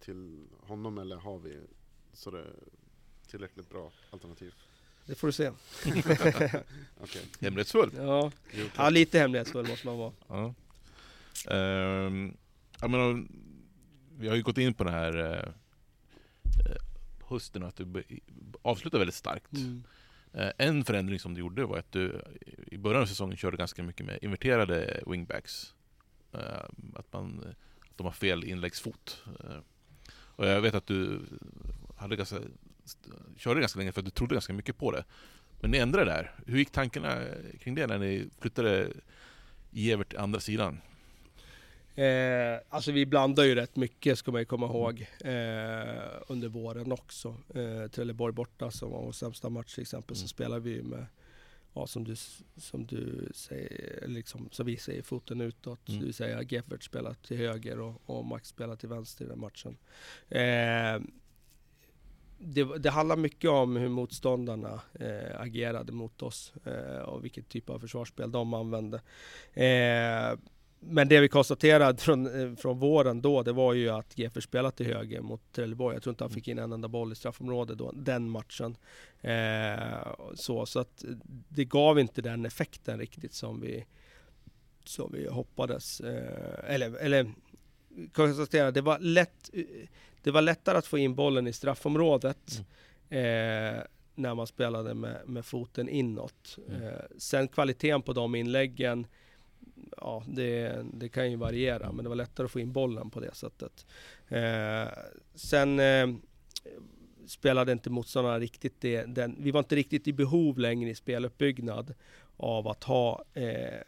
till 0.00 0.46
honom 0.60 0.98
eller 0.98 1.16
har 1.16 1.38
vi 1.38 1.60
så 2.12 2.30
det 2.30 2.38
är 2.40 2.54
tillräckligt 3.30 3.68
bra 3.70 3.90
alternativ? 4.10 4.54
det 5.06 5.14
får 5.14 5.26
du 5.26 5.32
se. 5.32 5.50
Okej. 7.00 7.22
Hemlighetsfull. 7.40 7.90
Ja, 7.96 8.32
ja 8.76 8.90
lite 8.90 9.18
hemlighetsfull 9.18 9.68
måste 9.68 9.86
man 9.86 9.98
vara. 9.98 10.12
Ja. 10.28 10.54
Ehm, 11.50 12.36
jag 12.80 12.90
menar, 12.90 13.26
vi 14.18 14.28
har 14.28 14.36
ju 14.36 14.42
gått 14.42 14.58
in 14.58 14.74
på 14.74 14.84
den 14.84 14.94
här 14.94 15.16
eh, 15.16 15.52
hösten 17.28 17.62
att 17.62 17.76
du 17.76 18.04
avslutar 18.62 18.98
väldigt 18.98 19.14
starkt. 19.14 19.52
Mm. 19.52 19.84
Eh, 20.32 20.50
en 20.58 20.84
förändring 20.84 21.18
som 21.18 21.34
du 21.34 21.40
gjorde 21.40 21.64
var 21.64 21.78
att 21.78 21.92
du 21.92 22.22
i 22.66 22.78
början 22.78 23.02
av 23.02 23.06
säsongen 23.06 23.36
körde 23.36 23.56
ganska 23.56 23.82
mycket 23.82 24.06
med 24.06 24.18
inverterade 24.22 25.02
wingbacks. 25.06 25.74
Eh, 26.32 26.64
att, 26.94 27.12
man, 27.12 27.54
att 27.80 27.96
de 27.96 28.06
har 28.06 28.12
fel 28.12 28.44
inläggsfot. 28.44 29.24
Och 30.36 30.46
jag 30.46 30.60
vet 30.60 30.74
att 30.74 30.86
du 30.86 31.20
hade 31.96 32.16
ganska, 32.16 32.36
körde 33.36 33.60
ganska 33.60 33.78
länge 33.78 33.92
för 33.92 34.00
att 34.00 34.04
du 34.04 34.10
trodde 34.10 34.34
ganska 34.34 34.52
mycket 34.52 34.78
på 34.78 34.90
det. 34.90 35.04
Men 35.60 35.70
ni 35.70 35.78
ändrade 35.78 36.10
där. 36.10 36.34
Hur 36.46 36.58
gick 36.58 36.70
tankarna 36.70 37.24
kring 37.60 37.74
det 37.74 37.86
när 37.86 37.98
ni 37.98 38.28
flyttade 38.38 38.92
Evert 39.72 40.08
till 40.08 40.18
andra 40.18 40.40
sidan? 40.40 40.80
Eh, 41.96 42.60
alltså 42.68 42.92
vi 42.92 43.06
blandar 43.06 43.44
ju 43.44 43.54
rätt 43.54 43.76
mycket 43.76 44.18
ska 44.18 44.32
man 44.32 44.40
ju 44.40 44.44
komma 44.44 44.66
ihåg 44.66 45.00
eh, 45.20 46.22
under 46.28 46.48
våren 46.48 46.92
också. 46.92 47.36
Eh, 47.54 47.90
Trelleborg 47.90 48.32
borta 48.32 48.70
som 48.70 48.90
var 48.90 49.02
vår 49.02 49.12
sämsta 49.12 49.48
match 49.50 49.74
till 49.74 49.82
exempel 49.82 50.16
så 50.16 50.20
Mm. 50.22 50.28
spelar 50.28 50.58
vi 50.60 50.82
med 50.82 51.06
Ja, 51.78 51.86
som 51.86 52.04
du, 52.04 52.16
som 52.56 52.86
du 52.86 53.28
säger, 53.34 54.08
liksom, 54.08 54.48
som 54.52 54.66
vi 54.66 54.76
säger, 54.76 55.02
foten 55.02 55.40
utåt. 55.40 55.88
Mm. 55.88 56.00
Du 56.00 56.12
säger 56.12 56.52
Geffert 56.52 56.82
spelar 56.82 57.14
till 57.14 57.36
höger 57.36 57.80
och, 57.80 58.02
och 58.06 58.24
Max 58.24 58.48
spelar 58.48 58.76
till 58.76 58.88
vänster 58.88 59.24
i 59.24 59.28
den 59.28 59.40
matchen. 59.40 59.76
Eh, 60.28 61.00
det, 62.38 62.78
det 62.78 62.90
handlar 62.90 63.16
mycket 63.16 63.50
om 63.50 63.76
hur 63.76 63.88
motståndarna 63.88 64.80
eh, 64.94 65.40
agerade 65.40 65.92
mot 65.92 66.22
oss 66.22 66.52
eh, 66.64 66.98
och 67.00 67.24
vilket 67.24 67.48
typ 67.48 67.70
av 67.70 67.78
försvarsspel 67.78 68.32
de 68.32 68.54
använde. 68.54 69.00
Eh, 69.52 70.38
men 70.88 71.08
det 71.08 71.20
vi 71.20 71.28
konstaterade 71.28 71.98
från, 71.98 72.40
eh, 72.40 72.56
från 72.56 72.78
våren 72.78 73.20
då, 73.20 73.42
det 73.42 73.52
var 73.52 73.72
ju 73.72 73.88
att 73.88 74.18
GF 74.18 74.42
spelade 74.42 74.76
till 74.76 74.86
höger 74.86 75.20
mot 75.20 75.52
Trelleborg. 75.52 75.96
Jag 75.96 76.02
tror 76.02 76.12
inte 76.12 76.24
han 76.24 76.30
fick 76.30 76.48
in 76.48 76.58
en 76.58 76.72
enda 76.72 76.88
boll 76.88 77.12
i 77.12 77.14
straffområdet 77.14 77.78
då, 77.78 77.92
den 77.94 78.30
matchen. 78.30 78.76
Eh, 79.20 80.08
så, 80.34 80.66
så 80.66 80.80
att 80.80 81.04
det 81.48 81.64
gav 81.64 81.98
inte 81.98 82.22
den 82.22 82.46
effekten 82.46 82.98
riktigt 82.98 83.34
som 83.34 83.60
vi, 83.60 83.84
som 84.84 85.12
vi 85.12 85.28
hoppades. 85.28 86.00
Eh, 86.00 86.74
eller, 86.74 86.96
eller 86.96 87.32
konstatera, 88.12 88.70
det 88.70 88.80
var 88.80 88.98
lätt 88.98 89.50
det 90.26 90.30
var 90.30 90.42
lättare 90.42 90.78
att 90.78 90.86
få 90.86 90.98
in 90.98 91.14
bollen 91.14 91.46
i 91.46 91.52
straffområdet 91.52 92.64
eh, 93.08 93.82
när 94.14 94.34
man 94.34 94.46
spelade 94.46 94.94
med, 94.94 95.28
med 95.28 95.44
foten 95.44 95.88
inåt. 95.88 96.58
Mm. 96.68 96.82
Eh, 96.82 97.00
sen 97.18 97.48
kvaliteten 97.48 98.02
på 98.02 98.12
de 98.12 98.34
inläggen, 98.34 99.06
ja 99.96 100.22
det, 100.26 100.82
det 100.92 101.08
kan 101.08 101.30
ju 101.30 101.36
variera, 101.36 101.92
men 101.92 102.02
det 102.04 102.08
var 102.08 102.16
lättare 102.16 102.44
att 102.44 102.50
få 102.50 102.60
in 102.60 102.72
bollen 102.72 103.10
på 103.10 103.20
det 103.20 103.34
sättet. 103.34 103.86
Eh, 104.28 104.88
sen 105.34 105.80
eh, 105.80 106.08
spelade 107.26 107.72
inte 107.72 107.90
motståndarna 107.90 108.38
riktigt 108.38 108.80
det, 108.80 109.04
den, 109.04 109.36
vi 109.38 109.50
var 109.50 109.58
inte 109.58 109.76
riktigt 109.76 110.08
i 110.08 110.12
behov 110.12 110.58
längre 110.58 110.90
i 110.90 110.94
speluppbyggnad 110.94 111.94
av 112.36 112.68
att 112.68 112.84
ha 112.84 113.24
eh, 113.34 113.80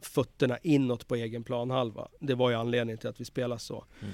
fötterna 0.00 0.58
inåt 0.62 1.08
på 1.08 1.14
egen 1.14 1.44
planhalva. 1.44 2.08
Det 2.20 2.34
var 2.34 2.50
ju 2.50 2.56
anledningen 2.56 2.98
till 2.98 3.08
att 3.08 3.20
vi 3.20 3.24
spelade 3.24 3.60
så. 3.60 3.84
Mm. 4.02 4.12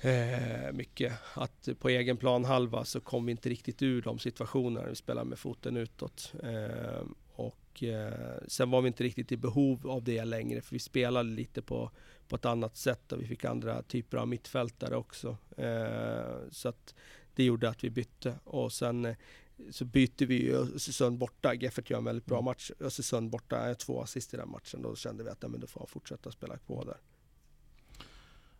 Eh, 0.00 0.72
mycket. 0.72 1.12
Att 1.34 1.68
på 1.78 1.88
egen 1.88 2.16
planhalva 2.16 2.84
så 2.84 3.00
kom 3.00 3.26
vi 3.26 3.32
inte 3.32 3.48
riktigt 3.48 3.82
ur 3.82 4.02
de 4.02 4.18
situationerna 4.18 4.88
vi 4.88 4.94
spelade 4.94 5.28
med 5.28 5.38
foten 5.38 5.76
utåt. 5.76 6.32
Eh, 6.42 7.02
och 7.78 7.84
eh, 7.84 8.38
sen 8.48 8.70
var 8.70 8.82
vi 8.82 8.88
inte 8.88 9.04
riktigt 9.04 9.32
i 9.32 9.36
behov 9.36 9.86
av 9.90 10.02
det 10.02 10.24
längre 10.24 10.60
för 10.60 10.72
vi 10.74 10.78
spelade 10.78 11.28
lite 11.30 11.62
på, 11.62 11.90
på 12.28 12.36
ett 12.36 12.44
annat 12.44 12.76
sätt 12.76 13.12
och 13.12 13.22
vi 13.22 13.26
fick 13.26 13.44
andra 13.44 13.82
typer 13.82 14.16
av 14.16 14.28
mittfältare 14.28 14.96
också. 14.96 15.36
Eh, 15.56 16.36
så 16.50 16.68
att 16.68 16.94
det 17.34 17.44
gjorde 17.44 17.68
att 17.68 17.84
vi 17.84 17.90
bytte 17.90 18.34
och 18.44 18.72
sen 18.72 19.04
eh, 19.04 19.16
så 19.70 19.84
byter 19.84 20.26
vi 20.26 20.42
ju 20.42 20.56
Östersund 20.56 21.18
borta. 21.18 21.54
Geffert 21.54 21.90
gör 21.90 21.98
en 21.98 22.04
väldigt 22.04 22.26
bra 22.26 22.36
Mm. 22.38 22.44
match. 22.44 22.70
Östersund 22.80 23.30
borta 23.30 23.56
är 23.56 23.74
två 23.74 24.02
assist 24.02 24.34
i 24.34 24.36
den 24.36 24.50
matchen. 24.50 24.82
Då 24.82 24.96
kände 24.96 25.24
vi 25.24 25.30
att 25.30 25.42
men 25.50 25.60
då 25.60 25.66
får 25.66 25.80
han 25.80 25.86
fortsätta 25.86 26.30
spela 26.30 26.56
på 26.66 26.84
där. 26.84 26.96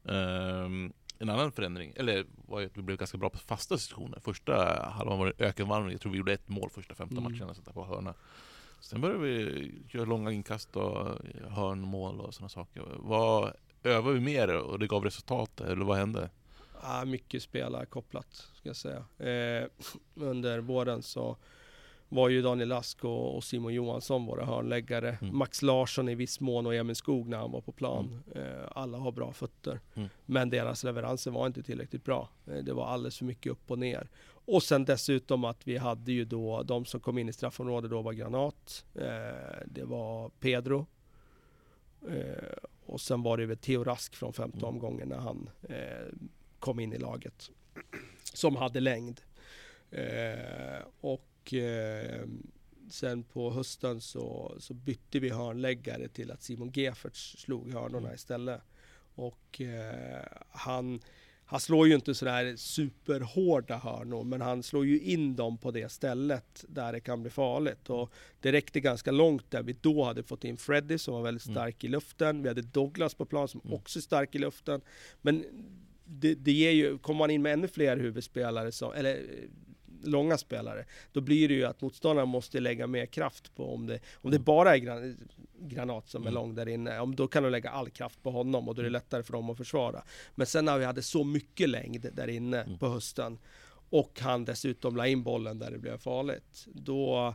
Ehm, 0.05 0.93
en 1.19 1.29
annan 1.31 1.53
förändring, 1.53 1.93
eller 1.97 2.27
var 2.49 2.61
ju 2.61 2.67
att 2.67 2.77
vi 2.77 2.83
blev 2.83 2.99
ganska 2.99 3.19
bra 3.19 3.31
på 3.31 3.39
fasta 3.39 3.79
situationer. 3.79 4.21
Första 4.21 4.83
halvan 4.95 5.19
var 5.19 5.27
det 5.27 5.45
ökenvandring, 5.45 5.93
jag 5.93 6.01
tror 6.01 6.13
vi 6.13 6.19
gjorde 6.19 6.33
ett 6.33 6.49
mål 6.49 6.71
första 6.71 6.95
15 6.95 7.19
Mm. 7.19 7.33
matcherna, 7.33 7.55
sätta 7.55 7.73
på 7.73 7.85
hörna. 7.85 8.15
Sen 8.81 9.01
började 9.01 9.25
vi 9.25 9.73
göra 9.89 10.05
långa 10.05 10.33
inkast 10.33 10.77
och 10.77 11.07
hörnmål 11.49 12.21
och 12.21 12.35
sådana 12.35 12.49
saker. 12.49 12.85
Vad 12.99 13.53
övade 13.83 14.15
vi 14.15 14.21
mer 14.21 14.57
och 14.57 14.79
det 14.79 14.87
gav 14.87 15.05
resultat, 15.05 15.61
eller 15.61 15.85
vad 15.85 15.97
hände? 15.97 16.31
Ja, 16.83 17.05
mycket 17.05 17.43
spelarkopplat 17.43 18.49
ska 18.55 18.69
jag 18.69 18.77
säga. 18.77 19.05
Eh, 19.19 19.69
under 20.15 20.59
våren 20.59 21.03
så 21.03 21.37
var 22.09 22.29
ju 22.29 22.43
Daniel 22.43 22.73
Ask 22.73 23.05
och, 23.05 23.37
och 23.37 23.45
Simon 23.45 23.75
Johansson 23.75 24.27
våra 24.27 24.45
hörnläggare. 24.45 25.19
Mm. 25.21 25.39
Max 25.39 25.63
Larsson 25.63 26.09
i 26.09 26.15
viss 26.15 26.41
mån 26.41 26.67
och 26.67 26.75
Emil 26.75 26.97
Skog 26.97 27.29
när 27.29 27.39
han 27.39 27.53
var 27.53 27.61
på 27.61 27.73
plan. 27.73 28.23
Eh, 28.35 28.43
alla 28.73 28.99
har 28.99 29.13
bra 29.13 29.33
fötter. 29.33 29.81
Mm. 29.95 30.09
Men 30.27 30.51
deras 30.51 30.85
leveranser 30.85 31.31
var 31.31 31.47
inte 31.47 31.63
tillräckligt 31.63 32.05
bra. 32.05 32.29
Eh, 32.47 32.57
det 32.57 32.73
var 32.73 32.87
alldeles 32.87 33.19
för 33.19 33.25
mycket 33.25 33.53
upp 33.53 33.71
och 33.71 33.79
ner. 33.79 34.09
Och 34.51 34.63
sen 34.63 34.85
dessutom 34.85 35.45
att 35.45 35.67
vi 35.69 35.77
hade 35.77 36.13
ju 36.13 36.25
då, 36.25 36.63
de 36.63 36.85
som 36.85 37.01
kom 37.01 37.19
in 37.19 37.29
i 37.29 37.33
straffområdet 37.33 37.91
då 37.91 38.03
var 38.03 38.13
Granat. 38.13 38.85
Eh, 38.95 39.67
det 39.67 39.85
var 39.85 40.29
Pedro. 40.29 40.87
Eh, 42.09 42.53
och 42.87 43.01
sen 43.01 43.23
var 43.23 43.37
det 43.37 43.47
väl 43.47 43.57
Theo 43.59 43.85
Rask 43.85 44.17
från 44.17 44.33
femte 44.33 44.59
Mm. 44.59 44.69
omgången 44.69 45.09
när 45.09 45.17
han 45.19 45.51
eh, 45.69 46.07
kom 46.59 46.81
in 46.81 46.93
i 46.93 46.99
laget. 46.99 47.51
Som 48.35 48.57
hade 48.57 48.81
längd. 48.81 49.21
Eh, 49.91 50.83
och 51.01 51.55
eh, 51.55 52.27
sen 52.91 53.23
på 53.23 53.51
hösten 53.51 54.01
så, 54.01 54.55
så 54.59 54.75
bytte 54.75 55.19
vi 55.19 55.31
hörnläggare 55.31 56.09
till 56.09 56.31
att 56.31 56.43
Simon 56.43 56.71
Geferts 56.75 57.37
slog 57.39 57.73
hörnorna 57.73 57.99
Mm. 57.99 58.15
istället. 58.15 58.61
Och 59.15 59.61
eh, 59.61 60.27
han, 60.51 61.01
han 61.51 61.61
slår 61.61 61.89
ju 61.89 61.95
inte 61.95 62.15
sådär 62.15 62.57
superhårda 62.57 63.77
hörnor, 63.79 64.25
men 64.25 64.41
han 64.41 64.63
slår 64.63 64.87
ju 64.87 65.01
in 65.01 65.37
dem 65.37 65.59
på 65.59 65.71
det 65.71 65.93
stället 65.93 66.65
där 66.69 66.93
det 66.93 67.01
kan 67.01 67.23
bli 67.23 67.31
farligt. 67.31 67.91
Och 67.91 68.13
det 68.41 68.53
räckte 68.53 68.81
ganska 68.81 69.11
långt 69.11 69.51
där 69.51 69.63
vi 69.63 69.73
då 69.81 70.05
hade 70.05 70.23
fått 70.23 70.45
in 70.45 70.57
Freddy 70.57 70.99
som 70.99 71.15
var 71.15 71.23
väldigt 71.23 71.47
Mm. 71.47 71.55
stark 71.55 71.85
i 71.85 71.89
luften. 71.89 72.43
Vi 72.43 72.49
hade 72.49 72.63
Douglas 72.63 73.15
på 73.15 73.25
plan 73.25 73.49
som 73.49 73.61
Mm. 73.65 73.75
också 73.75 73.99
är 73.99 74.01
stark 74.01 74.35
i 74.35 74.39
luften. 74.39 74.81
Men 75.23 75.45
det, 76.05 76.35
det 76.35 76.53
ger 76.53 76.71
ju, 76.71 76.99
kommer 76.99 77.19
man 77.19 77.31
in 77.31 77.43
med 77.43 77.53
ännu 77.53 77.69
fler 77.69 77.97
huvudspelare, 77.97 78.73
som, 78.73 78.93
eller 78.93 79.23
långa 80.05 80.39
spelare, 80.39 80.85
då 81.13 81.21
blir 81.21 81.49
det 81.49 81.55
ju 81.55 81.65
att 81.65 81.81
motståndarna 81.81 82.27
måste 82.27 82.61
lägga 82.61 82.87
mer 82.87 83.07
kraft 83.07 83.55
på 83.57 83.75
om 83.75 83.87
det, 83.87 84.01
om 84.15 84.31
det 84.31 84.37
Mm. 84.37 84.45
bara 84.45 84.75
är 84.75 84.79
gran, 84.79 85.17
Granat 85.61 86.09
som 86.09 86.23
är 86.23 86.27
Mm. 86.27 86.35
lång 86.35 86.55
där 86.55 86.69
inne, 86.69 87.01
om 87.01 87.17
då 87.17 87.27
kan 87.27 87.43
du 87.43 87.51
lägga 87.51 87.71
all 87.71 87.91
kraft 87.91 88.23
på 88.23 88.31
honom 88.31 88.69
och 88.69 88.75
då 88.75 88.81
är 88.81 88.85
det 88.85 88.89
Mm. 88.89 88.93
lättare 89.03 89.23
för 89.23 89.33
dem 89.33 89.51
att 89.51 89.57
försvara. 89.57 90.03
Men 90.35 90.47
sen 90.47 90.65
när 90.65 90.79
vi 90.79 90.85
hade 90.85 91.03
så 91.03 91.25
mycket 91.25 91.69
längd 91.69 92.07
där 92.13 92.29
inne 92.29 92.67
på 92.81 92.89
hösten 92.89 93.39
och 93.91 94.21
han 94.21 94.45
dessutom 94.45 94.97
la 94.97 95.07
in 95.07 95.23
bollen 95.23 95.59
där 95.59 95.71
det 95.71 95.79
blev 95.79 95.99
farligt, 95.99 96.67
då 96.67 97.35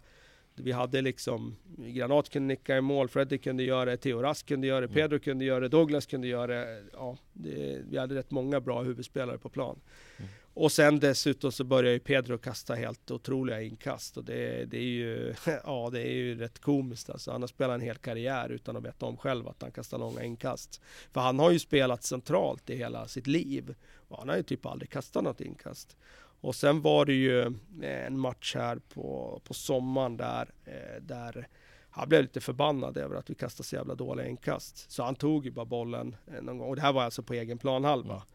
vi 0.56 0.72
hade 0.72 1.02
liksom, 1.02 1.56
Granat 1.78 2.30
kunde 2.30 2.48
nicka 2.48 2.78
i 2.78 2.82
mål, 2.82 3.10
Freddy 3.10 3.38
kunde 3.38 3.64
göra 3.64 3.86
det, 3.86 3.98
Theo 3.98 4.22
Rask 4.22 4.46
kunde 4.48 4.68
göra 4.68 4.88
det. 4.88 4.94
Pedro 4.94 5.20
kunde 5.20 5.46
göra 5.46 5.60
det, 5.60 5.68
Douglas 5.68 6.06
kunde 6.06 6.28
göra 6.28 6.48
det. 6.66 6.84
Ja, 6.94 7.18
det, 7.34 7.82
vi 7.90 7.98
hade 7.98 8.16
rätt 8.16 8.32
många 8.32 8.60
bra 8.60 8.82
huvudspelare 8.84 9.38
på 9.38 9.50
plan. 9.50 9.80
Mm. 10.18 10.30
Och 10.56 10.72
sen 10.72 11.00
dessutom 11.00 11.52
så 11.52 11.64
börjar 11.64 11.92
ju 11.92 12.00
Pedro 12.00 12.38
kasta 12.38 12.74
helt 12.74 13.12
otroliga 13.12 13.62
inkast 13.62 14.18
och 14.18 14.24
det, 14.24 14.66
det 14.66 14.78
är 14.78 14.82
ju, 14.82 15.34
ja 15.64 15.90
det 15.92 16.02
är 16.02 16.12
ju 16.12 16.36
rätt 16.36 16.60
komiskt 16.60 17.10
alltså. 17.10 17.32
Han 17.32 17.42
har 17.42 17.48
spelat 17.48 17.76
en 17.76 17.82
hel 17.82 17.98
karriär 17.98 18.50
utan 18.50 18.78
att 18.78 18.84
veta 18.84 19.06
om 19.06 19.18
själv 19.18 19.48
att 19.48 19.62
han 19.62 19.72
kastar 19.72 19.98
långa 19.98 20.24
inkast. 20.24 20.82
För 21.12 21.22
han 21.22 21.40
har 21.40 21.52
ju 21.52 21.60
spelat 21.60 22.04
centralt 22.04 22.70
i 22.70 22.76
hela 22.76 23.08
sitt 23.08 23.28
liv 23.28 23.76
och 24.08 24.18
han 24.18 24.30
har 24.30 24.38
ju 24.38 24.44
typ 24.44 24.66
aldrig 24.66 24.90
kastat 24.90 25.24
något 25.24 25.42
inkast. 25.42 25.98
Och 26.42 26.56
sen 26.56 26.82
var 26.82 27.06
det 27.06 27.14
ju 27.14 27.42
eh, 27.42 28.06
en 28.06 28.20
match 28.20 28.56
här 28.56 28.80
på, 28.94 29.42
på 29.44 29.54
sommaren 29.54 30.18
där, 30.18 30.50
eh, 30.66 31.02
där 31.02 31.48
han 31.90 32.10
blev 32.10 32.22
lite 32.22 32.42
förbannad 32.42 32.98
över 32.98 33.16
att 33.16 33.30
vi 33.30 33.36
kastade 33.36 33.68
så 33.68 33.76
jävla 33.76 33.96
dåliga 33.96 34.28
inkast. 34.28 34.92
Så 34.92 35.04
han 35.04 35.16
tog 35.16 35.46
ju 35.46 35.52
bara 35.52 35.66
bollen 35.66 36.16
eh, 36.28 36.42
någon 36.42 36.58
gång. 36.58 36.70
Och 36.70 36.76
det 36.76 36.82
här 36.82 36.94
var 36.94 37.04
alltså 37.04 37.24
på 37.24 37.34
egen 37.34 37.58
planhalva. 37.58 38.14
Mm 38.14 38.28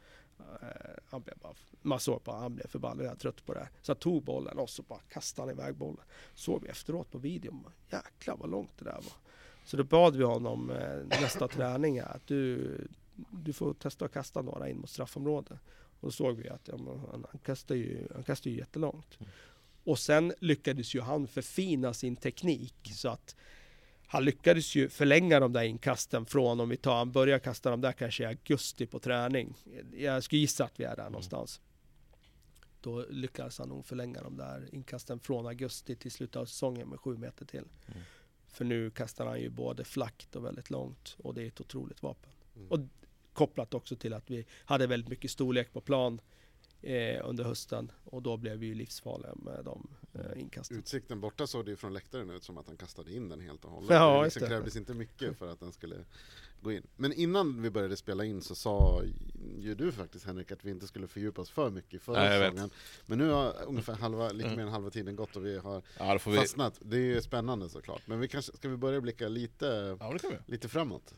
han 1.10 1.22
blev 1.22 1.38
bara, 1.38 1.54
man 1.82 2.00
såg 2.00 2.24
på 2.24 2.32
han 2.32 2.54
blev 2.54 2.66
förbannad, 2.66 3.06
jag 3.06 3.12
är 3.12 3.16
trött 3.16 3.46
på 3.46 3.54
det 3.54 3.60
här. 3.60 3.68
Så 3.82 3.92
han 3.92 3.98
tog 3.98 4.22
bollen 4.22 4.58
och 4.58 4.70
så 4.70 4.82
bara 4.82 5.00
kastade 5.08 5.48
han 5.48 5.58
iväg 5.58 5.74
bollen. 5.74 6.04
Såg 6.34 6.62
vi 6.62 6.68
efteråt 6.68 7.10
på 7.10 7.18
videon, 7.18 7.66
jäklar 7.90 8.36
vad 8.36 8.50
långt 8.50 8.78
det 8.78 8.84
där 8.84 8.92
var. 8.92 9.12
Så 9.64 9.76
då 9.76 9.84
bad 9.84 10.16
vi 10.16 10.24
honom 10.24 10.70
eh, 10.70 11.20
nästa 11.20 11.48
träning 11.56 11.98
att 11.98 12.26
du, 12.26 12.88
du 13.30 13.52
får 13.52 13.74
testa 13.74 14.04
att 14.04 14.12
kasta 14.12 14.42
några 14.42 14.68
in 14.68 14.78
mot 14.78 14.90
straffområdet. 14.90 15.58
Och 16.00 16.08
då 16.08 16.10
såg 16.10 16.36
vi 16.36 16.48
att 16.48 16.68
ja, 16.68 16.76
han, 17.10 17.26
han 17.30 17.40
kastar 17.44 17.74
ju, 17.74 18.08
han 18.14 18.24
kastar 18.24 18.50
ju 18.50 18.56
jättelångt. 18.56 19.20
Mm. 19.20 19.30
Och 19.84 19.98
sen 19.98 20.32
lyckades 20.40 20.94
ju 20.94 21.00
han 21.00 21.26
förfina 21.26 21.94
sin 21.94 22.16
teknik 22.16 22.90
så 22.94 23.08
att 23.08 23.36
han 24.10 24.24
lyckades 24.24 24.74
ju 24.74 24.88
förlänga 24.88 25.40
de 25.40 25.52
där 25.52 25.62
inkasten 25.62 26.26
från, 26.26 26.60
om 26.60 26.68
vi 26.68 26.76
tar, 26.76 26.96
han 26.96 27.12
börjar 27.12 27.38
kasta 27.38 27.70
dem 27.70 27.80
där 27.80 27.92
kanske 27.92 28.22
i 28.22 28.26
augusti 28.26 28.86
på 28.86 28.98
träning. 28.98 29.54
Jag 29.92 30.24
skulle 30.24 30.40
gissa 30.40 30.64
att 30.64 30.80
vi 30.80 30.84
är 30.84 30.96
där 30.96 31.10
någonstans. 31.10 31.60
Då 32.80 33.04
lyckades 33.10 33.58
han 33.58 33.68
nog 33.68 33.86
förlänga 33.86 34.22
de 34.22 34.36
där 34.36 34.68
inkasten 34.72 35.20
från 35.20 35.46
augusti 35.46 35.96
till 35.96 36.10
slutet 36.10 36.36
av 36.36 36.46
säsongen 36.46 36.88
med 36.88 37.00
sju 37.00 37.16
meter 37.16 37.44
till. 37.44 37.64
Mm. 37.86 38.00
För 38.48 38.64
nu 38.64 38.90
kastar 38.90 39.26
han 39.26 39.40
ju 39.40 39.50
både 39.50 39.84
flackt 39.84 40.36
och 40.36 40.44
väldigt 40.44 40.70
långt 40.70 41.16
och 41.18 41.34
det 41.34 41.42
är 41.42 41.46
ett 41.46 41.60
otroligt 41.60 42.02
vapen. 42.02 42.30
Mm. 42.56 42.68
Och 42.68 42.78
kopplat 43.32 43.74
också 43.74 43.96
till 43.96 44.14
att 44.14 44.30
vi 44.30 44.46
hade 44.64 44.86
väldigt 44.86 45.08
mycket 45.08 45.30
storlek 45.30 45.72
på 45.72 45.80
plan 45.80 46.20
eh, 46.82 47.20
under 47.28 47.44
hösten 47.44 47.92
och 48.04 48.22
då 48.22 48.36
blev 48.36 48.58
vi 48.58 48.66
ju 48.66 48.74
livsfarliga 48.74 49.34
med 49.34 49.64
de 49.64 49.88
eh, 50.14 50.40
inkasten. 50.40 50.78
Utsikten 50.78 51.20
borta 51.20 51.46
såg 51.46 51.64
det 51.64 51.70
ju 51.70 51.76
från 51.76 51.92
läktaren 51.94 52.30
ut 52.30 52.44
som 52.44 52.58
att 52.58 52.66
han 52.66 52.76
kastade 52.76 53.12
in 53.14 53.28
den 53.28 53.40
helt 53.40 53.64
och 53.64 53.70
hållet. 53.70 53.90
Ja, 53.90 54.18
det 54.18 54.24
liksom 54.24 54.48
krävdes 54.48 54.76
inte 54.76 54.94
mycket 54.94 55.38
för 55.38 55.52
att 55.52 55.60
den 55.60 55.72
skulle 55.72 55.96
gå 56.62 56.72
in. 56.72 56.82
Men 56.96 57.12
innan 57.12 57.62
vi 57.62 57.70
började 57.70 57.96
spela 57.96 58.24
in 58.24 58.42
så 58.42 58.54
sa 58.54 59.02
ju 59.58 59.74
du 59.74 59.92
faktiskt 59.92 60.24
Henrik 60.24 60.52
att 60.52 60.64
vi 60.64 60.70
inte 60.70 60.86
skulle 60.86 61.06
fördjupa 61.06 61.42
oss 61.42 61.50
för 61.50 61.70
mycket 61.70 61.94
i 61.94 61.98
förra 61.98 62.20
Nej, 62.20 62.40
säsongen. 62.50 62.70
Men 63.06 63.18
nu 63.18 63.30
har 63.30 63.54
ungefär 63.66 63.94
halva, 63.94 64.32
lite 64.32 64.56
mer 64.56 64.62
än 64.62 64.68
halva 64.68 64.90
tiden 64.90 65.16
gått 65.16 65.36
och 65.36 65.46
vi 65.46 65.58
har 65.58 65.82
Ja, 65.98 66.18
får 66.18 66.30
vi... 66.30 66.36
fastnat. 66.36 66.78
Det 66.80 66.96
är 66.96 67.00
ju 67.00 67.22
spännande 67.22 67.68
såklart. 67.68 68.02
Men 68.06 68.20
vi 68.20 68.28
kanske, 68.28 68.56
ska 68.56 68.68
vi 68.68 68.76
börja 68.76 69.00
blicka 69.00 69.28
lite, 69.28 69.96
Ja, 70.00 70.18
lite 70.46 70.68
framåt? 70.68 71.14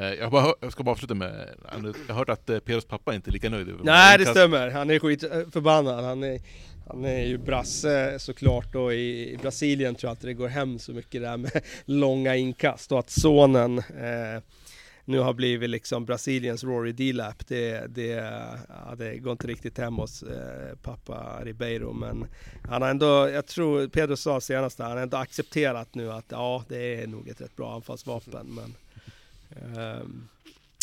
Eh, 0.00 0.14
Jag, 0.14 0.30
bara, 0.30 0.54
jag 0.60 0.72
ska 0.72 0.82
bara 0.82 0.90
avsluta 0.90 1.14
med, 1.14 1.48
jag 1.72 2.14
har 2.14 2.18
hört 2.18 2.28
att 2.28 2.50
eh, 2.50 2.58
Pedros 2.58 2.84
pappa 2.84 3.14
inte 3.14 3.30
är 3.30 3.32
lika 3.32 3.50
nöjd 3.50 3.68
över 3.68 3.84
Nej 3.84 4.18
det 4.18 4.26
stämmer, 4.26 4.70
han 4.70 4.90
är 4.90 4.98
skitförbannad. 4.98 6.04
Han 6.04 6.22
är, 6.22 6.40
han 6.88 7.04
är 7.04 7.26
ju 7.26 7.38
brasse 7.38 8.18
såklart 8.18 8.74
och 8.74 8.94
i, 8.94 9.32
i 9.32 9.38
Brasilien 9.42 9.94
tror 9.94 10.08
jag 10.08 10.12
att 10.12 10.20
det 10.20 10.34
går 10.34 10.48
hem 10.48 10.78
så 10.78 10.92
mycket 10.92 11.22
där 11.22 11.36
med 11.36 11.50
långa 11.84 12.36
inkast 12.36 12.92
och 12.92 12.98
att 12.98 13.10
sonen 13.10 13.78
eh, 13.78 14.42
nu 15.04 15.18
har 15.18 15.32
blivit 15.34 15.70
liksom 15.70 16.04
Brasiliens 16.04 16.64
Rory 16.64 16.92
Delap. 16.92 17.46
Det, 17.46 17.86
det, 17.88 18.06
ja, 18.68 18.94
det 18.98 19.18
går 19.18 19.32
inte 19.32 19.46
riktigt 19.46 19.78
hem 19.78 19.94
hos 19.96 20.22
eh, 20.22 20.76
pappa 20.82 21.40
Ribeiro 21.44 21.92
men 21.92 22.26
han 22.68 22.82
har 22.82 22.88
ändå, 22.88 23.28
jag 23.28 23.46
tror 23.46 23.88
Pedro 23.88 24.16
sa 24.16 24.40
senast 24.40 24.78
där, 24.78 24.84
han 24.84 24.96
har 24.96 25.02
ändå 25.02 25.16
accepterat 25.16 25.94
nu 25.94 26.12
att 26.12 26.26
ja 26.28 26.64
det 26.68 27.02
är 27.02 27.06
nog 27.06 27.28
ett 27.28 27.40
rätt 27.40 27.56
bra 27.56 27.74
anfallsvapen 27.74 28.46
men 28.46 28.74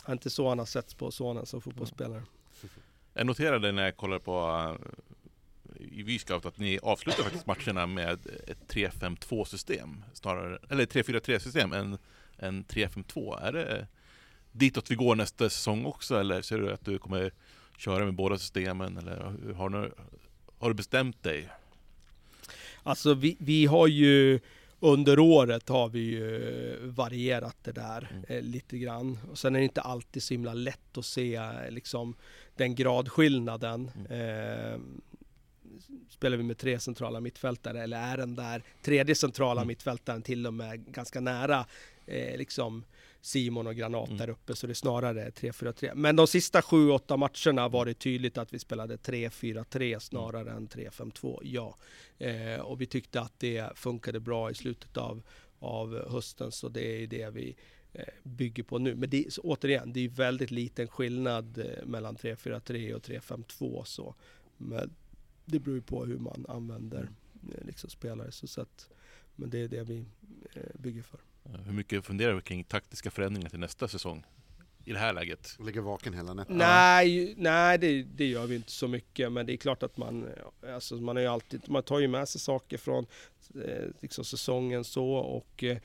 är 0.05 0.13
inte 0.13 0.29
så 0.29 0.49
han 0.49 0.59
har 0.59 0.65
setts 0.65 0.93
på 0.93 1.11
sonen 1.11 1.45
som 1.45 1.61
fotbollsspelare. 1.61 2.23
Jag 3.13 3.25
noterade 3.25 3.71
när 3.71 3.83
jag 3.83 3.97
kollade 3.97 4.19
på 4.19 4.39
eh, 5.69 5.85
i 5.85 6.03
V-scout 6.03 6.45
att 6.45 6.57
ni 6.57 6.79
avslutar 6.83 7.23
faktiskt 7.23 7.45
matcherna 7.45 7.87
med 7.87 8.19
ett 8.47 8.73
3-5-2 8.73 9.45
system 9.45 10.03
snarare, 10.13 10.59
eller 10.69 10.85
3-4-3 10.85 11.39
system 11.39 11.73
än, 11.73 11.97
än 12.37 12.65
3-5-2. 12.65 13.39
Är 13.41 13.51
det 13.51 13.87
ditåt 14.51 14.91
vi 14.91 14.95
går 14.95 15.15
nästa 15.15 15.49
säsong 15.49 15.85
också 15.85 16.19
eller 16.19 16.41
ser 16.41 16.57
du 16.57 16.73
att 16.73 16.85
du 16.85 16.99
kommer 16.99 17.31
köra 17.77 18.05
med 18.05 18.13
båda 18.13 18.37
systemen 18.37 18.97
eller 18.97 19.53
har 19.53 19.69
du, 19.69 19.93
har 20.57 20.69
du 20.69 20.73
bestämt 20.73 21.23
dig? 21.23 21.49
Alltså 22.83 23.13
vi, 23.13 23.37
vi 23.39 23.65
har 23.65 23.87
ju 23.87 24.39
under 24.79 25.19
året 25.19 25.69
har 25.69 25.89
vi 25.89 25.99
ju 25.99 26.77
varierat 26.83 27.57
det 27.63 27.71
där 27.71 28.07
Mm. 28.11 28.23
eh, 28.27 28.41
lite 28.41 28.77
grann. 28.77 29.19
Och 29.31 29.37
sen 29.37 29.55
är 29.55 29.59
det 29.59 29.63
inte 29.63 29.81
alltid 29.81 30.23
så 30.23 30.33
himla 30.33 30.53
lätt 30.53 30.97
att 30.97 31.05
se 31.05 31.35
eh, 31.35 31.51
liksom 31.69 32.15
den 32.55 32.75
gradskillnaden. 32.75 33.91
Eh, 34.09 34.79
spelar 36.09 36.37
vi 36.37 36.43
med 36.43 36.57
tre 36.57 36.79
centrala 36.79 37.19
mittfältare 37.19 37.83
eller 37.83 37.97
är 38.13 38.17
den 38.17 38.35
där 38.35 38.63
tredje 38.81 39.15
centrala 39.15 39.61
Mm. 39.61 39.67
mittfältaren 39.67 40.21
till 40.21 40.47
och 40.47 40.53
med 40.53 40.85
ganska 40.93 41.19
nära 41.21 41.65
eh, 42.05 42.37
liksom 42.37 42.83
Simon 43.27 43.67
och 43.67 43.75
Granat 43.75 44.07
Mm. 44.07 44.17
där 44.17 44.29
uppe 44.29 44.55
så 44.55 44.67
det 44.67 44.73
är 44.73 44.75
snarare 44.75 45.29
3-4-3. 45.29 45.95
Men 45.95 46.15
de 46.15 46.27
sista 46.27 46.61
7-8 46.61 47.17
matcherna 47.17 47.69
var 47.69 47.85
det 47.85 47.93
tydligt 47.93 48.37
att 48.37 48.53
vi 48.53 48.59
spelade 48.59 48.95
3-4-3 48.97 49.99
snarare 49.99 50.51
än 50.51 50.67
3-5-2, 50.67 51.39
ja. 51.43 51.77
Eh, 52.17 52.59
och 52.61 52.81
vi 52.81 52.85
tyckte 52.85 53.21
att 53.21 53.39
det 53.39 53.69
funkade 53.75 54.19
bra 54.19 54.51
i 54.51 54.53
slutet 54.53 54.97
av, 54.97 55.21
av 55.59 56.09
hösten 56.11 56.51
så 56.51 56.69
det 56.69 56.95
är 56.95 56.99
ju 56.99 57.07
det 57.07 57.29
vi 57.29 57.55
eh, 57.93 58.03
bygger 58.23 58.63
på 58.63 58.77
nu. 58.77 58.95
Men 58.95 59.09
det, 59.09 59.37
återigen, 59.37 59.93
det 59.93 59.99
är 59.99 60.09
väldigt 60.09 60.51
liten 60.51 60.87
skillnad 60.87 61.57
eh, 61.57 61.85
mellan 61.85 62.15
3-4-3 62.15 62.93
och 62.93 63.01
3-5-2 63.01 63.83
så. 63.83 64.15
Men 64.57 64.93
det 65.45 65.59
beror 65.59 65.75
ju 65.75 65.81
på 65.81 66.05
hur 66.05 66.17
man 66.17 66.45
använder 66.49 67.09
eh, 67.53 67.65
liksom 67.65 67.89
spelare. 67.89 68.31
Så, 68.31 68.47
så 68.47 68.61
att, 68.61 68.89
men 69.35 69.49
det 69.49 69.59
är 69.59 69.67
det 69.67 69.83
vi 69.83 70.05
bygger 70.73 71.01
för. 71.01 71.19
Eh, 71.53 71.59
Hur 71.65 71.73
mycket 71.73 72.05
funderar 72.05 72.33
du 72.33 72.41
kring 72.41 72.63
taktiska 72.63 73.11
förändringar 73.11 73.49
till 73.49 73.59
nästa 73.59 73.87
säsong? 73.87 74.25
I 74.85 74.91
det 74.93 74.99
här 74.99 75.13
läget? 75.13 75.57
Ligger 75.65 75.81
vaken 75.81 76.13
hela 76.13 76.33
natten. 76.33 76.57
Nej, 76.57 77.33
nej 77.37 77.77
det, 77.77 78.03
det 78.03 78.25
gör 78.25 78.45
vi 78.47 78.55
inte 78.55 78.71
så 78.71 78.87
mycket. 78.87 79.31
Men 79.31 79.45
det 79.45 79.53
är 79.53 79.57
klart 79.57 79.83
att 79.83 79.97
man, 79.97 80.25
alltså 80.73 80.95
man, 80.95 81.17
ju 81.17 81.27
alltid, 81.27 81.69
man 81.69 81.83
tar 81.83 81.99
ju 81.99 82.07
med 82.07 82.29
sig 82.29 82.41
saker 82.41 82.77
från 82.77 83.05
eh, 83.55 83.85
liksom 84.01 84.25
säsongen 84.25 84.83
så. 84.83 85.09
Och, 85.13 85.63
eh, 85.63 85.77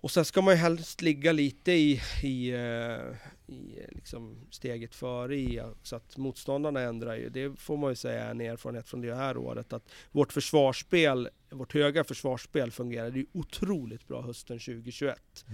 och 0.00 0.10
sen 0.10 0.24
ska 0.24 0.42
man 0.42 0.54
ju 0.54 0.58
helst 0.58 1.02
ligga 1.02 1.32
lite 1.32 1.72
i, 1.72 2.00
i, 2.22 2.50
eh, 2.50 3.16
i 3.46 3.78
eh, 3.80 3.88
liksom 3.88 4.46
steget 4.50 4.94
före 4.94 5.36
i, 5.36 5.62
så 5.82 5.96
att 5.96 6.16
motståndarna 6.16 6.80
ändrar 6.80 7.14
ju. 7.14 7.28
Det 7.28 7.60
får 7.60 7.76
man 7.76 7.90
ju 7.90 7.96
säga 7.96 8.24
är 8.24 8.30
en 8.30 8.40
erfarenhet 8.40 8.88
från 8.88 9.00
det 9.00 9.14
här 9.14 9.36
året. 9.36 9.72
Att 9.72 9.88
vårt 10.10 10.32
försvarsspel, 10.32 11.28
vårt 11.50 11.74
höga 11.74 12.04
försvarsspel 12.04 12.70
fungerade 12.70 13.18
ju 13.18 13.26
otroligt 13.32 14.08
bra 14.08 14.22
hösten 14.22 14.58
2021. 14.58 15.44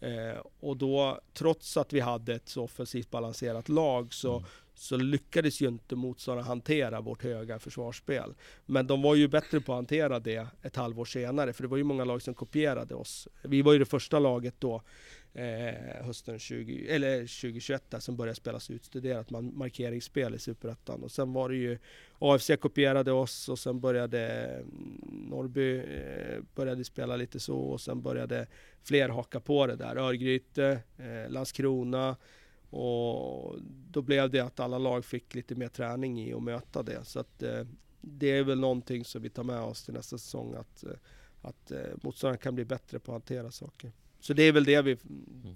Eh, 0.00 0.40
och 0.60 0.76
då, 0.76 1.20
trots 1.34 1.76
att 1.76 1.92
vi 1.92 2.00
hade 2.00 2.34
ett 2.34 2.48
så 2.48 2.64
offensivt 2.64 3.10
balanserat 3.10 3.68
lag 3.68 4.14
så, 4.14 4.36
Mm 4.36 4.48
så 4.78 4.96
lyckades 4.96 5.60
ju 5.60 5.68
inte 5.68 5.96
motståndarna 5.96 6.48
hantera 6.48 7.00
vårt 7.00 7.22
höga 7.22 7.58
försvarsspel. 7.58 8.34
Men 8.66 8.86
de 8.86 9.02
var 9.02 9.14
ju 9.14 9.28
bättre 9.28 9.60
på 9.60 9.72
att 9.72 9.76
hantera 9.76 10.20
det 10.20 10.46
ett 10.62 10.76
halvår 10.76 11.04
senare, 11.04 11.52
för 11.52 11.62
det 11.62 11.68
var 11.68 11.76
ju 11.76 11.84
många 11.84 12.04
lag 12.04 12.22
som 12.22 12.34
kopierade 12.34 12.94
oss. 12.94 13.28
Vi 13.42 13.62
var 13.62 13.72
ju 13.72 13.78
det 13.78 13.84
första 13.84 14.18
laget 14.18 14.54
då, 14.58 14.82
eh, 15.34 16.04
hösten 16.04 16.38
20, 16.38 16.88
eller 16.88 17.18
2021 17.18 17.90
där, 17.90 18.00
som 18.00 18.16
började 18.16 18.36
spelas 18.36 18.70
utstuderat 18.70 19.30
man, 19.30 19.58
markeringsspel 19.58 20.34
i 20.34 20.38
Superettan. 20.38 21.02
Och 21.02 21.10
sen 21.10 21.32
var 21.32 21.48
det 21.48 21.56
ju 21.56 21.78
AFC 22.18 22.50
kopierade 22.60 23.12
oss 23.12 23.48
och 23.48 23.58
sen 23.58 23.80
började 23.80 24.28
mm, 24.46 25.00
Norrby 25.30 25.78
eh, 25.78 26.42
började 26.54 26.84
spela 26.84 27.16
lite 27.16 27.40
så 27.40 27.58
och 27.58 27.80
sen 27.80 28.02
började 28.02 28.46
fler 28.82 29.08
haka 29.08 29.40
på 29.40 29.66
det 29.66 29.76
där. 29.76 29.96
Örgryte, 29.96 30.82
eh, 30.98 31.30
Landskrona 31.32 32.16
och 32.70 33.56
då 33.90 34.02
blev 34.02 34.30
det 34.30 34.40
att 34.40 34.60
alla 34.60 34.78
lag 34.78 35.04
fick 35.04 35.34
lite 35.34 35.54
mer 35.54 35.68
träning 35.68 36.20
i 36.22 36.34
att 36.34 36.42
möta 36.42 36.82
det. 36.82 37.04
Så 37.04 37.20
att 37.20 37.42
eh, 37.42 37.64
det 38.00 38.30
är 38.30 38.42
väl 38.42 38.60
någonting 38.60 39.04
som 39.04 39.22
vi 39.22 39.30
tar 39.30 39.44
med 39.44 39.60
oss 39.60 39.84
till 39.84 39.94
nästa 39.94 40.18
säsong 40.18 40.54
att, 40.54 40.84
eh, 40.84 40.90
att 41.42 41.70
eh, 41.70 41.78
motståndaren 42.02 42.38
kan 42.38 42.54
bli 42.54 42.64
bättre 42.64 42.98
på 42.98 43.12
att 43.12 43.14
hantera 43.14 43.50
saker. 43.50 43.92
Så 44.20 44.32
det 44.32 44.42
är 44.42 44.52
väl 44.52 44.64
det 44.64 44.82
vi 44.82 44.96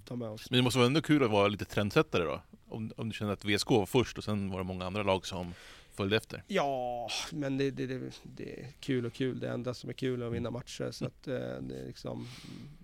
tar 0.05 0.15
med 0.15 0.29
oss. 0.29 0.49
Men 0.51 0.57
det 0.57 0.63
måste 0.63 0.77
vara 0.79 0.87
ändå 0.87 1.01
kul 1.01 1.23
att 1.23 1.31
vara 1.31 1.47
lite 1.47 1.65
trendsättare 1.65 2.23
då? 2.23 2.41
Om, 2.69 2.91
om 2.97 3.09
du 3.09 3.13
känner 3.13 3.33
att 3.33 3.45
VSK 3.45 3.69
var 3.69 3.85
först 3.85 4.17
och 4.17 4.23
sen 4.23 4.49
var 4.51 4.57
det 4.57 4.63
många 4.63 4.85
andra 4.85 5.03
lag 5.03 5.25
som 5.25 5.53
följde 5.91 6.17
efter? 6.17 6.43
Ja, 6.47 7.07
men 7.31 7.57
det, 7.57 7.71
det, 7.71 7.87
det, 7.87 8.11
det 8.23 8.59
är 8.61 8.67
kul 8.79 9.05
och 9.05 9.13
kul. 9.13 9.39
Det 9.39 9.49
enda 9.49 9.73
som 9.73 9.89
är 9.89 9.93
kul 9.93 10.21
är 10.21 10.25
att 10.27 10.33
vinna 10.33 10.51
matcher. 10.51 10.91
Så 10.91 11.05
att 11.05 11.23
det 11.23 11.37
är 11.39 11.87
liksom, 11.87 12.27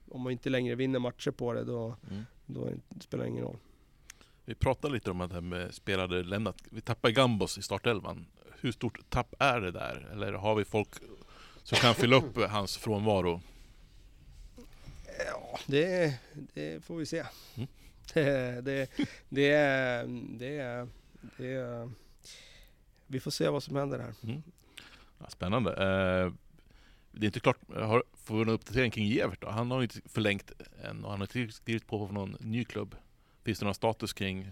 om 0.09 0.21
man 0.21 0.31
inte 0.31 0.49
längre 0.49 0.75
vinner 0.75 0.99
matcher 0.99 1.31
på 1.31 1.53
det 1.53 1.63
då, 1.63 1.95
Mm. 2.11 2.23
då 2.45 2.69
spelar 3.01 3.23
det 3.23 3.29
ingen 3.29 3.43
roll. 3.43 3.57
Vi 4.49 4.55
pratade 4.55 4.93
lite 4.93 5.11
om 5.11 5.21
att 5.21 5.29
det 5.29 5.33
här 5.35 5.41
med 5.41 5.73
spelare 5.73 6.23
lämnat. 6.23 6.55
Vi 6.69 6.81
tappade 6.81 7.13
Gambos 7.13 7.57
i 7.57 7.61
startelvan. 7.61 8.25
Hur 8.59 8.71
stort 8.71 9.09
tapp 9.09 9.33
är 9.39 9.61
det 9.61 9.71
där? 9.71 10.07
Eller 10.11 10.33
har 10.33 10.55
vi 10.55 10.65
folk 10.65 10.89
som 11.63 11.77
kan 11.77 11.95
fylla 11.95 12.15
upp 12.15 12.37
hans 12.49 12.77
frånvaro? 12.77 13.41
Ja, 15.25 15.59
det, 15.65 16.13
det 16.53 16.83
får 16.85 16.95
vi 16.97 17.05
se. 17.05 17.23
Mm. 17.55 17.67
Det, 18.13 18.61
det, 18.61 18.89
det, 19.29 19.51
är- 19.51 20.05
det, 20.39 20.57
är- 20.57 20.87
det, 21.37 21.47
är- 21.53 21.91
Vi 23.07 23.19
får 23.19 23.31
se 23.31 23.49
vad 23.49 23.63
som 23.63 23.75
händer 23.75 23.99
här. 23.99 24.13
Mm. 24.23 24.43
Ja, 25.19 25.29
spännande. 25.29 25.71
Eh, 25.71 26.33
det 27.11 27.25
är 27.25 27.27
inte 27.27 27.39
klart, 27.39 27.57
har, 27.75 28.03
får 28.23 28.35
vi 28.35 28.41
en 28.41 28.49
uppdatering 28.49 28.91
kring 28.91 29.07
Gevert 29.07 29.41
då? 29.41 29.49
Han 29.49 29.71
har 29.71 29.83
inte 29.83 30.01
förlängt 30.05 30.51
än 30.83 31.03
och 31.05 31.11
han 31.11 31.19
har 31.21 31.37
inte 31.37 31.53
skrivit 31.55 31.87
på 31.87 32.07
för 32.07 32.13
någon 32.13 32.37
ny 32.39 32.65
klubb. 32.65 32.95
Finns 33.47 33.59
det 33.59 33.65
någon 33.65 33.75
status 33.75 34.13
kring 34.13 34.51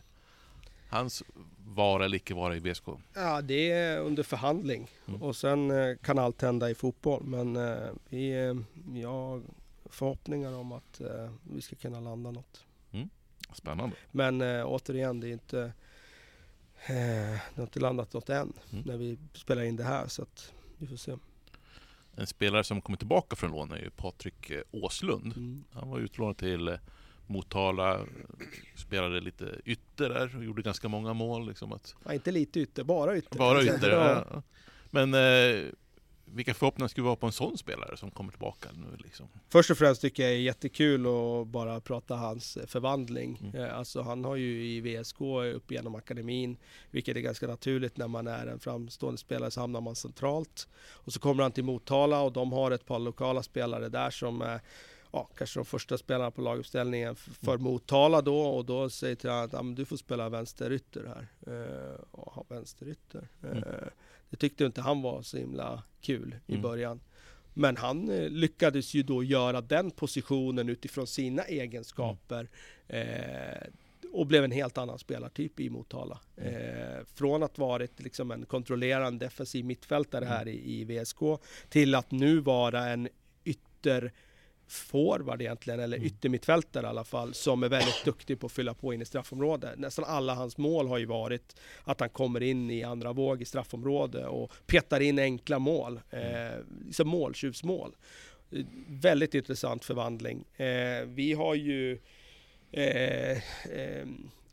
hans 0.90 1.24
vara 1.66 2.06
eller 2.06 2.18
icke 2.18 2.34
vara 2.34 2.56
i 2.56 2.60
VSK? 2.60 2.84
Ja, 3.14 3.42
det 3.42 3.72
är 3.72 4.00
under 4.00 4.24
förhandling. 4.24 4.92
Mm. 5.08 5.22
Och 5.22 5.36
sen 5.36 5.72
eh, 5.72 5.98
kan 5.98 6.20
allt 6.20 6.42
hända 6.42 6.70
i 6.70 6.76
fotboll. 6.76 7.24
Men 7.24 7.56
eh, 7.56 7.90
vi, 8.10 8.32
eh, 8.32 8.56
jag 9.02 9.10
har 9.10 9.42
förhoppningar 9.86 10.54
om 10.54 10.72
att 10.72 11.02
vi 11.44 11.62
ska 11.62 11.76
kunna 11.76 12.00
landa 12.00 12.32
något. 12.32 12.66
Spännande. 13.54 13.96
Men 14.12 14.42
återigen, 14.64 15.20
det 15.20 15.28
är 15.28 15.34
inte... 15.34 15.74
Det 16.88 17.56
har 17.56 17.64
inte 17.64 17.80
landat 17.80 18.14
något 18.14 18.30
än 18.30 18.54
Mm. 18.72 18.84
när 18.86 18.98
vi 18.98 19.18
spelar 19.34 19.64
in 19.64 19.76
det 19.76 19.84
här. 19.84 20.08
Så 20.08 20.22
att 20.22 20.54
vi 20.78 20.88
får 20.88 20.96
se. 20.98 21.18
En 22.16 22.28
spelare 22.28 22.64
som 22.64 22.82
kommer 22.82 22.98
tillbaka 22.98 23.36
från 23.36 23.52
lån 23.52 23.72
är 23.72 23.78
ju 23.80 23.90
Patrik 23.90 24.52
Åslund. 24.72 25.34
Mm. 25.38 25.64
Han 25.72 25.90
var 25.90 26.00
utlånad 26.00 26.38
till 26.38 26.78
Motala, 27.28 28.00
spelade 28.76 29.20
lite 29.20 29.56
ytter 29.66 30.10
där 30.10 30.38
och 30.38 30.44
gjorde 30.44 30.62
ganska 30.62 30.88
många 30.88 31.14
mål. 31.14 31.48
Liksom 31.48 31.72
att, 31.74 31.96
Ja, 32.06 32.14
inte 32.14 32.32
lite 32.32 32.60
ytter, 32.60 32.84
bara 32.84 33.18
ytter. 33.18 33.38
bara 33.38 33.64
ytter. 33.64 33.90
Ja. 33.92 34.26
Ja. 34.32 34.42
Men 34.92 35.14
eh, 35.14 35.66
vilka 36.28 36.54
förhoppningar 36.54 36.88
skulle 36.88 37.04
vi 37.04 37.10
ha 37.10 37.16
på 37.16 37.26
en 37.26 37.32
sån 37.32 37.58
spelare 37.58 37.98
som 37.98 38.12
kommer 38.12 38.32
tillbaka 38.32 38.70
nu 38.74 38.98
liksom? 38.98 39.28
Först 39.50 39.72
och 39.72 39.78
främst 39.78 40.02
tycker 40.02 40.24
jag 40.24 40.32
det 40.32 40.36
är 40.36 40.40
jättekul 40.42 41.06
att 41.06 41.48
bara 41.48 41.80
prata 41.82 42.16
hans 42.16 42.58
förvandling. 42.68 43.40
Mm. 43.54 43.56
Eh, 43.66 43.78
Alltså 43.78 44.02
han 44.02 44.26
har 44.26 44.36
ju 44.36 44.66
i 44.66 44.82
VSK 44.82 45.22
upp 45.56 45.72
genom 45.72 45.96
akademin, 45.96 46.58
vilket 46.92 47.18
är 47.18 47.22
ganska 47.22 47.48
naturligt 47.48 47.98
när 47.98 48.08
man 48.08 48.28
är 48.28 48.48
en 48.48 48.60
framstående 48.60 49.18
spelare 49.18 49.52
så 49.52 49.62
hamnar 49.62 49.82
man 49.82 49.96
centralt. 49.96 50.68
Och 50.88 51.14
så 51.14 51.20
kommer 51.20 51.44
han 51.44 51.52
till 51.52 51.64
Motala 51.64 52.22
och 52.22 52.32
de 52.34 52.52
har 52.52 52.72
ett 52.72 52.86
par 52.86 53.00
lokala 53.00 53.44
spelare 53.44 53.90
där 53.90 54.10
som 54.10 54.42
är 54.42 54.60
ja, 55.16 55.30
kanske 55.38 55.60
de 55.60 55.66
första 55.66 55.98
spelarna 55.98 56.32
på 56.32 56.42
laguppställningen 56.42 57.16
för 57.16 57.52
Mm. 57.52 57.64
Motala 57.64 58.22
då 58.22 58.42
och 58.42 58.66
då 58.66 58.90
säger 58.90 59.16
till 59.16 59.30
honom 59.30 59.46
att 59.46 59.66
men 59.66 59.76
du 59.76 59.86
får 59.86 59.98
spela 59.98 60.30
vänsterytter 60.30 61.06
här. 61.16 61.28
Eh, 61.54 62.00
och 62.12 62.34
ha 62.34 62.46
vänsterytter. 62.50 63.28
Mm. 63.44 63.58
Eh, 63.58 63.64
det 64.30 64.38
tyckte 64.38 64.66
inte 64.66 64.82
han 64.82 65.02
var 65.02 65.22
så 65.22 65.38
himla 65.38 65.84
kul 66.02 66.36
i 66.48 66.52
Mm. 66.52 66.62
början. 66.62 67.00
Men 67.54 67.78
han 67.78 68.10
eh, 68.10 68.30
lyckades 68.30 68.94
ju 68.94 69.04
då 69.04 69.24
göra 69.24 69.62
den 69.62 69.92
positionen 69.92 70.70
utifrån 70.70 71.08
sina 71.08 71.44
egenskaper 71.44 72.50
eh, 72.88 73.68
och 74.14 74.28
blev 74.28 74.44
en 74.44 74.52
helt 74.52 74.78
annan 74.78 75.00
spelartyp 75.00 75.60
i 75.60 75.70
Motala. 75.70 76.20
Eh, 76.38 77.06
från 77.14 77.44
att 77.44 77.58
varit 77.58 78.02
liksom 78.02 78.32
en 78.32 78.46
kontrollerande 78.46 79.26
defensiv 79.26 79.66
mittfältare 79.66 80.26
här 80.26 80.48
i, 80.48 80.82
i 80.82 80.84
VSK 80.84 81.20
till 81.70 81.96
att 81.96 82.12
nu 82.12 82.40
vara 82.40 82.88
en 82.90 83.10
ytter 83.46 84.12
forward 84.68 85.42
egentligen, 85.42 85.80
eller 85.80 85.98
Mm. 85.98 86.08
yttermittfältare 86.08 86.86
i 86.86 86.90
alla 86.90 87.04
fall, 87.04 87.34
som 87.34 87.64
är 87.64 87.70
väldigt 87.70 88.06
duktig 88.06 88.40
på 88.40 88.46
att 88.46 88.52
fylla 88.52 88.74
på 88.74 88.94
in 88.94 89.02
i 89.02 89.06
straffområdet. 89.06 89.80
Nästan 89.80 90.06
alla 90.06 90.34
hans 90.34 90.58
mål 90.58 90.88
har 90.88 90.98
ju 90.98 91.06
varit 91.06 91.56
att 91.84 92.00
han 92.00 92.10
kommer 92.10 92.44
in 92.44 92.72
i 92.72 92.84
andra 92.84 93.14
våg 93.14 93.42
i 93.42 93.46
straffområde 93.46 94.28
och 94.28 94.52
petar 94.66 95.00
in 95.00 95.20
enkla 95.20 95.60
mål, 95.60 96.00
eh, 96.10 96.60
liksom 96.86 97.08
måltjuvsmål. 97.08 97.96
Väldigt 98.88 99.34
intressant 99.34 99.86
förvandling. 99.86 100.46
Eh, 100.56 101.06
vi 101.06 101.34
har 101.34 101.56
ju 101.56 102.00
eh, 102.72 103.32
eh, 103.72 104.08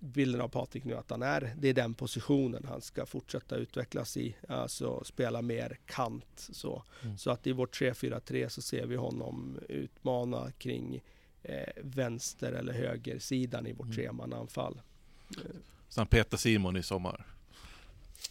bilden 0.05 0.41
av 0.41 0.49
Patrik 0.49 0.85
nu 0.85 0.95
att 0.97 1.11
han 1.11 1.23
är, 1.23 1.55
det 1.59 1.69
är 1.69 1.75
den 1.75 1.95
positionen 1.95 2.65
han 2.69 2.81
ska 2.81 3.07
fortsätta 3.07 3.57
utvecklas 3.57 4.17
i, 4.17 4.37
alltså 4.49 5.05
spela 5.05 5.43
mer 5.43 5.79
kant. 5.87 6.49
Så, 6.53 6.83
Mm. 7.03 7.19
så 7.19 7.31
att 7.31 7.47
i 7.47 7.53
vårt 7.53 7.81
3-4-3 7.81 8.49
så 8.49 8.63
ser 8.63 8.87
vi 8.87 8.97
honom 8.97 9.59
utmana 9.69 10.53
kring 10.59 11.03
eh, 11.43 11.69
vänster 11.83 12.53
eller 12.53 12.73
högersidan 12.73 13.67
i 13.67 13.73
vårt 13.73 13.85
Mm. 13.87 13.97
tremananfall. 13.97 14.81
Så 15.89 16.01
han 16.01 16.07
petar 16.07 16.37
Simon 16.39 16.77
i 16.77 16.83
sommar. 16.83 17.27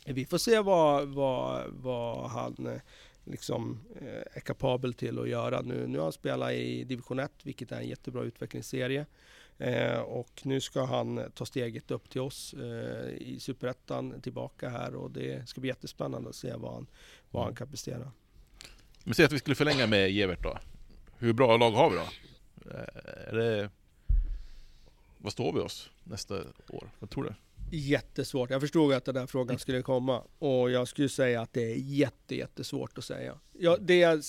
Vi 0.05 0.26
får 0.26 0.38
se 0.38 0.59
vad, 0.59 1.07
vad, 1.07 1.69
vad 1.69 2.30
han 2.30 2.67
eh, 2.67 2.82
liksom 3.24 3.80
eh, 4.01 4.07
är 4.38 4.39
kapabel 4.39 4.93
till 4.93 5.19
att 5.19 5.30
göra 5.30 5.61
nu. 5.61 5.88
Nu 5.88 5.97
har 5.97 6.03
han 6.05 6.13
spelat 6.13 6.51
i 6.51 6.84
division 6.84 7.19
1, 7.19 7.32
vilket 7.43 7.72
är 7.72 7.78
en 7.80 7.88
jättebra 7.88 8.24
utvecklingsserie. 8.24 9.05
Eh, 9.62 9.99
och 9.99 10.41
nu 10.43 10.62
ska 10.62 10.86
han 10.86 11.32
ta 11.36 11.45
steget 11.45 11.91
upp 11.91 12.09
till 12.09 12.22
oss 12.22 12.53
eh, 12.53 13.09
i 13.09 13.38
Superettan 13.39 14.22
tillbaka 14.22 14.70
här 14.70 14.95
och 14.95 15.12
det 15.12 15.49
ska 15.49 15.62
bli 15.62 15.68
jättespännande 15.68 16.30
att 16.30 16.36
se 16.36 16.53
vad 16.55 16.74
han, 16.74 16.88
vad 17.32 17.43
han 17.43 17.55
kan 17.55 17.68
prestera. 17.68 18.12
Men 19.03 19.14
säg 19.14 19.26
att 19.26 19.32
vi 19.32 19.39
skulle 19.39 19.55
förlänga 19.55 19.88
med 19.88 20.12
Gevert 20.12 20.43
då. 20.43 20.57
Hur 21.18 21.34
bra 21.34 21.57
lag 21.57 21.72
har 21.72 21.89
vi 21.89 21.95
då? 21.95 22.03
Eh, 22.72 23.28
Är 23.28 23.36
det... 23.36 23.70
Vad 25.18 25.32
står 25.32 25.53
vi 25.53 25.59
oss 25.59 25.89
nästa 26.03 26.36
år? 26.70 26.91
Vad 26.99 27.09
tror 27.09 27.24
du? 27.24 27.34
Jättesvårt. 27.78 28.49
Jag 28.49 28.62
förstod 28.62 28.93
att 28.93 29.05
den 29.05 29.16
där 29.16 29.28
frågan 29.28 29.59
skulle 29.59 29.82
komma 29.82 30.24
och 30.39 30.72
jag 30.72 30.88
skulle 30.88 31.09
säga 31.09 31.41
att 31.41 31.53
det 31.53 31.72
är 31.72 31.76
jätte, 31.76 32.36
jättesvårt 32.36 32.97
att 32.97 33.03
säga. 33.03 33.39
Ja, 33.59 33.78
det 33.82 33.95
jag 33.97 34.24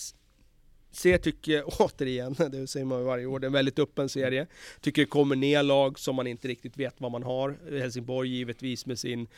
ser 0.92 1.18
tycker, 1.18 1.64
återigen, 1.80 2.34
det 2.50 2.66
säger 2.66 2.86
man 2.86 3.04
varje 3.04 3.26
år, 3.26 3.38
det 3.38 3.44
är 3.44 3.48
en 3.48 3.52
väldigt 3.52 3.78
öppen 3.78 4.08
serie. 4.08 4.46
Tycker 4.80 5.02
det 5.02 5.06
kommer 5.06 5.36
ner 5.36 5.62
lag 5.62 5.98
som 5.98 6.16
man 6.16 6.26
inte 6.26 6.48
riktigt 6.48 6.76
vet 6.76 6.94
vad 6.98 7.12
man 7.12 7.22
har. 7.22 7.56
Helsingborg 7.70 8.28
givetvis 8.28 8.86
med 8.86 8.98
sin 8.98 9.28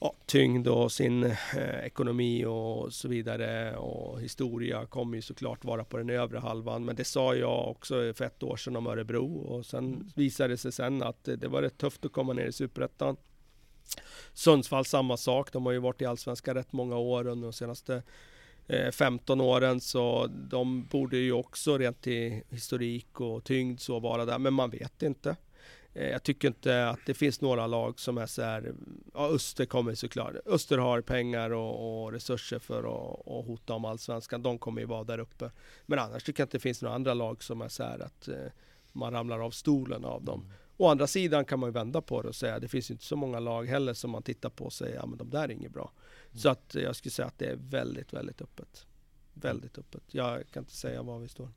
ja, 0.00 0.14
tyngd 0.26 0.68
och 0.68 0.92
sin 0.92 1.24
eh, 1.24 1.84
ekonomi 1.84 2.44
och 2.44 2.92
så 2.92 3.08
vidare 3.08 3.76
och 3.76 4.20
historia 4.20 4.86
kommer 4.86 5.16
ju 5.16 5.22
såklart 5.22 5.64
vara 5.64 5.84
på 5.84 5.96
den 5.96 6.10
övre 6.10 6.38
halvan. 6.38 6.84
Men 6.84 6.96
det 6.96 7.04
sa 7.04 7.34
jag 7.34 7.68
också 7.68 8.12
för 8.14 8.24
ett 8.24 8.42
år 8.42 8.56
sedan 8.56 8.76
om 8.76 8.86
Örebro 8.86 9.38
och 9.38 9.66
sen 9.66 10.12
visade 10.16 10.52
det 10.52 10.56
sig 10.56 10.72
sen 10.72 11.02
att 11.02 11.24
det, 11.24 11.48
var 11.48 11.62
rätt 11.62 11.78
tufft 11.78 12.04
att 12.04 12.12
komma 12.12 12.32
ner 12.32 12.46
i 12.46 12.52
Superettan. 12.52 13.16
Sundsvall 14.32 14.84
samma 14.84 15.16
sak, 15.16 15.52
de 15.52 15.66
har 15.66 15.72
ju 15.72 15.78
varit 15.78 16.02
i 16.02 16.06
Allsvenskan 16.06 16.54
rätt 16.54 16.72
många 16.72 16.96
år 16.96 17.26
under 17.26 17.46
de 17.46 17.52
senaste 17.52 18.02
Eh, 18.70 18.90
15 18.90 19.40
åren 19.40 19.80
så 19.80 20.26
de 20.26 20.84
borde 20.84 21.16
ju 21.16 21.32
också 21.32 21.78
rent 21.78 22.06
i 22.06 22.42
historik 22.50 23.20
och 23.20 23.44
tyngd 23.44 23.80
så 23.80 24.00
vara 24.00 24.24
där, 24.24 24.38
men 24.38 24.54
man 24.54 24.70
vet 24.70 25.02
inte. 25.02 25.36
Eh, 25.94 26.08
jag 26.08 26.22
tycker 26.22 26.48
inte 26.48 26.88
att 26.88 26.98
det 27.06 27.14
finns 27.14 27.40
några 27.40 27.66
lag 27.66 28.00
som 28.00 28.18
är 28.18 28.26
så 28.26 28.42
här, 28.42 28.74
ja 29.14 29.28
Öster 29.28 29.66
kommer 29.66 29.94
såklart, 29.94 30.34
Öster 30.46 30.78
har 30.78 31.00
pengar 31.00 31.50
och, 31.50 32.02
och 32.04 32.12
resurser 32.12 32.58
för 32.58 32.78
att, 32.78 33.26
och 33.26 33.44
hota 33.44 33.74
om 33.74 33.84
allsvenskan, 33.84 34.42
de 34.42 34.58
kommer 34.58 34.80
ju 34.80 34.86
vara 34.86 35.04
där 35.04 35.18
uppe. 35.18 35.50
Men 35.86 35.98
annars 35.98 36.24
tycker 36.24 36.40
jag 36.40 36.46
inte 36.46 36.56
det 36.56 36.62
finns 36.62 36.82
några 36.82 36.94
andra 36.94 37.14
lag 37.14 37.42
som 37.42 37.62
är 37.62 37.68
så 37.68 37.82
här 37.82 37.98
att 37.98 38.28
eh, 38.28 38.36
man 38.92 39.12
ramlar 39.12 39.38
av 39.38 39.50
stolen 39.50 40.04
av 40.04 40.24
dem. 40.24 40.52
Å 40.76 40.88
andra 40.88 41.06
sidan 41.06 41.44
kan 41.44 41.58
man 41.58 41.68
ju 41.68 41.72
vända 41.72 42.00
på 42.00 42.22
det 42.22 42.28
och 42.28 42.34
säga, 42.34 42.58
det 42.58 42.68
finns 42.68 42.90
ju 42.90 42.92
inte 42.92 43.04
så 43.04 43.16
många 43.16 43.40
lag 43.40 43.66
heller 43.66 43.94
som 43.94 44.10
man 44.10 44.22
tittar 44.22 44.50
på 44.50 44.64
och 44.64 44.72
säger, 44.72 44.96
ja 44.96 45.06
men 45.06 45.18
de 45.18 45.30
där 45.30 45.44
är 45.44 45.50
inget 45.50 45.72
bra. 45.72 45.92
Så 46.34 46.48
att 46.48 46.74
jag 46.74 46.96
skulle 46.96 47.12
säga 47.12 47.28
att 47.28 47.38
det 47.38 47.46
är 47.46 47.56
väldigt, 47.56 48.12
väldigt 48.12 48.42
öppet. 48.42 48.86
Väldigt 49.34 49.78
öppet. 49.78 50.02
Jag 50.06 50.48
kan 50.50 50.62
inte 50.62 50.74
säga 50.76 51.02
var 51.02 51.18
vi 51.18 51.28
står. 51.28 51.48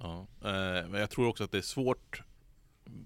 Ja. 0.00 0.26
Eh, 0.40 0.88
Men 0.88 0.94
jag 0.94 1.10
tror 1.10 1.28
också 1.28 1.44
att 1.44 1.52
det 1.52 1.58
är 1.58 1.62
svårt 1.62 2.22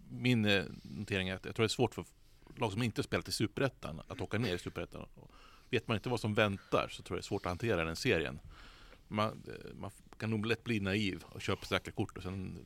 Min 0.09 0.44
eh, 0.44 0.64
notering 0.82 1.28
är 1.28 1.34
att 1.34 1.44
jag 1.44 1.55
tror 1.55 1.64
det 1.64 1.66
är 1.66 1.68
svårt 1.68 1.94
för 1.94 2.05
lag 2.57 2.72
som 2.72 2.82
inte 2.82 3.03
spelat 3.03 3.28
i 3.28 3.32
Superettan 3.32 4.01
att 4.09 4.20
åka 4.20 4.38
ner 4.38 4.55
i 4.55 4.59
Superettan. 4.59 5.07
Vet 5.70 5.88
man 5.88 5.96
inte 5.96 6.09
vad 6.09 6.20
som 6.20 6.34
väntar 6.34 6.88
så 6.90 7.03
tror 7.03 7.16
jag 7.16 7.22
det 7.22 7.24
är 7.24 7.28
svårt 7.28 7.46
att 7.46 7.51
hantera 7.51 7.84
den 7.84 7.96
serien. 7.96 8.40
Man, 9.09 9.42
eh, 9.48 9.74
man 9.74 9.90
kan 10.18 10.30
nog 10.30 10.46
lätt 10.46 10.64
bli 10.64 10.80
naiv 10.80 11.24
och 11.24 11.40
köpa 11.42 11.66
säkra 11.66 11.92
kort 11.92 12.16
och 12.16 12.22
sen 12.22 12.59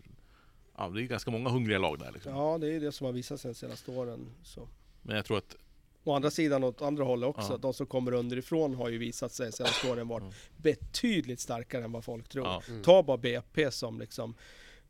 Ja, 0.76 0.89
det 0.89 1.03
är 1.03 1.07
ganska 1.07 1.30
många 1.30 1.51
hungriga 1.51 1.78
lag 1.78 1.99
där 1.99 2.12
liksom. 2.12 2.32
Ja, 2.32 2.59
det 2.59 2.72
är 2.74 2.80
det 2.80 2.93
som 2.93 3.05
har 3.05 3.12
visat 3.12 3.41
sig 3.41 3.49
de 3.51 3.55
senaste 3.55 3.91
åren. 3.91 4.26
Så. 4.43 4.68
Men 5.03 5.16
jag 5.16 5.24
tror 5.24 5.39
att 5.39 5.57
Å 6.05 6.12
andra 6.12 6.30
sidan 6.30 6.64
åt 6.64 6.82
andra 6.82 7.05
hållet 7.05 7.28
också, 7.28 7.52
Ja. 7.52 7.57
de 7.59 7.74
som 7.74 7.86
kommer 7.86 8.12
underifrån 8.12 8.74
har 8.74 8.88
ju 8.88 8.98
visat 8.98 9.32
sig 9.32 9.52
senaste 9.52 9.90
åren 9.90 10.09
varit 10.09 10.22
Mm. 10.22 10.34
betydligt 10.57 11.40
starkare 11.40 11.84
än 11.84 11.92
vad 11.92 12.05
folk 12.05 12.28
tror. 12.28 12.46
ja, 12.46 12.62
Mm. 12.68 12.82
Ta 12.82 13.02
bara 13.02 13.16
BP 13.16 13.70
som 13.70 13.98
liksom 14.00 14.34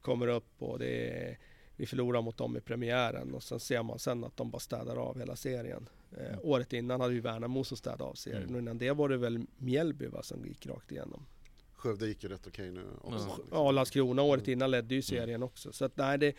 kommer 0.03 0.27
upp 0.29 0.63
och 0.63 0.79
det 0.79 1.09
är, 1.11 1.39
vi 1.77 1.87
förlorar 1.87 2.23
mot 2.23 2.37
dem 2.37 2.57
i 2.57 2.61
premiären 2.61 3.35
och 3.35 3.43
sen 3.43 3.61
ser 3.61 3.83
man 3.83 3.99
sen 3.99 4.25
att 4.25 4.37
de 4.37 4.51
bara 4.51 4.59
städar 4.61 4.97
av 4.97 5.19
hela 5.19 5.37
serien. 5.37 5.89
Eh, 6.19 6.27
Mm. 6.27 6.39
året 6.43 6.73
innan 6.73 7.01
hade 7.01 7.15
ju 7.15 7.21
Värnamo 7.21 7.65
som 7.65 7.77
städade 7.77 8.05
av 8.05 8.15
serien 8.15 8.43
Mm. 8.43 8.55
och 8.55 8.61
innan 8.61 8.79
det 8.79 8.91
var 8.93 9.09
det 9.09 9.17
väl 9.17 9.47
Mjällby 9.59 10.07
va, 10.07 10.23
som 10.23 10.47
gick 10.47 10.67
rakt 10.67 10.93
igenom. 10.93 11.27
Skövde 11.75 12.07
gick 12.07 12.23
ju 12.23 12.29
rätt 12.29 12.47
okej 12.47 12.71
nu 12.71 12.85
också. 13.03 13.27
Liksom. 13.27 13.45
Ja, 13.53 13.71
Landskrona 13.71 14.23
året 14.23 14.49
innan 14.49 14.71
ledde 14.71 14.95
ju 14.95 15.03
serien 15.03 15.43
också. 15.43 15.73
Så 15.73 15.85
att 15.85 15.97
nej, 15.97 16.19
det, 16.19 16.35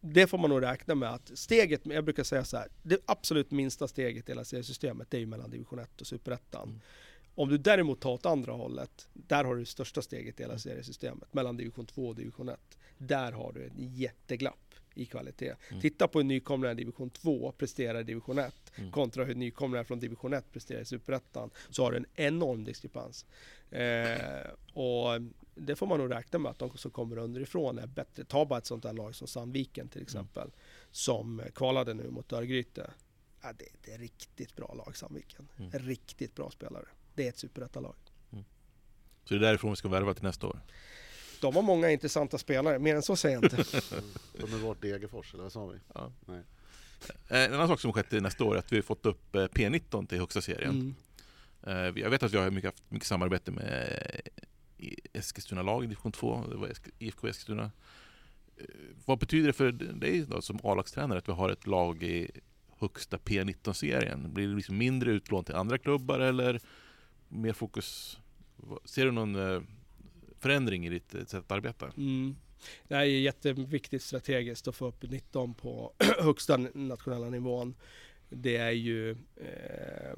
det 0.00 0.26
får 0.26 0.38
man 0.38 0.50
nog 0.50 0.62
räkna 0.62 0.94
med 0.94 1.10
att 1.10 1.30
steget, 1.34 1.80
jag 1.84 2.04
brukar 2.04 2.24
säga 2.24 2.44
så 2.44 2.56
här, 2.56 2.68
det 2.82 3.00
absolut 3.06 3.50
minsta 3.50 3.88
steget 3.88 4.28
i 4.28 4.32
hela 4.32 4.44
seriesystemet, 4.44 5.10
det 5.10 5.16
är 5.16 5.20
ju 5.20 5.26
mellan 5.26 5.50
division 5.50 5.78
1 5.78 6.00
och 6.00 6.06
superettan. 6.06 6.68
Mm. 6.68 6.80
Om 7.34 7.48
du 7.48 7.58
däremot 7.58 8.00
tar 8.00 8.10
åt 8.10 8.26
andra 8.26 8.52
hållet, 8.52 9.08
där 9.12 9.44
har 9.44 9.54
du 9.54 9.60
det 9.60 9.66
största 9.66 10.02
steget 10.02 10.40
i 10.40 10.42
hela 10.42 10.58
seriesystemet, 10.58 11.34
mellan 11.34 11.56
division 11.56 11.86
2 11.86 12.08
och 12.08 12.14
division 12.16 12.48
1. 12.48 12.58
Där 12.98 13.32
har 13.32 13.52
du 13.52 13.64
ett 13.64 13.72
jätteglapp 13.76 14.74
i 14.94 15.06
kvalitet. 15.06 15.54
Mm. 15.68 15.80
Titta 15.80 16.08
på 16.08 16.18
hur 16.18 16.24
nykomlingar 16.24 16.72
i 16.72 16.76
division 16.76 17.10
2 17.10 17.52
presterar 17.52 18.00
i 18.00 18.02
division 18.02 18.38
1 18.38 18.54
Mm. 18.78 18.92
kontra 18.92 19.24
hur 19.24 19.34
nykomlingar 19.34 19.84
från 19.84 20.00
division 20.00 20.32
1 20.32 20.52
presterar 20.52 20.80
i 20.80 20.84
superettan. 20.84 21.50
Så 21.70 21.82
har 21.84 21.90
du 21.90 21.96
en 21.96 22.06
enorm 22.14 22.64
diskrepans. 22.64 23.26
Eh, 23.70 24.50
och 24.72 25.20
det 25.56 25.76
får 25.76 25.86
man 25.86 25.98
nog 25.98 26.10
räkna 26.10 26.38
med 26.38 26.50
att 26.50 26.58
de 26.58 26.76
som 26.78 26.90
kommer 26.90 27.18
underifrån 27.18 27.78
är 27.78 27.86
bättre. 27.86 28.24
Ta 28.24 28.44
bara 28.44 28.58
ett 28.58 28.66
sånt 28.66 28.82
där 28.82 28.92
lag 28.92 29.14
som 29.14 29.28
Sandviken 29.28 29.88
till 29.88 30.02
exempel. 30.02 30.50
Som 30.90 31.42
kvalade 31.54 31.94
nu 31.94 32.10
mot 32.10 32.32
Örgryte. 32.32 32.90
Ja, 33.42 33.52
det, 33.58 33.64
det 33.84 33.92
är 33.92 33.98
riktigt 33.98 34.56
bra 34.56 34.74
lag 34.74 34.96
Sandviken. 34.96 35.48
Mm. 35.58 35.70
Riktigt 35.72 36.34
bra 36.34 36.50
spelare. 36.50 36.84
Det 37.14 37.24
är 37.24 37.28
ett 37.28 37.38
superettalag. 37.38 37.94
så 39.24 39.34
det 39.34 39.34
är 39.34 39.38
därifrån 39.40 39.70
vi 39.70 39.76
ska 39.76 39.88
värva 39.88 40.14
till 40.14 40.22
nästa 40.24 40.46
år. 40.46 40.60
De 41.40 41.54
har 41.54 41.62
många 41.62 41.90
intressanta 41.90 42.38
spelare, 42.38 42.78
mer 42.78 42.94
än 42.96 43.02
så 43.02 43.16
säger 43.16 43.36
jag 43.36 43.44
inte. 43.44 43.56
Mm. 43.96 44.04
De 44.32 44.42
är 44.54 44.58
vårt 44.58 44.82
Degerfors, 44.82 45.34
eller 45.34 45.42
vad 45.42 45.52
sa 45.52 45.66
vi? 45.66 45.78
Ja. 45.94 46.12
Nej. 46.26 46.42
Eh, 47.28 47.44
En 47.44 47.54
annan 47.54 47.68
sak 47.68 47.80
som 47.80 47.92
skett 47.92 48.12
i 48.12 48.20
nästa 48.20 48.44
år 48.44 48.54
är 48.54 48.58
att 48.58 48.72
vi 48.72 48.76
har 48.76 48.82
fått 48.82 49.06
upp 49.06 49.34
eh, 49.34 49.44
P19 49.44 50.06
till 50.06 50.18
högsta 50.18 50.40
serien. 50.40 50.70
Mm. 50.70 51.94
Eh, 51.96 52.02
Jag 52.02 52.10
vet 52.10 52.22
att 52.22 52.32
vi 52.32 52.38
har 52.38 52.50
mycket, 52.50 52.68
haft 52.70 52.90
mycket 52.90 53.08
samarbete 53.08 53.50
med 53.50 54.20
Eskilstuna-lag 55.12 55.84
i 55.84 55.86
division 55.86 56.12
2, 56.12 56.44
det 56.50 56.56
var 56.56 56.72
IFK 56.98 57.28
Eskilstuna. 57.28 57.70
Eh, 58.56 58.64
vad 59.04 59.18
betyder 59.18 59.46
det 59.46 59.52
för 59.52 59.72
dig 59.72 60.20
då, 60.28 60.42
som 60.42 60.58
A-lagstränare 60.62 61.18
att 61.18 61.28
vi 61.28 61.32
har 61.32 61.50
ett 61.50 61.66
lag 61.66 62.02
i 62.02 62.30
högsta 62.78 63.16
P19-serien? 63.16 64.34
Blir 64.34 64.48
det 64.48 64.54
liksom 64.54 64.78
mindre 64.78 65.10
utlån 65.10 65.44
till 65.44 65.54
andra 65.54 65.78
klubbar 65.78 66.20
eller 66.20 66.60
mer 67.28 67.52
fokus? 67.52 68.18
Ser 68.84 69.04
du 69.04 69.10
någon 69.10 69.36
eh, 69.36 69.62
förändring 70.38 70.86
i 70.86 70.90
ditt 70.90 71.14
eh, 71.14 71.24
sätt 71.24 71.44
att 71.44 71.52
arbeta? 71.52 71.92
Mm. 71.96 72.36
Det 72.88 72.94
är 72.94 73.02
jätteviktigt 73.02 74.02
strategiskt 74.02 74.68
att 74.68 74.76
få 74.76 74.86
upp 74.86 75.02
19 75.02 75.54
på 75.54 75.92
högsta 76.18 76.56
nationella 76.74 77.30
nivån. 77.30 77.74
Det 78.28 78.56
är 78.56 78.70
ju 78.70 79.10
eh, 79.36 80.14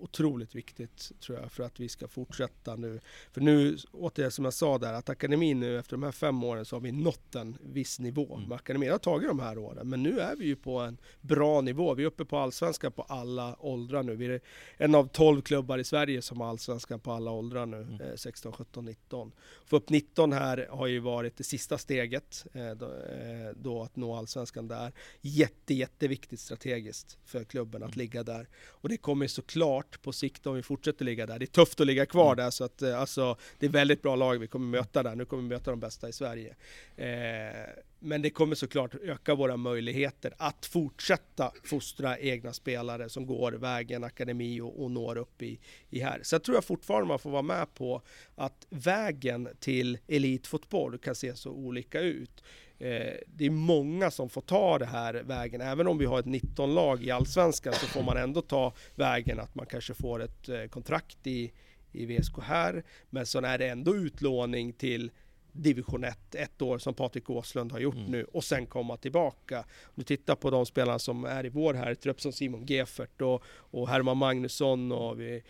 otroligt 0.00 0.54
viktigt 0.54 1.12
tror 1.20 1.38
jag 1.38 1.52
för 1.52 1.62
att 1.62 1.80
vi 1.80 1.88
ska 1.88 2.08
fortsätta 2.08 2.76
nu. 2.76 3.00
För 3.32 3.40
nu, 3.40 3.76
återigen 3.92 4.30
som 4.30 4.44
jag 4.44 4.54
sa 4.54 4.78
där, 4.78 4.92
att 4.92 5.08
akademin 5.08 5.60
nu 5.60 5.78
efter 5.78 5.90
de 5.96 6.02
här 6.02 6.12
fem 6.12 6.44
åren 6.44 6.64
så 6.64 6.76
har 6.76 6.80
vi 6.80 6.92
nått 6.92 7.34
en 7.34 7.56
viss 7.62 7.98
nivå 8.00 8.34
Mm. 8.36 8.52
akademin. 8.52 8.90
Har 8.90 8.98
tagit 8.98 9.28
de 9.28 9.38
här 9.40 9.58
åren, 9.58 9.88
men 9.88 10.02
nu 10.02 10.20
är 10.20 10.36
vi 10.36 10.44
ju 10.46 10.56
på 10.56 10.78
en 10.78 10.98
bra 11.20 11.60
nivå. 11.60 11.94
Vi 11.94 12.02
är 12.02 12.06
uppe 12.06 12.24
på 12.24 12.38
allsvenskan 12.38 12.92
på 12.92 13.02
alla 13.02 13.56
åldrar 13.60 14.02
nu. 14.02 14.16
Vi 14.16 14.26
är 14.26 14.40
en 14.76 14.94
av 14.94 15.08
12 15.08 15.42
klubbar 15.42 15.78
i 15.78 15.84
Sverige 15.84 16.22
som 16.22 16.40
har 16.40 16.48
allsvenskan 16.48 17.00
på 17.00 17.12
alla 17.12 17.30
åldrar 17.30 17.66
nu, 17.66 17.76
Mm. 17.82 18.00
eh, 18.00 18.14
16, 18.16 18.52
17, 18.52 18.84
19. 18.84 19.32
Få 19.66 19.76
upp 19.76 19.88
19 19.90 20.32
här 20.32 20.66
har 20.70 20.86
ju 20.86 20.98
varit 20.98 21.36
det 21.36 21.44
sista 21.44 21.78
steget 21.78 22.46
eh, 22.52 22.70
då, 22.70 22.86
eh, 22.86 23.50
då 23.56 23.82
att 23.82 23.96
nå 23.96 24.14
allsvenskan 24.14 24.68
där. 24.68 24.92
Jätte, 25.20 25.74
jätteviktigt 25.74 26.40
strategiskt 26.40 27.18
för 27.24 27.44
klubben 27.44 27.82
att 27.82 27.88
Mm. 27.94 27.98
ligga 27.98 28.22
där. 28.22 28.48
Och 28.68 28.88
det 28.88 28.96
kommer 28.96 29.26
såklart 29.26 29.83
på 30.02 30.12
sikt 30.12 30.46
om 30.46 30.54
vi 30.54 30.62
fortsätter 30.62 31.04
ligga 31.04 31.26
där. 31.26 31.38
Det 31.38 31.44
är 31.44 31.46
tufft 31.46 31.80
att 31.80 31.86
ligga 31.86 32.06
kvar 32.06 32.32
Mm. 32.32 32.44
där 32.44 32.50
så 32.50 32.64
att 32.64 32.82
eh, 32.82 33.00
alltså, 33.00 33.36
det 33.58 33.66
är 33.66 33.70
väldigt 33.70 34.02
bra 34.02 34.16
lag 34.16 34.38
vi 34.38 34.46
kommer 34.46 34.78
möta 34.78 35.02
där. 35.02 35.14
Nu 35.14 35.24
kommer 35.24 35.42
vi 35.42 35.48
möta 35.48 35.70
de 35.70 35.80
bästa 35.80 36.08
i 36.08 36.12
Sverige. 36.12 36.54
Eh, 36.96 37.68
men 37.98 38.22
det 38.22 38.30
kommer 38.30 38.54
såklart 38.54 38.94
öka 38.94 39.34
våra 39.34 39.56
möjligheter 39.56 40.34
att 40.38 40.66
fortsätta 40.66 41.52
fostra 41.64 42.18
egna 42.18 42.52
spelare 42.52 43.08
som 43.08 43.26
går 43.26 43.52
vägen 43.52 44.04
akademi 44.04 44.60
och, 44.60 44.82
och 44.82 44.90
når 44.90 45.16
upp 45.16 45.42
i, 45.42 45.58
i 45.90 46.00
här. 46.00 46.20
Så 46.22 46.34
jag 46.34 46.42
tror 46.42 46.56
jag 46.56 46.64
fortfarande 46.64 47.08
man 47.08 47.18
får 47.18 47.30
vara 47.30 47.42
med 47.42 47.74
på 47.74 48.02
att 48.34 48.66
vägen 48.68 49.48
till 49.60 49.98
elitfotboll 50.08 50.98
kan 50.98 51.14
se 51.14 51.36
så 51.36 51.50
olika 51.50 52.00
ut. 52.00 52.42
Eh, 52.78 53.12
det 53.26 53.46
är 53.46 53.50
många 53.50 54.10
som 54.10 54.28
får 54.28 54.40
ta 54.40 54.78
det 54.78 54.86
här 54.86 55.14
vägen. 55.14 55.60
Även 55.60 55.86
om 55.86 55.98
vi 55.98 56.04
har 56.06 56.18
ett 56.18 56.26
19-lag 56.26 57.04
i 57.04 57.10
Allsvenskan 57.10 57.72
så 57.72 57.86
får 57.86 58.02
man 58.02 58.16
ändå 58.16 58.42
ta 58.42 58.72
vägen 58.94 59.40
att 59.40 59.54
man 59.54 59.66
kanske 59.66 59.94
får 59.94 60.22
ett 60.22 60.48
eh, 60.48 60.64
kontrakt 60.64 61.26
i, 61.26 61.52
i 61.92 62.06
VSK 62.06 62.38
här. 62.42 62.84
Men 63.10 63.26
så 63.26 63.40
är 63.40 63.58
det 63.58 63.68
ändå 63.68 63.96
utlåning 63.96 64.72
till 64.72 65.10
division 65.52 66.04
1 66.04 66.34
ett 66.34 66.62
år 66.62 66.78
som 66.78 66.94
Patrik 66.94 67.30
Åslund 67.30 67.72
har 67.72 67.78
gjort 67.78 67.94
Mm. 67.94 68.10
nu 68.10 68.24
och 68.24 68.44
sen 68.44 68.66
komma 68.66 68.96
tillbaka. 68.96 69.58
Om 69.84 69.92
du 69.94 70.02
tittar 70.02 70.34
på 70.34 70.50
de 70.50 70.66
spelarna 70.66 70.98
som 70.98 71.24
är 71.24 71.46
i 71.46 71.48
vår 71.48 71.74
här 71.74 71.94
trupp 71.94 72.20
som 72.20 72.32
Simon 72.32 72.66
Gefert 72.66 73.22
och, 73.22 73.42
och 73.46 73.88
Herman 73.88 74.16
Magnusson 74.16 74.92
och 74.92 75.20
vi, 75.20 75.42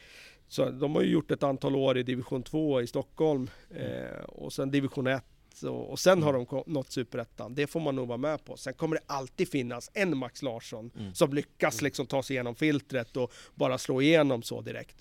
så 0.48 0.70
de 0.70 0.94
har 0.94 1.02
ju 1.02 1.10
gjort 1.10 1.30
ett 1.30 1.42
antal 1.42 1.76
år 1.76 1.98
i 1.98 2.02
division 2.02 2.42
2 2.42 2.80
i 2.80 2.86
Stockholm 2.86 3.50
eh, 3.70 4.24
och 4.24 4.52
sen 4.52 4.70
division 4.70 5.06
1 5.06 5.24
och, 5.62 5.90
och 5.90 5.98
sen 5.98 6.22
har 6.22 6.32
de 6.32 6.46
ko- 6.46 6.64
nått 6.66 6.92
superettan. 6.92 7.54
Det 7.54 7.66
får 7.66 7.80
man 7.80 7.96
nog 7.96 8.08
vara 8.08 8.18
med 8.18 8.44
på. 8.44 8.56
Sen 8.56 8.74
kommer 8.74 8.96
det 8.96 9.02
alltid 9.06 9.48
finnas 9.48 9.90
en 9.94 10.16
Max 10.18 10.42
Larsson 10.42 10.90
Mm. 10.98 11.14
som 11.14 11.32
lyckas 11.32 11.82
liksom 11.82 12.06
ta 12.06 12.22
sig 12.22 12.34
igenom 12.34 12.54
filtret 12.54 13.16
och 13.16 13.32
bara 13.54 13.78
slå 13.78 14.02
igenom 14.02 14.42
så 14.42 14.60
direkt. 14.60 14.96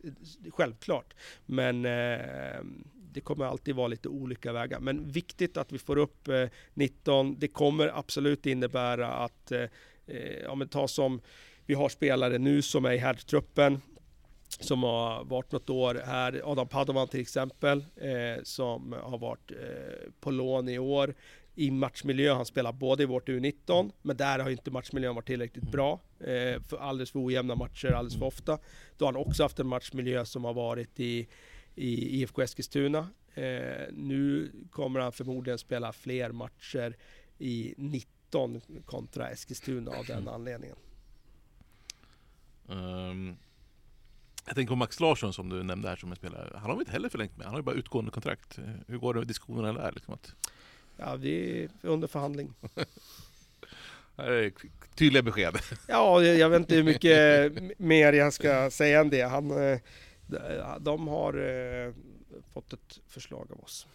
Självklart. 0.52 1.14
Men 1.46 1.86
eh, 1.86 2.60
det 3.14 3.22
kommer 3.22 3.46
alltid 3.46 3.76
vara 3.76 3.88
lite 3.88 4.10
olika 4.10 4.54
vägar. 4.54 4.80
Men 4.80 5.12
viktigt 5.12 5.58
att 5.58 5.72
vi 5.72 5.78
får 5.80 5.98
upp 5.98 6.28
eh, 6.28 6.46
19. 6.74 7.36
Det 7.40 7.48
kommer 7.48 7.98
absolut 8.00 8.46
innebära 8.46 9.08
att, 9.14 9.52
eh, 9.52 9.62
eh, 10.08 10.38
ja 10.44 10.56
men 10.56 10.68
ta 10.68 10.88
som, 10.88 11.22
vi 11.66 11.74
har 11.74 11.90
spelare 11.90 12.38
nu 12.38 12.62
som 12.62 12.86
är 12.86 12.92
i 12.92 12.98
herrtruppen 12.98 13.82
som 14.60 14.84
har 14.84 15.24
varit 15.24 15.52
något 15.52 15.70
år 15.70 16.02
här. 16.06 16.42
Adam 16.44 16.68
Padovan 16.68 17.08
till 17.08 17.22
exempel, 17.22 17.86
eh, 17.96 18.44
som 18.44 18.96
har 19.04 19.18
varit 19.18 19.52
eh, 19.52 20.12
på 20.20 20.32
lån 20.32 20.70
i 20.70 20.80
år 20.80 21.16
i 21.56 21.72
matchmiljö. 21.72 22.34
Han 22.34 22.46
spelar 22.46 22.72
både 22.74 23.04
i 23.04 23.06
vårt 23.06 23.30
U19, 23.30 23.92
men 24.02 24.18
där 24.18 24.40
har 24.40 24.50
inte 24.50 24.72
matchmiljön 24.72 25.16
varit 25.16 25.28
tillräckligt 25.28 25.72
bra. 25.72 26.00
Eh, 26.20 26.62
för 26.62 26.78
alldeles 26.78 27.12
för 27.12 27.26
ojämna 27.26 27.56
matcher 27.56 27.88
alldeles 27.88 28.20
för 28.20 28.26
ofta. 28.26 28.60
Då 28.98 29.06
har 29.06 29.14
han 29.14 29.22
också 29.22 29.44
haft 29.44 29.60
en 29.60 29.68
matchmiljö 29.68 30.26
som 30.26 30.44
har 30.44 30.54
varit 30.54 31.00
i, 31.00 31.28
i 31.76 32.22
IFK 32.22 32.42
Eskilstuna. 32.42 33.08
Eh, 33.34 33.88
nu 33.92 34.52
kommer 34.72 35.00
han 35.00 35.12
förmodligen 35.12 35.58
spela 35.58 35.94
fler 35.94 36.32
matcher 36.32 36.96
i 37.38 37.74
19 37.78 38.62
kontra 38.86 39.30
Eskilstuna 39.30 39.92
av 39.92 40.06
den 40.06 40.28
anledningen. 40.36 40.78
Ehm, 42.70 43.36
jag 44.46 44.56
tänker 44.56 44.72
på 44.72 44.76
Max 44.76 45.00
Larsson 45.00 45.34
som 45.34 45.50
du 45.50 45.64
nämnde 45.64 45.90
här 45.90 45.96
som 45.96 46.10
en 46.10 46.16
spelare. 46.16 46.50
Han 46.54 46.70
har 46.70 46.76
vi 46.76 46.80
inte 46.82 46.92
heller 46.92 47.10
förlängt 47.10 47.38
med. 47.38 47.46
Han 47.46 47.54
har 47.54 47.60
ju 47.60 47.64
bara 47.64 47.76
utgående 47.76 48.12
kontrakt. 48.12 48.60
Hur 48.88 48.98
går 48.98 49.14
det 49.14 49.20
med 49.20 49.28
diskussionerna 49.28 49.74
där? 49.82 49.92
Liksom 49.92 50.14
att, 50.14 50.36
Ja, 50.98 51.16
vi 51.16 51.64
är 51.64 51.70
under 51.90 52.08
förhandling. 52.08 52.54
tydliga 54.96 55.24
besked. 55.24 55.58
Ja, 55.88 56.24
jag 56.24 56.50
vet 56.50 56.60
inte 56.60 56.76
hur 56.76 56.84
mycket 56.84 57.80
mer 57.80 58.14
jag 58.14 58.34
ska 58.34 58.72
säga 58.72 59.00
än 59.00 59.10
det. 59.10 59.22
Han, 59.22 59.52
eh, 59.52 59.80
de- 60.80 61.08
har 61.08 61.34
eh, 61.34 61.94
fått 62.54 62.74
ett 62.74 63.00
förslag 63.08 63.48
av 63.52 63.64
oss. 63.64 63.88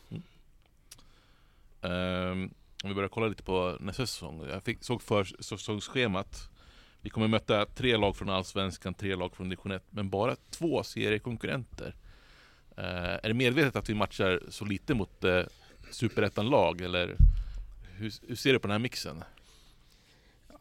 Ehm, 1.82 2.50
om 2.84 2.88
vi 2.90 2.94
börjar 2.94 3.08
kolla 3.08 3.26
lite 3.26 3.42
på 3.42 3.76
nästa 3.80 4.06
säsong. 4.06 4.46
Jag 4.50 4.62
fick, 4.62 4.84
såg 4.84 5.02
för 5.02 5.24
säsongsschemat. 5.24 6.48
Vi 7.02 7.10
kommer 7.10 7.28
möta 7.28 7.66
tre 7.66 7.96
lag 7.96 8.16
från 8.16 8.28
Allsvenskan, 8.28 8.94
tre 8.94 9.14
lag 9.14 9.36
från 9.36 9.48
Division 9.48 9.72
1, 9.72 9.82
men 9.90 10.10
bara 10.10 10.36
två 10.50 10.82
seriekonkurrenter. 10.82 11.94
Uh, 12.78 12.84
är 13.22 13.28
det 13.28 13.34
medvetet 13.34 13.76
att 13.76 13.90
vi 13.90 13.94
matchar 13.94 14.42
så 14.48 14.64
lite 14.64 14.94
mot 14.94 15.24
uh, 15.24 15.42
Superettan-lag, 15.90 16.80
eller 16.80 17.16
hur, 17.96 18.12
hur 18.28 18.36
ser 18.36 18.52
du 18.52 18.58
på 18.58 18.66
den 18.66 18.72
här 18.72 18.78
mixen? 18.78 19.24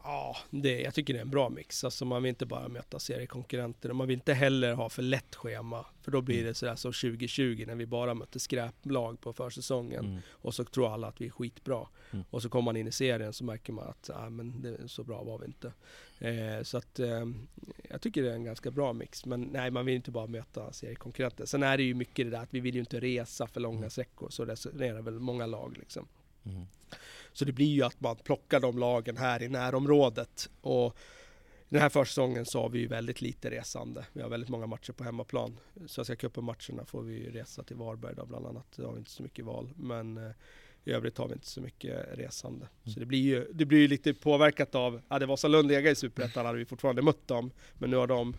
Ja, 0.02 0.36
det, 0.50 0.80
jag 0.80 0.94
tycker 0.94 1.12
det 1.12 1.18
är 1.18 1.22
en 1.22 1.30
bra 1.30 1.48
mix. 1.48 1.84
Alltså 1.84 2.04
man 2.04 2.22
vill 2.22 2.28
inte 2.28 2.46
bara 2.46 2.68
möta 2.68 2.98
seriekonkurrenter 2.98 3.90
och 3.90 3.96
man 3.96 4.06
vill 4.08 4.14
inte 4.14 4.34
heller 4.34 4.74
ha 4.74 4.88
för 4.88 5.02
lätt 5.02 5.34
schema. 5.34 5.86
För 6.02 6.10
då 6.10 6.20
blir 6.20 6.44
det 6.44 6.54
sådär 6.54 6.74
som 6.74 6.92
2020 6.92 7.64
när 7.66 7.74
vi 7.74 7.86
bara 7.86 8.14
mötte 8.14 8.40
skräplag 8.40 9.20
på 9.20 9.32
försäsongen. 9.32 10.04
Mm. 10.04 10.20
Och 10.30 10.54
så 10.54 10.64
tror 10.64 10.94
alla 10.94 11.06
att 11.06 11.20
vi 11.20 11.26
är 11.26 11.30
skitbra. 11.30 11.86
Mm. 12.10 12.24
Och 12.30 12.42
så 12.42 12.48
kommer 12.48 12.64
man 12.64 12.76
in 12.76 12.88
i 12.88 12.92
serien 12.92 13.32
så 13.32 13.44
märker 13.44 13.72
man 13.72 13.88
att 13.88 14.10
ah, 14.14 14.30
men 14.30 14.62
det, 14.62 14.88
så 14.88 15.04
bra 15.04 15.22
var 15.22 15.38
vi 15.38 15.46
inte. 15.46 15.72
Eh, 16.18 16.62
så 16.62 16.78
att 16.78 16.98
eh, 16.98 17.26
jag 17.90 18.00
tycker 18.00 18.22
det 18.22 18.30
är 18.30 18.34
en 18.34 18.44
ganska 18.44 18.70
bra 18.70 18.92
mix. 18.92 19.26
Men 19.26 19.42
nej, 19.42 19.70
man 19.70 19.86
vill 19.86 19.94
inte 19.94 20.10
bara 20.10 20.26
möta 20.26 20.72
seriekonkurrenter. 20.72 21.46
Sen 21.46 21.62
är 21.62 21.76
det 21.76 21.82
ju 21.82 21.94
mycket 21.94 22.26
det 22.26 22.30
där 22.30 22.42
att 22.42 22.54
vi 22.54 22.60
vill 22.60 22.74
ju 22.74 22.80
inte 22.80 23.00
resa 23.00 23.46
för 23.46 23.60
långa 23.60 23.78
Mm. 23.78 23.90
sträckor. 23.90 24.30
Så 24.30 24.44
resonerar 24.44 25.02
väl 25.02 25.18
många 25.18 25.46
lag 25.46 25.76
liksom. 25.78 26.08
Mm. 26.44 26.66
Så 27.38 27.44
det 27.44 27.52
blir 27.52 27.66
ju 27.66 27.82
att 27.82 28.00
man 28.00 28.16
plockar 28.16 28.60
de 28.60 28.78
lagen 28.78 29.16
här 29.16 29.42
i 29.42 29.48
närområdet. 29.48 30.50
Och 30.60 30.96
den 31.68 31.80
här 31.80 31.88
försäsongen 31.88 32.46
så 32.46 32.62
har 32.62 32.68
vi 32.68 32.78
ju 32.78 32.86
väldigt 32.86 33.20
lite 33.20 33.50
resande. 33.50 34.06
Vi 34.12 34.22
har 34.22 34.28
väldigt 34.28 34.48
många 34.48 34.66
matcher 34.66 34.92
på 34.92 35.04
hemmaplan. 35.04 35.60
Svenska 35.86 36.16
cupen-matcherna 36.16 36.84
får 36.84 37.02
vi 37.02 37.14
ju 37.14 37.30
resa 37.30 37.62
till 37.62 37.76
Varberg 37.76 38.14
då 38.14 38.26
bland 38.26 38.46
annat. 38.46 38.66
Det 38.76 38.82
har 38.82 38.92
vi 38.92 38.98
inte 38.98 39.10
så 39.10 39.22
mycket 39.22 39.44
val. 39.44 39.70
Men 39.76 40.16
eh, 40.16 40.30
i 40.84 40.92
övrigt 40.92 41.18
har 41.18 41.28
vi 41.28 41.34
inte 41.34 41.46
så 41.46 41.60
mycket 41.60 42.18
resande. 42.18 42.68
Så 42.84 43.00
det 43.00 43.06
blir 43.06 43.22
ju, 43.22 43.46
det 43.52 43.64
blir 43.64 43.88
lite 43.88 44.14
påverkat 44.14 44.74
av, 44.74 45.00
hade 45.08 45.26
Vasalund 45.26 45.68
legat 45.68 45.92
i 45.92 45.94
Superettan 45.94 46.46
hade 46.46 46.58
vi 46.58 46.64
fortfarande 46.64 47.02
mött 47.02 47.28
dem. 47.28 47.50
Men 47.74 47.90
nu, 47.90 47.96
har 47.96 48.06
de, 48.06 48.36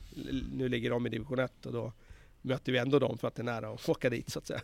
nu 0.53 0.69
ligger 0.69 0.89
de 0.89 1.07
i 1.07 1.09
division 1.09 1.39
1 1.39 1.65
och 1.65 1.73
då 1.73 1.93
möter 2.41 2.71
vi 2.71 2.77
ändå 2.77 2.99
dem 2.99 3.17
för 3.17 3.27
att 3.27 3.35
det 3.35 3.41
är 3.41 3.43
nära 3.43 3.69
att 3.69 3.89
åka 3.89 4.09
dit 4.09 4.29
så 4.29 4.39
att 4.39 4.47
säga. 4.47 4.61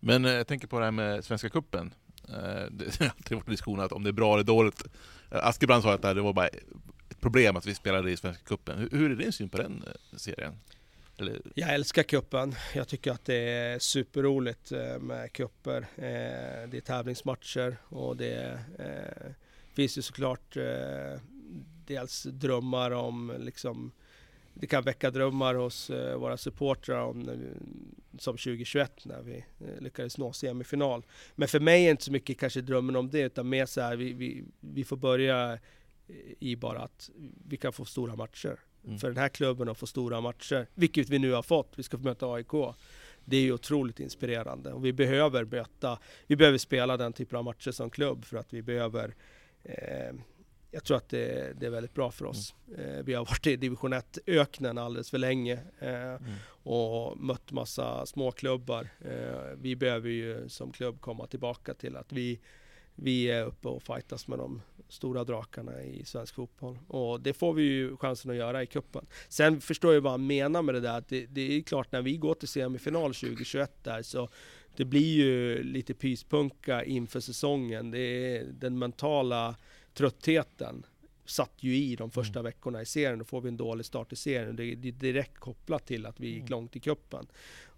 Men 0.00 0.24
eh, 0.24 0.32
jag 0.32 0.46
tänker 0.46 0.66
på 0.66 0.78
det 0.78 0.84
här 0.84 0.92
med 0.92 1.24
Svenska 1.24 1.48
Cupen. 1.48 1.94
Eh, 2.28 2.66
det 2.70 2.98
har 3.00 3.06
alltid 3.06 3.36
varit 3.36 3.46
en 3.46 3.50
diskussion 3.50 3.80
att 3.80 3.92
om 3.92 4.02
det 4.02 4.10
är 4.10 4.12
bra 4.12 4.34
eller 4.34 4.44
dåligt. 4.44 4.84
Eh, 5.30 5.46
Askebrand 5.46 5.82
sa 5.82 5.94
att 5.94 6.02
det 6.02 6.20
var 6.20 6.32
bara 6.32 6.48
ett 6.48 7.20
problem 7.20 7.56
att 7.56 7.66
vi 7.66 7.74
spelade 7.74 8.10
i 8.10 8.16
Svenska 8.16 8.44
Cupen. 8.44 8.88
Hur, 8.92 9.10
är 9.10 9.16
din 9.16 9.32
syn 9.32 9.48
på 9.48 9.56
den 9.56 9.84
eh, 9.86 10.16
serien? 10.16 10.52
Eller, 11.18 11.40
Jag 11.54 11.74
älskar 11.74 12.02
kuppen. 12.02 12.54
Jag 12.74 12.88
tycker 12.88 13.12
att 13.12 13.24
det 13.24 13.36
är 13.36 13.78
superroligt 13.78 14.72
med 15.00 15.32
kupper. 15.32 15.86
Det 16.66 16.76
är 16.76 16.80
tävlingsmatcher 16.80 17.76
och 17.82 18.16
det 18.16 18.60
finns 19.74 19.98
ju 19.98 20.02
såklart 20.02 20.56
dels 21.86 22.22
drömmar 22.22 22.90
om 22.90 23.32
liksom 23.38 23.92
det 24.60 24.66
kan 24.66 24.82
väcka 24.82 25.10
drömmar 25.10 25.54
hos 25.54 25.90
eh, 25.90 26.18
våra 26.18 26.36
supportrar 26.36 27.00
om 27.00 27.18
vi, 27.18 28.18
som 28.18 28.36
2021 28.36 29.04
när 29.04 29.22
vi 29.22 29.36
eh, 29.36 29.80
lyckades 29.80 30.18
nå 30.18 30.32
semifinal. 30.32 31.06
Men 31.34 31.48
för 31.48 31.60
mig 31.60 31.82
är 31.82 31.86
det 31.86 31.90
inte 31.90 32.04
så 32.04 32.12
mycket 32.12 32.38
kanske 32.38 32.60
drömmen 32.60 32.96
om 32.96 33.10
det 33.10 33.20
utan 33.20 33.48
mer 33.48 33.66
så 33.66 33.80
här 33.80 33.96
vi, 33.96 34.12
vi, 34.12 34.44
vi 34.60 34.84
får 34.84 34.96
börja 34.96 35.58
i 36.38 36.56
bara 36.56 36.80
att 36.80 37.10
vi 37.48 37.56
kan 37.56 37.72
få 37.72 37.84
stora 37.84 38.16
matcher. 38.16 38.60
mm. 38.86 38.98
för 38.98 39.08
den 39.08 39.16
här 39.16 39.28
klubben 39.28 39.68
att 39.68 39.78
få 39.78 39.86
stora 39.86 40.20
matcher, 40.20 40.66
vilket 40.74 41.08
vi 41.08 41.18
nu 41.18 41.32
har 41.32 41.42
fått. 41.42 41.72
Vi 41.76 41.82
ska 41.82 41.96
få 41.96 42.04
möta 42.04 42.26
AIK. 42.26 42.52
Det 43.24 43.36
är 43.36 43.40
ju 43.40 43.52
otroligt 43.52 44.00
inspirerande 44.00 44.72
och 44.72 44.84
vi 44.84 44.92
behöver 44.92 45.44
möta, 45.44 45.98
vi 46.26 46.36
behöver 46.36 46.58
spela 46.58 46.96
den 46.96 47.12
typen 47.12 47.38
av 47.38 47.44
matcher 47.44 47.70
som 47.70 47.90
klubb 47.90 48.24
för 48.24 48.36
att 48.36 48.52
vi 48.52 48.62
behöver 48.62 49.14
eh, 49.62 50.14
jag 50.70 50.84
tror 50.84 50.96
att 50.96 51.08
det, 51.08 51.52
det, 51.60 51.66
är 51.66 51.70
väldigt 51.70 51.94
bra 51.94 52.10
för 52.10 52.24
oss. 52.24 52.54
Mm. 52.68 52.80
Eh, 52.80 53.02
vi 53.02 53.14
har 53.14 53.24
varit 53.24 53.46
i 53.46 53.56
division 53.56 53.94
1-öknen 53.94 54.78
alldeles 54.78 55.10
för 55.10 55.18
länge 55.18 55.58
eh, 55.78 55.90
mm. 55.90 56.32
och 56.46 57.18
mött 57.18 57.52
massa 57.52 58.06
småklubbar. 58.06 58.88
Eh, 59.00 59.56
vi 59.56 59.76
behöver 59.76 60.08
ju 60.08 60.48
som 60.48 60.72
klubb 60.72 61.00
komma 61.00 61.26
tillbaka 61.26 61.74
till 61.74 61.96
att 61.96 62.12
vi, 62.12 62.40
vi 62.94 63.30
är 63.30 63.44
uppe 63.44 63.68
och 63.68 63.82
fightas 63.82 64.28
med 64.28 64.38
de 64.38 64.62
stora 64.88 65.24
drakarna 65.24 65.82
i 65.82 66.04
svensk 66.04 66.34
fotboll. 66.34 66.78
Och 66.88 67.20
det 67.20 67.32
får 67.32 67.52
vi 67.52 67.62
ju 67.62 67.96
chansen 67.96 68.30
att 68.30 68.36
göra 68.36 68.62
i 68.62 68.66
kuppen. 68.66 69.06
Sen 69.28 69.60
förstår 69.60 69.94
jag 69.94 70.00
vad 70.00 70.12
han 70.12 70.26
menar 70.26 70.62
med 70.62 70.74
det 70.74 70.80
där, 70.80 70.98
att 70.98 71.08
det, 71.08 71.26
det 71.26 71.56
är 71.56 71.62
klart 71.62 71.92
när 71.92 72.02
vi 72.02 72.16
går 72.16 72.34
till 72.34 72.48
semifinal 72.48 73.14
2021 73.14 73.84
där 73.84 74.02
så 74.02 74.28
det 74.76 74.84
blir 74.84 75.14
ju 75.14 75.62
lite 75.62 75.94
pyspunka 75.94 76.84
inför 76.84 77.20
säsongen. 77.20 77.90
Det 77.90 77.98
är 77.98 78.44
den 78.44 78.78
mentala 78.78 79.56
tröttheten 79.96 80.86
satt 81.24 81.52
ju 81.56 81.76
i 81.76 81.96
de 81.96 82.10
första 82.10 82.38
mm. 82.38 82.44
veckorna 82.44 82.82
i 82.82 82.86
serien. 82.86 83.18
Då 83.18 83.24
får 83.24 83.40
vi 83.40 83.48
en 83.48 83.56
dålig 83.56 83.86
start 83.86 84.12
i 84.12 84.16
serien. 84.16 84.56
Det 84.56 84.64
är 84.64 84.76
direkt 84.76 85.38
kopplat 85.38 85.86
till 85.86 86.06
att 86.06 86.20
vi 86.20 86.28
gick 86.28 86.38
mm. 86.38 86.50
långt 86.50 86.76
i 86.76 86.80
kuppen. 86.80 87.26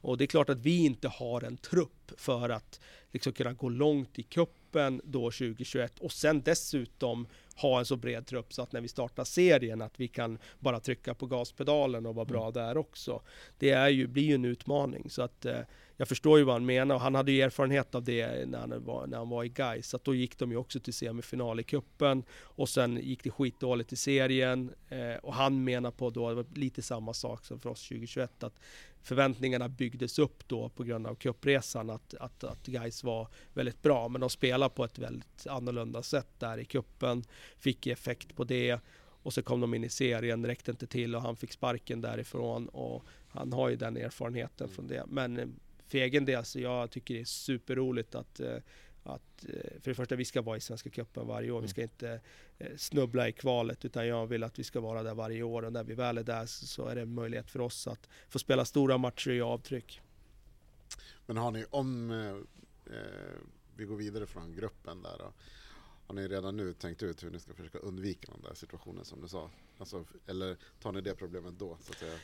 Och 0.01 0.19
det 0.19 0.25
är 0.25 0.27
klart 0.27 0.51
att 0.51 0.59
vi 0.59 0.85
inte 0.85 1.09
har 1.09 1.45
en 1.45 1.57
trupp 1.57 2.13
för 2.17 2.49
att 2.49 2.81
liksom 3.13 3.33
kunna 3.33 3.53
gå 3.53 3.69
långt 3.69 4.19
i 4.19 4.23
kuppen 4.23 5.01
då 5.05 5.31
2021 5.31 5.99
och 5.99 6.13
sen 6.13 6.43
dessutom 6.43 7.27
ha 7.57 7.79
en 7.79 7.85
så 7.85 7.97
bred 7.97 8.27
trupp 8.27 8.53
så 8.53 8.63
att 8.63 8.73
när 8.73 8.81
vi 8.81 8.89
startar 8.89 9.25
serien 9.25 9.83
att 9.83 10.01
vi 10.01 10.09
kan 10.09 10.39
bara 10.59 10.81
trycka 10.81 11.15
på 11.15 11.27
gaspedalen 11.27 12.07
och 12.07 12.15
vara 12.15 12.25
bra 12.25 12.43
mm. 12.43 12.53
där 12.53 12.77
också. 12.77 13.23
Det 13.59 13.71
är 13.71 13.89
ju, 13.89 14.07
blir 14.07 14.25
ju 14.25 14.35
en 14.35 14.45
utmaning 14.45 15.11
så 15.11 15.23
att 15.23 15.45
eh, 15.45 15.61
jag 16.01 16.09
förstår 16.09 16.39
ju 16.39 16.45
vad 16.45 16.55
han 16.55 16.67
menar 16.67 16.95
och 16.95 17.01
han 17.01 17.15
hade 17.15 17.33
ju 17.33 17.43
erfarenhet 17.43 17.95
av 17.95 18.05
det 18.05 18.49
när 18.49 18.59
han 18.59 18.85
var, 18.85 19.07
när 19.07 19.19
han 19.19 19.29
var 19.29 19.45
i 19.45 19.49
Gais. 19.49 19.95
Att 19.95 20.05
då 20.05 20.15
gick 20.15 20.39
de 20.39 20.51
ju 20.51 20.57
också 20.57 20.81
till 20.81 20.95
semifinal 20.95 21.61
i 21.61 21.63
kuppen 21.63 22.25
och 22.31 22.69
sen 22.69 22.97
gick 22.97 23.25
det 23.25 23.31
skitdåligt 23.31 23.93
i 23.93 23.97
serien. 23.97 24.71
Eh, 24.89 25.17
och 25.23 25.35
han 25.35 25.65
menar 25.65 25.91
på 25.91 26.11
då, 26.11 26.29
det 26.29 26.35
var 26.35 26.47
lite 26.55 26.83
samma 26.83 27.15
sak 27.15 27.45
som 27.45 27.61
för 27.61 27.71
oss 27.71 27.89
2021, 27.89 28.43
att 28.43 28.61
förväntningarna 29.03 29.69
byggdes 29.69 30.19
upp 30.19 30.49
då 30.49 30.69
på 30.69 30.85
grund 30.85 31.07
av 31.07 31.15
kuppresan 31.15 31.91
att, 31.91 32.15
att, 32.15 32.45
att 32.45 32.67
Gais 32.67 33.05
var 33.05 33.29
väldigt 33.55 33.83
bra. 33.83 34.09
Men 34.09 34.21
de 34.21 34.31
spelade 34.31 34.75
på 34.75 34.85
ett 34.85 34.99
väldigt 34.99 35.47
annorlunda 35.47 36.03
sätt 36.03 36.29
där 36.39 36.59
i 36.59 36.65
kuppen 36.65 37.25
fick 37.59 37.87
effekt 37.87 38.37
på 38.37 38.45
det. 38.45 38.81
Och 39.23 39.35
så 39.35 39.43
kom 39.43 39.61
de 39.61 39.75
in 39.75 39.85
i 39.85 39.89
serien, 39.89 40.47
räckte 40.47 40.71
inte 40.71 40.87
till 40.87 41.15
och 41.15 41.23
han 41.23 41.37
fick 41.37 41.53
sparken 41.53 42.01
därifrån. 42.01 42.69
Och 42.69 43.05
han 43.29 43.53
har 43.53 43.69
ju 43.69 43.77
den 43.77 43.97
erfarenheten 43.97 44.69
från 44.69 44.87
det. 44.87 45.05
Men 45.09 45.39
eh, 45.39 45.47
för 45.89 45.99
egen 45.99 46.25
del 46.25 46.45
så 46.45 46.61
jag 46.61 46.91
tycker 46.91 47.15
det 47.15 47.21
är 47.21 47.25
superroligt 47.25 48.15
att 48.15 48.41
eh, 48.41 48.59
att 49.09 49.45
eh, 49.45 49.81
för 49.81 49.91
det 49.91 49.95
första 49.95 50.17
vi 50.17 50.25
ska 50.25 50.43
vara 50.43 50.57
i 50.57 50.61
Svenska 50.61 50.91
cupen 50.91 51.27
varje 51.27 51.51
år. 51.51 51.61
Vi 51.61 51.65
mm. 51.65 51.69
ska 51.69 51.83
inte 51.83 52.21
eh, 52.59 52.77
snubbla 52.77 53.29
i 53.29 53.33
kvalet 53.33 53.85
utan 53.85 54.07
jag 54.07 54.27
vill 54.27 54.45
att 54.45 54.59
vi 54.59 54.65
ska 54.65 54.81
vara 54.81 55.03
där 55.03 55.15
varje 55.15 55.43
år 55.43 55.63
och 55.63 55.73
när 55.73 55.85
vi 55.85 55.95
väl 55.95 56.19
är 56.19 56.23
där 56.23 56.47
så 56.47 56.87
är 56.87 56.95
det 56.95 57.03
en 57.03 57.15
möjlighet 57.15 57.51
för 57.51 57.61
oss 57.61 57.87
att 57.87 58.09
få 58.29 58.39
spela 58.39 58.65
stora 58.65 58.99
matcher 58.99 59.31
i 59.31 59.41
avtryck. 59.41 60.01
Men 61.27 61.37
har 61.37 61.51
ni, 61.51 61.65
om 61.71 62.11
eh, 62.11 62.37
vi 63.77 63.85
går 63.85 63.97
vidare 63.97 64.27
från 64.27 64.55
gruppen 64.55 65.03
där 65.03 65.19
då, 65.19 65.33
har 66.07 66.15
ni 66.15 66.29
redan 66.29 66.57
nu 66.57 66.73
tänkt 66.73 67.03
ut 67.03 67.25
hur 67.25 67.31
ni 67.31 67.39
ska 67.39 67.55
försöka 67.55 67.79
undvika 67.79 68.33
den 68.33 68.43
där 68.43 68.55
situationen 68.55 69.05
som 69.05 69.21
du 69.21 69.29
sa? 69.29 69.51
Alltså, 69.79 70.05
eller 70.27 70.57
tar 70.81 70.93
ni 70.93 71.01
det 71.01 71.15
problemet 71.15 71.59
då? 71.59 71.79
Så 71.81 71.93
att 71.93 71.99
säga? 71.99 72.19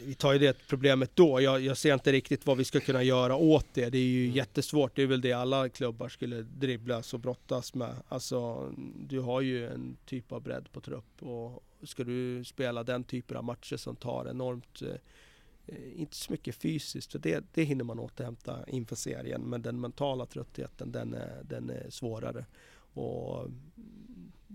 Vi 0.00 0.14
tar 0.14 0.32
ju 0.32 0.38
det 0.38 0.66
problemet 0.68 1.10
då. 1.14 1.40
Jag, 1.40 1.60
jag, 1.60 1.76
ser 1.76 1.94
inte 1.94 2.12
riktigt 2.12 2.46
vad 2.46 2.56
vi 2.56 2.64
ska 2.64 2.80
kunna 2.80 3.02
göra 3.02 3.36
åt 3.36 3.66
det. 3.74 3.90
Det 3.90 3.98
är 3.98 4.02
ju 4.02 4.24
mm. 4.24 4.36
jättesvårt. 4.36 4.96
Det 4.96 5.02
är 5.02 5.06
väl 5.06 5.20
det 5.20 5.32
alla 5.32 5.68
klubbar 5.68 6.08
skulle 6.08 6.42
dribblas 6.42 7.14
och 7.14 7.20
brottas 7.20 7.74
med. 7.74 7.96
Alltså, 8.08 8.70
du 8.98 9.20
har 9.20 9.40
ju 9.40 9.66
en 9.66 9.96
typ 10.06 10.32
av 10.32 10.42
bredd 10.42 10.72
på 10.72 10.80
trupp 10.80 11.22
och 11.22 11.64
ska 11.82 12.04
du 12.04 12.44
spela 12.44 12.84
den 12.84 13.04
typen 13.04 13.36
av 13.36 13.44
matcher 13.44 13.76
som 13.76 13.96
tar 13.96 14.28
enormt 14.30 14.82
eh, 14.82 14.96
inte 15.96 16.16
så 16.16 16.32
mycket 16.32 16.54
fysiskt, 16.54 17.12
för 17.12 17.18
det, 17.18 17.44
det 17.54 17.64
hinner 17.64 17.84
man 17.84 17.98
återhämta 17.98 18.58
inför 18.68 18.96
serien. 18.96 19.42
Men 19.42 19.62
den 19.62 19.80
mentala 19.80 20.26
tröttheten, 20.26 20.92
den 20.92 21.14
är, 21.14 21.42
den 21.44 21.70
är 21.70 21.90
svårare. 21.90 22.44
Och 22.94 23.50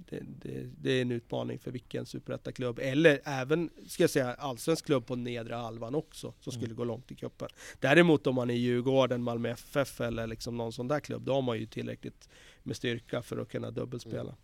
det, 0.09 0.19
det, 0.19 0.69
det, 0.81 0.91
är 0.91 1.01
en 1.01 1.11
utmaning 1.11 1.59
för 1.59 1.71
vilken 1.71 2.05
superettaklubb, 2.05 2.79
eller 2.79 3.21
även, 3.25 3.69
ska 3.87 4.03
jag 4.03 4.09
säga, 4.09 4.33
allsvensk 4.33 4.85
klubb 4.85 5.05
på 5.05 5.15
nedre 5.15 5.55
halvan 5.55 5.95
också, 5.95 6.33
som 6.39 6.53
skulle 6.53 6.65
mm. 6.65 6.77
gå 6.77 6.83
långt 6.83 7.11
i 7.11 7.15
cupen. 7.15 7.47
Däremot 7.79 8.27
om 8.27 8.35
man 8.35 8.49
är 8.49 8.53
Djurgården, 8.53 9.23
Malmö 9.23 9.49
FF 9.49 10.01
eller 10.01 10.27
liksom 10.27 10.57
någon 10.57 10.73
sån 10.73 10.87
där 10.87 10.99
klubb, 10.99 11.23
då 11.23 11.33
har 11.33 11.41
man 11.41 11.59
ju 11.59 11.65
tillräckligt 11.65 12.29
med 12.63 12.75
styrka 12.75 13.21
för 13.21 13.37
att 13.37 13.49
kunna 13.49 13.71
dubbelspela. 13.71 14.35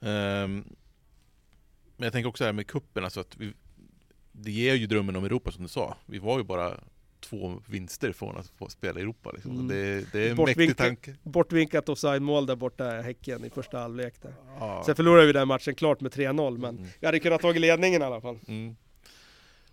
Mm. 0.00 0.44
Um, 0.44 0.76
men 1.96 2.04
jag 2.04 2.12
tänker 2.12 2.28
också 2.28 2.44
här 2.44 2.52
med 2.52 2.66
kuppen, 2.66 3.04
alltså 3.04 3.20
att 3.20 3.36
vi, 3.36 3.52
det 4.32 4.50
ger 4.50 4.74
ju 4.74 4.86
drömmen 4.86 5.16
om 5.16 5.24
Europa 5.24 5.52
som 5.52 5.62
du 5.62 5.68
sa. 5.68 5.96
Vi 6.06 6.18
var 6.18 6.38
ju 6.38 6.44
bara 6.44 6.80
två 7.20 7.62
vinster 7.66 8.12
från 8.12 8.36
att 8.36 8.52
få 8.58 8.68
spela 8.68 9.00
i 9.00 9.02
Europa. 9.02 9.30
Liksom. 9.30 9.50
Mm. 9.50 9.68
Det, 9.68 10.12
det, 10.12 10.26
är 10.26 10.30
en 10.30 10.36
mäktig 10.36 10.76
tanke. 10.76 11.14
Bortvinkat 11.22 11.88
offside-mål 11.88 12.46
där 12.46 12.56
borta 12.56 12.98
i 12.98 13.02
Häcken 13.02 13.44
i 13.44 13.50
första 13.50 13.78
halvlek. 13.78 14.14
Ja. 14.58 14.82
Sen 14.86 14.96
förlorade 14.96 15.26
vi 15.26 15.32
den 15.32 15.48
matchen 15.48 15.74
klart 15.74 16.00
med 16.00 16.12
3-0, 16.12 16.58
men 16.58 16.78
mm. 16.78 16.90
vi 17.00 17.06
hade 17.06 17.20
kunnat 17.20 17.40
ta 17.40 17.52
ledningen 17.52 18.02
i 18.02 18.04
alla 18.04 18.20
fall. 18.20 18.38
Mm. 18.48 18.76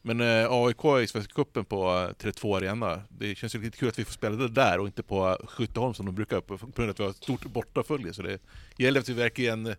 Men 0.02 0.22
eh, 0.22 0.52
AIK 0.52 0.86
i 1.04 1.08
Svenska 1.08 1.34
Cupen 1.34 1.66
på 1.66 2.10
32 2.18 2.50
eh, 2.50 2.58
Arena, 2.58 3.02
det 3.10 3.36
känns 3.36 3.56
ju 3.56 3.62
lite 3.62 3.78
kul 3.78 3.90
att 3.90 4.00
vi 4.00 4.06
får 4.06 4.14
spela 4.14 4.36
det 4.36 4.50
där 4.50 4.80
och 4.80 4.86
inte 4.86 5.04
på 5.04 5.38
Skytteholm 5.48 5.94
som 5.94 6.06
de 6.06 6.16
brukar 6.16 6.42
på 6.42 6.58
grund 6.58 6.80
av 6.80 6.90
att 6.90 7.00
vi 7.00 7.04
har 7.04 7.10
ett 7.10 7.16
stort 7.16 7.46
bortafölje. 7.46 8.14
Så 8.14 8.22
det 8.22 8.40
gäller 8.78 9.00
att 9.00 9.10
vi 9.10 9.14
verkligen 9.14 9.76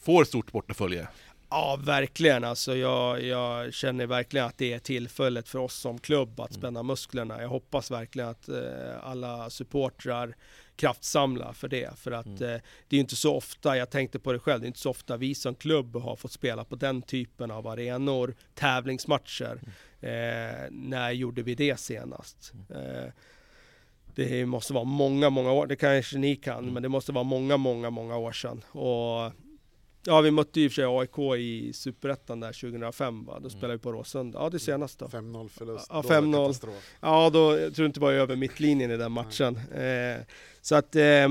får 0.00 0.22
ett 0.22 0.28
stort 0.28 0.52
bortafölje. 0.52 1.08
Ja, 1.50 1.78
verkligen. 1.84 2.44
Alltså, 2.44 2.76
jag, 2.76 3.22
jag, 3.22 3.74
känner 3.74 4.06
verkligen 4.06 4.46
att 4.46 4.58
det 4.58 4.72
är 4.72 4.78
tillfället 4.78 5.48
för 5.48 5.58
oss 5.58 5.74
som 5.74 5.98
klubb 5.98 6.40
att 6.40 6.50
mm. 6.50 6.60
spänna 6.60 6.82
musklerna. 6.82 7.42
Jag 7.42 7.48
hoppas 7.48 7.90
verkligen 7.90 8.28
att 8.28 8.48
eh, 8.48 8.56
alla 9.02 9.50
supportrar 9.50 10.36
kraftsamlar 10.76 11.52
för 11.52 11.68
det. 11.68 11.98
För 11.98 12.10
att 12.10 12.26
mm. 12.26 12.54
eh, 12.54 12.60
det 12.88 12.96
är 12.96 13.00
inte 13.00 13.16
så 13.16 13.34
ofta, 13.34 13.76
jag 13.76 13.90
tänkte 13.90 14.18
på 14.18 14.32
det 14.32 14.38
själv, 14.38 14.60
det 14.60 14.64
är 14.64 14.68
inte 14.68 14.78
så 14.78 14.90
ofta 14.90 15.16
vi 15.16 15.34
som 15.34 15.54
klubb 15.54 15.96
har 15.96 16.16
fått 16.16 16.32
spela 16.32 16.64
på 16.64 16.76
den 16.76 17.02
typen 17.02 17.50
av 17.50 17.66
arenor, 17.66 18.34
tävlingsmatcher. 18.54 19.60
Mm. 19.62 19.70
Eh, 20.00 20.66
när 20.70 21.10
gjorde 21.10 21.42
vi 21.42 21.54
det 21.54 21.80
senast? 21.80 22.52
Mm. 22.70 22.86
Eh, 22.86 23.12
det 24.14 24.46
måste 24.46 24.72
vara 24.72 24.84
många, 24.84 25.30
många 25.30 25.52
år, 25.52 25.66
det 25.66 25.76
kanske 25.76 26.18
ni 26.18 26.36
kan, 26.36 26.58
mm. 26.58 26.74
men 26.74 26.82
det 26.82 26.88
måste 26.88 27.12
vara 27.12 27.24
många, 27.24 27.56
många, 27.56 27.90
många 27.90 28.16
år 28.16 28.32
sedan. 28.32 28.64
Och 28.70 29.32
Ja, 30.08 30.20
vi 30.20 30.30
mötte 30.30 30.60
ju 30.60 30.68
för 30.68 30.74
sig 30.74 30.84
AIK 30.84 31.18
i 31.38 31.72
Superettan 31.72 32.40
där 32.40 32.52
2005 32.52 33.24
va? 33.24 33.32
Då 33.32 33.38
mm. 33.38 33.50
spelade 33.50 33.74
vi 33.74 33.78
på 33.78 33.92
Råsunda. 33.92 34.38
Ja, 34.38 34.50
det 34.50 34.58
senaste. 34.58 35.04
5-0 35.04 35.48
förlust. 35.48 35.86
Ja, 35.90 36.02
5-0. 36.02 36.70
Ja, 37.00 37.30
då 37.30 37.58
jag 37.58 37.74
tror 37.74 37.86
inte 37.86 38.00
var 38.00 38.12
över 38.12 38.36
mittlinjen 38.36 38.90
i 38.90 38.96
den 38.96 39.12
matchen. 39.12 39.56
Eh, 39.56 40.24
så 40.60 40.74
att 40.74 40.96
eh, 40.96 41.28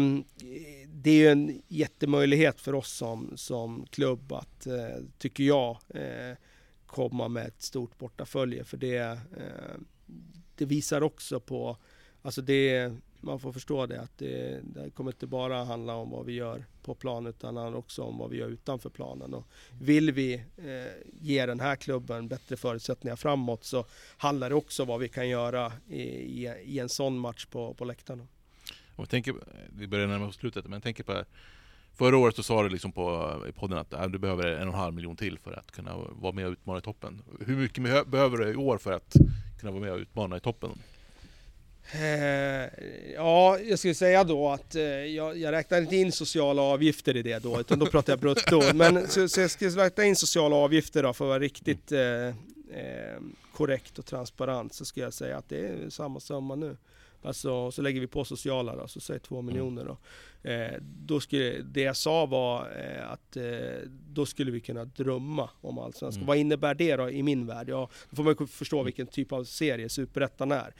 det 0.87 1.09
är 1.09 1.15
ju 1.15 1.27
en 1.27 1.61
jättemöjlighet 1.67 2.61
för 2.61 2.75
oss 2.75 2.91
som, 2.91 3.31
som 3.35 3.85
klubb 3.89 4.31
att, 4.31 4.67
eh, 4.67 5.03
tycker 5.17 5.43
jag, 5.43 5.77
eh, 5.89 6.37
komma 6.85 7.27
med 7.27 7.47
ett 7.47 7.61
stort 7.61 7.97
bortafölje. 7.97 8.63
För 8.63 8.77
det, 8.77 8.97
eh, 8.97 9.77
det 10.55 10.65
visar 10.65 11.03
också 11.03 11.39
på, 11.39 11.77
alltså 12.21 12.41
det 12.41 12.91
man 13.21 13.39
får 13.39 13.51
förstå 13.51 13.85
det 13.85 14.01
att 14.01 14.17
det, 14.17 14.59
det, 14.63 14.89
kommer 14.89 15.11
inte 15.11 15.27
bara 15.27 15.63
handla 15.63 15.95
om 15.95 16.09
vad 16.09 16.25
vi 16.25 16.33
gör 16.33 16.65
på 16.87 16.95
plan 16.95 17.27
utan 17.27 17.57
handlar 17.57 17.79
också 17.79 18.03
om 18.03 18.17
vad 18.17 18.29
vi 18.29 18.37
gör 18.37 18.49
utanför 18.49 18.89
planen. 18.89 19.33
Och 19.33 19.47
vill 19.81 20.11
vi 20.11 20.33
eh, 20.33 20.41
ge 21.21 21.45
den 21.45 21.59
här 21.59 21.75
klubben 21.75 22.27
bättre 22.27 22.57
förutsättningar 22.57 23.15
framåt 23.15 23.63
så 23.63 23.85
handlar 24.17 24.49
det 24.49 24.55
också 24.55 24.83
om 24.83 24.87
vad 24.87 24.99
vi 24.99 25.09
kan 25.09 25.29
göra 25.29 25.71
i, 25.87 26.01
i, 26.01 26.53
i 26.65 26.79
en 26.79 26.89
sån 26.89 27.19
match 27.19 27.45
på, 27.45 27.73
på 27.73 27.85
läktarna. 27.85 28.27
Jag 28.97 29.09
tänker, 29.09 29.35
vi 29.69 29.87
börjar 29.87 30.07
närma 30.07 30.27
oss 30.27 30.35
slutet, 30.35 30.65
men 30.65 30.73
jag 30.73 30.83
tänker 30.83 31.03
på 31.03 31.23
Förra 31.97 32.17
året 32.17 32.35
så 32.35 32.43
sa 32.43 32.63
du 32.63 32.69
liksom 32.69 32.91
på, 32.91 33.35
i 33.49 33.51
podden 33.51 33.77
att 33.77 33.93
äh, 33.93 34.07
du 34.07 34.17
behöver 34.17 34.47
en 34.47 34.67
och 34.67 34.73
en 34.73 34.79
halv 34.79 34.93
miljon 34.93 35.15
till 35.15 35.39
för 35.39 35.53
att 35.53 35.71
kunna 35.71 35.97
vara 35.97 36.31
med 36.31 36.45
och 36.45 36.51
utmana 36.51 36.79
i 36.79 36.81
toppen. 36.81 37.21
Hur 37.45 37.55
mycket 37.55 38.07
behöver 38.07 38.37
du 38.37 38.51
i 38.51 38.55
år 38.55 38.77
för 38.77 38.91
att 38.91 39.15
kunna 39.59 39.71
vara 39.71 39.81
med 39.81 39.91
och 39.91 39.99
utmana 39.99 40.37
i 40.37 40.39
toppen? 40.39 40.71
Eh, 41.91 42.69
ja, 43.13 43.59
jag 43.59 43.79
skulle 43.79 43.93
säga 43.93 44.23
då 44.23 44.49
att 44.49 44.75
eh, 44.75 44.83
jag, 44.83 45.37
jag 45.37 45.51
räknar 45.51 45.77
inte 45.77 45.95
in 45.95 46.11
sociala 46.11 46.61
avgifter 46.61 47.15
i 47.15 47.21
det 47.21 47.39
då, 47.39 47.59
utan 47.59 47.79
då 47.79 47.85
pratar 47.85 48.13
jag 48.13 48.19
brutto. 48.19 48.61
Men 48.73 49.07
så, 49.07 49.29
så 49.29 49.41
jag 49.41 49.51
skulle 49.51 49.71
räkna 49.71 50.03
in 50.03 50.15
sociala 50.15 50.55
avgifter 50.55 51.03
då 51.03 51.13
för 51.13 51.25
att 51.25 51.29
vara 51.29 51.39
riktigt 51.39 51.91
eh, 51.91 52.27
eh, 52.27 52.33
korrekt 53.53 53.99
och 53.99 54.05
transparent 54.05 54.73
så 54.73 54.85
skulle 54.85 55.05
jag 55.05 55.13
säga 55.13 55.37
att 55.37 55.49
det 55.49 55.67
är 55.67 55.89
samma 55.89 56.19
summa 56.19 56.55
nu. 56.55 56.77
Alltså, 57.21 57.71
så 57.71 57.81
lägger 57.81 58.01
vi 58.01 58.07
på 58.07 58.25
sociala 58.25 58.75
då, 58.75 58.87
så 58.87 58.99
säg 58.99 59.19
två 59.19 59.41
miljoner 59.41 59.85
då. 59.85 59.97
Eh, 60.49 60.81
då 60.81 61.19
skulle, 61.19 61.61
det 61.61 61.81
jag 61.81 61.95
sa 61.95 62.25
var 62.25 62.59
eh, 62.59 63.11
att 63.11 63.37
då 64.09 64.25
skulle 64.25 64.51
vi 64.51 64.59
kunna 64.59 64.85
drömma 64.85 65.49
om 65.61 65.77
Allsvenskan. 65.79 66.21
Mm. 66.21 66.27
Vad 66.27 66.37
innebär 66.37 66.73
det 66.73 66.95
då 66.95 67.09
i 67.09 67.23
min 67.23 67.47
värld? 67.47 67.69
Ja, 67.69 67.89
då 68.09 68.15
får 68.15 68.23
man 68.23 68.47
förstå 68.47 68.83
vilken 68.83 69.07
typ 69.07 69.31
av 69.31 69.43
serie 69.43 69.89
Superettan 69.89 70.51
är. 70.51 70.73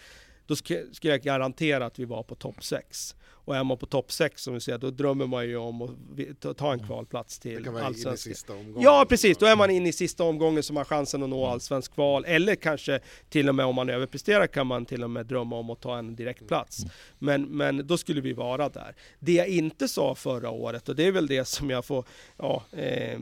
Då 0.47 0.53
sk- 0.53 0.93
skulle 0.93 1.13
jag 1.13 1.21
garantera 1.21 1.85
att 1.85 1.99
vi 1.99 2.05
var 2.05 2.23
på 2.23 2.35
topp 2.35 2.63
6. 2.63 3.15
Och 3.29 3.55
är 3.55 3.63
man 3.63 3.77
på 3.77 3.85
topp 3.85 4.11
6 4.11 4.43
som 4.43 4.53
vi 4.53 4.59
säger, 4.59 4.77
då 4.77 4.91
drömmer 4.91 5.27
man 5.27 5.47
ju 5.47 5.55
om 5.57 5.81
att 5.81 6.57
ta- 6.57 6.73
en 6.73 6.79
kvalplats 6.87 7.39
Det 7.39 7.57
till 7.57 7.67
Allsvenskan. 7.67 8.17
sista 8.17 8.53
omgången. 8.53 8.81
Ja 8.81 9.05
precis, 9.09 9.37
då 9.37 9.45
är 9.45 9.55
man 9.55 9.69
inne 9.69 9.89
i 9.89 9.93
sista 9.93 10.23
omgången 10.23 10.63
som 10.63 10.75
har 10.75 10.83
chansen 10.83 11.23
att 11.23 11.29
nå 11.29 11.37
Mm. 11.43 11.49
allsvensk 11.53 11.93
kval. 11.93 12.25
Eller 12.25 12.55
kanske 12.55 12.99
till 13.29 13.49
och 13.49 13.55
med 13.55 13.65
om 13.65 13.75
man 13.75 13.89
överpresterar 13.89 14.47
kan 14.47 14.67
man 14.67 14.85
till 14.85 15.03
och 15.03 15.09
med 15.09 15.25
drömma 15.25 15.55
om 15.55 15.69
att 15.69 15.81
ta 15.81 15.97
en 15.97 16.15
direktplats. 16.15 16.79
Mm. 16.79 16.91
Men, 17.19 17.41
men 17.57 17.87
då 17.87 17.97
skulle 17.97 18.21
vi 18.21 18.33
vara 18.33 18.69
där. 18.69 18.95
Det 19.19 19.33
jag 19.33 19.47
inte 19.47 19.87
sa 19.87 20.15
förra 20.15 20.49
året, 20.49 20.89
och 20.89 20.95
det 20.95 21.03
är 21.07 21.11
väl 21.11 21.27
det 21.27 21.45
som 21.47 21.69
jag 21.69 21.85
får 21.85 22.05
ja, 22.37 22.63
eh, 22.71 23.19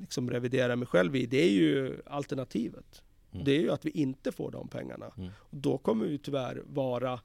liksom 0.00 0.30
revidera 0.30 0.76
mig 0.76 0.86
själv 0.88 1.16
i, 1.16 1.26
det 1.26 1.42
är 1.42 1.50
ju 1.50 2.00
alternativet. 2.06 3.02
Mm. 3.32 3.44
Det 3.44 3.52
är 3.52 3.60
ju 3.60 3.70
att 3.70 3.84
vi 3.84 3.90
inte 3.90 4.32
får 4.32 4.50
de 4.50 4.68
pengarna. 4.68 5.12
Mm. 5.18 5.30
Och 5.38 5.56
då 5.56 5.78
kommer 5.78 6.06
vi 6.06 6.18
tyvärr 6.18 6.62
vara 6.66 7.20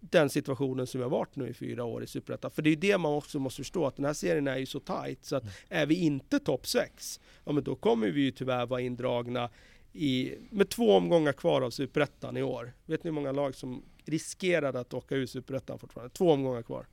den 0.00 0.30
situationen 0.30 0.86
som 0.86 0.98
vi 0.98 1.02
har 1.02 1.10
varit 1.10 1.36
nu 1.36 1.48
i 1.48 1.54
fyra 1.54 1.84
år 1.84 2.02
i 2.02 2.06
Superettan. 2.06 2.50
För 2.50 2.62
det 2.62 2.68
är 2.68 2.74
ju 2.74 2.76
det 2.80 2.98
man 2.98 3.12
också 3.14 3.38
måste 3.38 3.56
förstå, 3.62 3.86
att 3.86 3.96
den 3.96 4.04
här 4.04 4.12
serien 4.12 4.48
är 4.48 4.56
ju 4.56 4.66
så 4.66 4.80
tight 4.80 5.24
så 5.24 5.36
att 5.36 5.42
Mm. 5.42 5.54
är 5.68 5.86
vi 5.86 5.94
inte 5.94 6.38
topp 6.38 6.66
6, 6.66 7.20
ja 7.44 7.52
men 7.52 7.64
då 7.64 7.74
kommer 7.74 8.10
vi 8.10 8.20
ju 8.20 8.30
tyvärr 8.30 8.66
vara 8.66 8.80
indragna 8.80 9.50
i, 9.92 10.34
med 10.50 10.68
två 10.68 10.96
omgångar 10.96 11.32
kvar 11.32 11.62
av 11.62 11.70
Superettan 11.70 12.36
i 12.36 12.42
år. 12.42 12.72
Vet 12.86 13.04
ni 13.04 13.08
hur 13.08 13.14
många 13.14 13.32
lag 13.32 13.54
som 13.54 13.82
riskerade 14.04 14.80
att 14.80 14.94
åka 14.94 15.14
ur 15.16 15.26
Superettan 15.26 15.78
fortfarande? 15.78 16.14
Två 16.14 16.32
omgångar 16.32 16.62
kvar. 16.62 16.86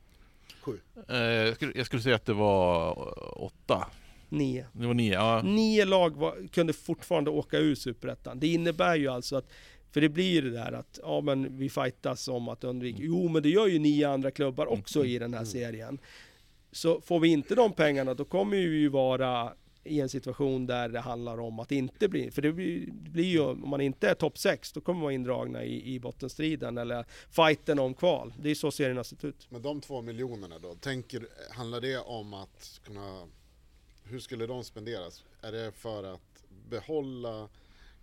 Sju. 0.62 0.80
Eh, 1.10 1.18
jag, 1.18 1.56
skulle, 1.56 1.72
jag 1.76 1.86
skulle 1.86 2.02
säga 2.02 2.16
att 2.16 2.26
det 2.26 2.34
var 2.34 2.94
åtta. 3.44 3.88
Nio. 4.30 4.66
Det 4.74 4.88
var 4.88 4.94
nio, 4.94 5.14
ja. 5.14 5.42
Nio 5.42 5.86
lag 5.86 6.16
var, 6.18 6.48
kunde 6.48 6.74
fortfarande 6.74 7.30
åka 7.30 7.58
ur 7.58 7.76
Superettan. 7.76 8.40
Det 8.40 8.48
innebär 8.48 8.96
ju 8.96 9.08
alltså 9.08 9.36
att 9.36 9.50
för 9.92 10.02
det 10.02 10.10
blir 10.10 10.32
ju 10.32 10.42
det 10.42 10.50
där 10.50 10.72
att 10.72 11.00
ja, 11.04 11.22
men 11.22 11.58
vi 11.58 11.70
fightas 11.70 12.28
om 12.28 12.50
att 12.50 12.64
undvika. 12.64 12.98
Jo, 13.02 13.28
men 13.28 13.44
det 13.44 13.50
gör 13.50 13.68
ju 13.68 13.80
nio 13.80 14.10
andra 14.10 14.32
klubbar 14.32 14.66
också 14.66 15.06
i 15.06 15.20
den 15.20 15.34
här 15.34 15.40
Mm. 15.42 15.52
serien. 15.52 16.00
Så 16.72 17.02
får 17.02 17.20
vi 17.20 17.28
inte 17.28 17.56
de 17.56 17.74
pengarna, 17.74 18.14
då 18.14 18.26
kommer 18.26 18.58
vi 18.58 18.64
ju 18.64 18.90
vara 18.90 19.54
i 19.84 20.00
en 20.00 20.10
situation 20.10 20.66
där 20.68 20.90
det 20.90 21.00
handlar 21.00 21.40
om 21.40 21.60
att 21.60 21.72
inte 21.72 22.08
bli, 22.08 22.32
för 22.32 22.42
det 22.42 22.52
blir, 22.54 22.86
det 22.92 23.10
blir 23.10 23.24
ju, 23.26 23.40
om 23.42 23.70
man 23.70 23.82
inte 23.82 24.10
är 24.10 24.14
topp 24.14 24.38
6, 24.38 24.72
då 24.74 24.82
kommer 24.82 24.98
man 24.98 25.04
vara 25.04 25.14
indragna 25.14 25.64
i, 25.64 25.94
i 25.94 26.00
bottenstriden 26.00 26.78
eller 26.78 27.06
fighten 27.32 27.80
om 27.80 27.94
kval. 27.94 28.34
Det 28.42 28.50
är 28.50 28.56
så 28.56 28.72
serien 28.72 28.98
har 28.98 29.04
sett 29.04 29.24
ut. 29.26 29.48
Men 29.50 29.62
de 29.62 29.82
två 29.82 30.02
miljonerna 30.02 30.60
då, 30.60 30.76
tänker, 30.76 31.28
handlar 31.52 31.82
det 31.82 31.98
om 31.98 32.34
att 32.34 32.82
kunna, 32.86 33.24
hur 34.10 34.20
skulle 34.20 34.46
de 34.46 34.64
spenderas? 34.64 35.24
Är 35.42 35.52
det 35.52 35.72
för 35.72 36.04
att 36.14 36.44
behålla 36.70 37.50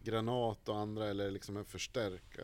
Granat 0.04 0.68
och 0.68 0.78
andra 0.78 1.08
eller 1.08 1.30
liksom 1.30 1.56
en 1.56 1.64
förstärka? 1.64 2.42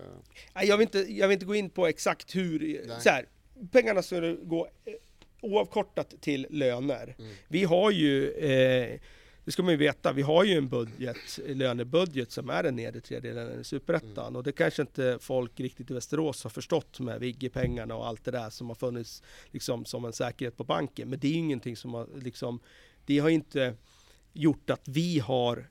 Jag 0.54 0.76
vill 0.76 0.84
inte, 0.84 0.98
jag 0.98 1.28
vill 1.28 1.34
inte 1.34 1.46
gå 1.46 1.54
in 1.54 1.70
på 1.70 1.86
exakt 1.86 2.36
hur, 2.36 2.84
Nej. 2.86 3.00
så 3.00 3.10
här, 3.10 3.26
pengarna 3.72 4.02
skulle 4.02 4.32
gå 4.32 4.68
eh, 4.84 4.92
oavkortat 5.40 6.14
till 6.20 6.46
löner. 6.50 7.14
Mm. 7.18 7.34
Vi 7.48 7.64
har 7.64 7.90
ju, 7.90 8.30
eh, 8.30 9.00
det 9.44 9.52
ska 9.52 9.62
man 9.62 9.72
ju 9.72 9.76
veta, 9.76 10.12
vi 10.12 10.22
har 10.22 10.44
ju 10.44 10.54
en 10.54 10.68
budget, 10.68 11.38
lönebudget 11.46 12.32
som 12.32 12.50
är 12.50 12.62
den 12.62 12.76
nedre 12.76 13.00
tredjedelen 13.00 13.60
i 13.60 13.64
Superettan. 13.64 14.26
Mm. 14.26 14.36
Och 14.36 14.42
det 14.42 14.52
kanske 14.52 14.82
inte 14.82 15.18
folk 15.20 15.60
riktigt 15.60 15.90
i 15.90 15.94
Västerås 15.94 16.42
har 16.42 16.50
förstått 16.50 17.00
med 17.00 17.20
Vigge-pengarna 17.20 17.94
och 17.94 18.06
allt 18.06 18.24
det 18.24 18.30
där 18.30 18.50
som 18.50 18.68
har 18.68 18.74
funnits 18.74 19.22
liksom, 19.50 19.84
som 19.84 20.04
en 20.04 20.12
säkerhet 20.12 20.56
på 20.56 20.64
banken. 20.64 21.10
Men 21.10 21.18
det 21.18 21.26
är 21.26 21.32
ju 21.32 21.38
ingenting 21.38 21.76
som 21.76 21.94
har 21.94 22.08
liksom, 22.16 22.60
det 23.10 23.18
har 23.18 23.28
inte 23.28 23.74
gjort 24.32 24.70
att 24.70 24.88
vi 24.88 25.18
har 25.18 25.70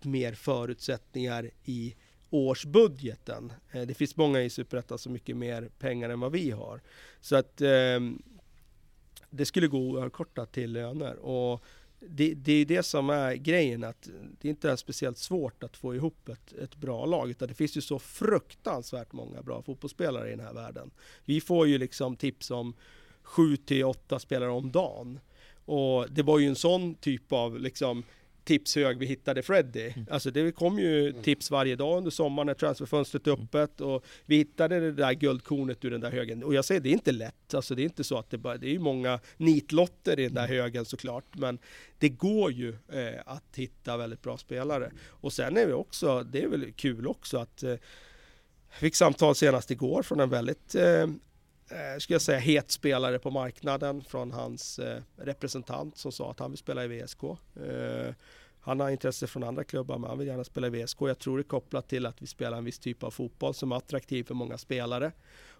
mer 0.00 0.32
förutsättningar 0.32 1.50
i 1.64 1.94
årsbudgeten. 2.30 3.52
Eh, 3.70 3.82
det 3.82 3.94
finns 3.94 4.16
många 4.16 4.42
i 4.42 4.50
Superettan 4.50 4.98
som 4.98 5.10
har 5.10 5.14
mycket 5.14 5.36
mer 5.36 5.70
pengar 5.78 6.10
än 6.10 6.20
vad 6.20 6.32
vi 6.32 6.50
har. 6.50 6.80
Så 7.20 7.36
att 7.36 7.60
eh, 7.60 8.00
det 9.30 9.44
skulle 9.44 9.66
gå 9.66 9.78
oavkortat 9.78 10.52
till 10.52 10.72
löner. 10.72 11.16
Och 11.16 11.64
det, 12.00 12.34
det 12.34 12.52
är 12.52 12.64
det 12.64 12.82
som 12.82 13.10
är 13.10 13.34
grejen, 13.34 13.84
att 13.84 14.08
det 14.40 14.48
inte 14.48 14.70
är 14.70 14.76
speciellt 14.76 15.18
svårt 15.18 15.62
att 15.62 15.76
få 15.76 15.94
ihop 15.94 16.28
ett, 16.28 16.52
ett 16.52 16.76
bra 16.76 17.06
lag, 17.06 17.30
utan 17.30 17.48
det 17.48 17.54
finns 17.54 17.76
ju 17.76 17.80
så 17.80 17.98
fruktansvärt 17.98 19.12
många 19.12 19.42
bra 19.42 19.62
fotbollsspelare 19.62 20.28
i 20.28 20.30
den 20.30 20.46
här 20.46 20.54
världen. 20.54 20.90
Vi 21.24 21.40
får 21.40 21.66
ju 21.66 21.78
liksom 21.78 22.16
tips 22.16 22.50
om 22.50 22.74
sju 23.22 23.56
till 23.56 23.84
åtta 23.84 24.18
spelare 24.18 24.50
om 24.50 24.72
dagen. 24.72 25.20
Och 25.64 26.10
det 26.10 26.22
var 26.22 26.38
ju 26.38 26.46
en 26.46 26.56
sån 26.56 26.94
typ 26.94 27.32
av 27.32 27.60
liksom 27.60 28.04
tipshög 28.44 28.98
vi 28.98 29.06
hittade 29.06 29.42
Freddy. 29.42 29.92
Alltså 30.10 30.30
det 30.30 30.52
kom 30.52 30.78
ju 30.78 31.12
tips 31.22 31.50
varje 31.50 31.76
dag 31.76 31.98
under 31.98 32.10
sommaren 32.10 32.46
när 32.46 32.54
transferfönstret 32.54 33.26
är 33.26 33.30
öppet 33.30 33.80
och 33.80 34.04
vi 34.26 34.36
hittade 34.36 34.80
det 34.80 34.92
där 34.92 35.12
guldkornet 35.12 35.84
ur 35.84 35.90
den 35.90 36.00
där 36.00 36.10
högen. 36.10 36.44
Och 36.44 36.54
jag 36.54 36.64
säger, 36.64 36.80
det 36.80 36.88
är 36.88 36.92
inte 36.92 37.12
lätt. 37.12 37.54
Alltså 37.54 37.74
det 37.74 37.82
är 37.82 37.84
inte 37.84 38.04
så 38.04 38.18
att 38.18 38.30
det 38.30 38.38
bara, 38.38 38.56
det 38.56 38.66
är 38.66 38.72
ju 38.72 38.78
många 38.78 39.20
nitlotter 39.36 40.20
i 40.20 40.22
den 40.22 40.34
där 40.34 40.48
högen 40.48 40.84
såklart. 40.84 41.24
Men 41.32 41.58
det 41.98 42.08
går 42.08 42.52
ju 42.52 42.68
eh, 42.68 43.20
att 43.26 43.56
hitta 43.56 43.96
väldigt 43.96 44.22
bra 44.22 44.38
spelare. 44.38 44.90
Och 45.08 45.32
sen 45.32 45.56
är 45.56 45.66
vi 45.66 45.72
också, 45.72 46.22
det 46.22 46.42
är 46.42 46.48
väl 46.48 46.72
kul 46.72 47.06
också 47.06 47.38
att 47.38 47.62
eh, 47.62 47.74
fick 48.70 48.94
samtal 48.94 49.34
senast 49.34 49.70
igår 49.70 50.02
från 50.02 50.20
en 50.20 50.30
väldigt 50.30 50.74
eh, 50.74 51.06
eh, 51.70 51.98
ska 51.98 52.14
jag 52.14 52.22
säga, 52.22 52.38
het 52.38 52.70
spelare 52.70 53.18
på 53.18 53.30
marknaden 53.30 54.04
från 54.04 54.32
hans 54.32 54.78
eh, 54.78 55.02
representant 55.16 55.96
som 55.96 56.12
sa 56.12 56.30
att 56.30 56.38
han 56.38 56.50
vill 56.50 56.58
spela 56.58 56.84
i 56.84 56.88
VSK. 56.88 57.24
Eh, 57.24 58.14
han 58.60 58.80
har 58.80 58.90
intresse 58.90 59.26
från 59.26 59.44
andra 59.44 59.64
klubbar 59.64 59.98
men 59.98 60.10
han 60.10 60.18
vill 60.18 60.28
gärna 60.28 60.44
spela 60.44 60.66
i 60.66 60.70
VSK. 60.70 60.96
Jag 61.00 61.18
tror 61.18 61.36
det 61.36 61.40
är 61.40 61.44
kopplat 61.44 61.88
till 61.88 62.06
att 62.06 62.22
vi 62.22 62.26
spelar 62.26 62.58
en 62.58 62.64
viss 62.64 62.78
typ 62.78 63.02
av 63.02 63.10
fotboll 63.10 63.54
som 63.54 63.72
är 63.72 63.76
attraktiv 63.76 64.24
för 64.24 64.34
många 64.34 64.58
spelare. 64.58 65.12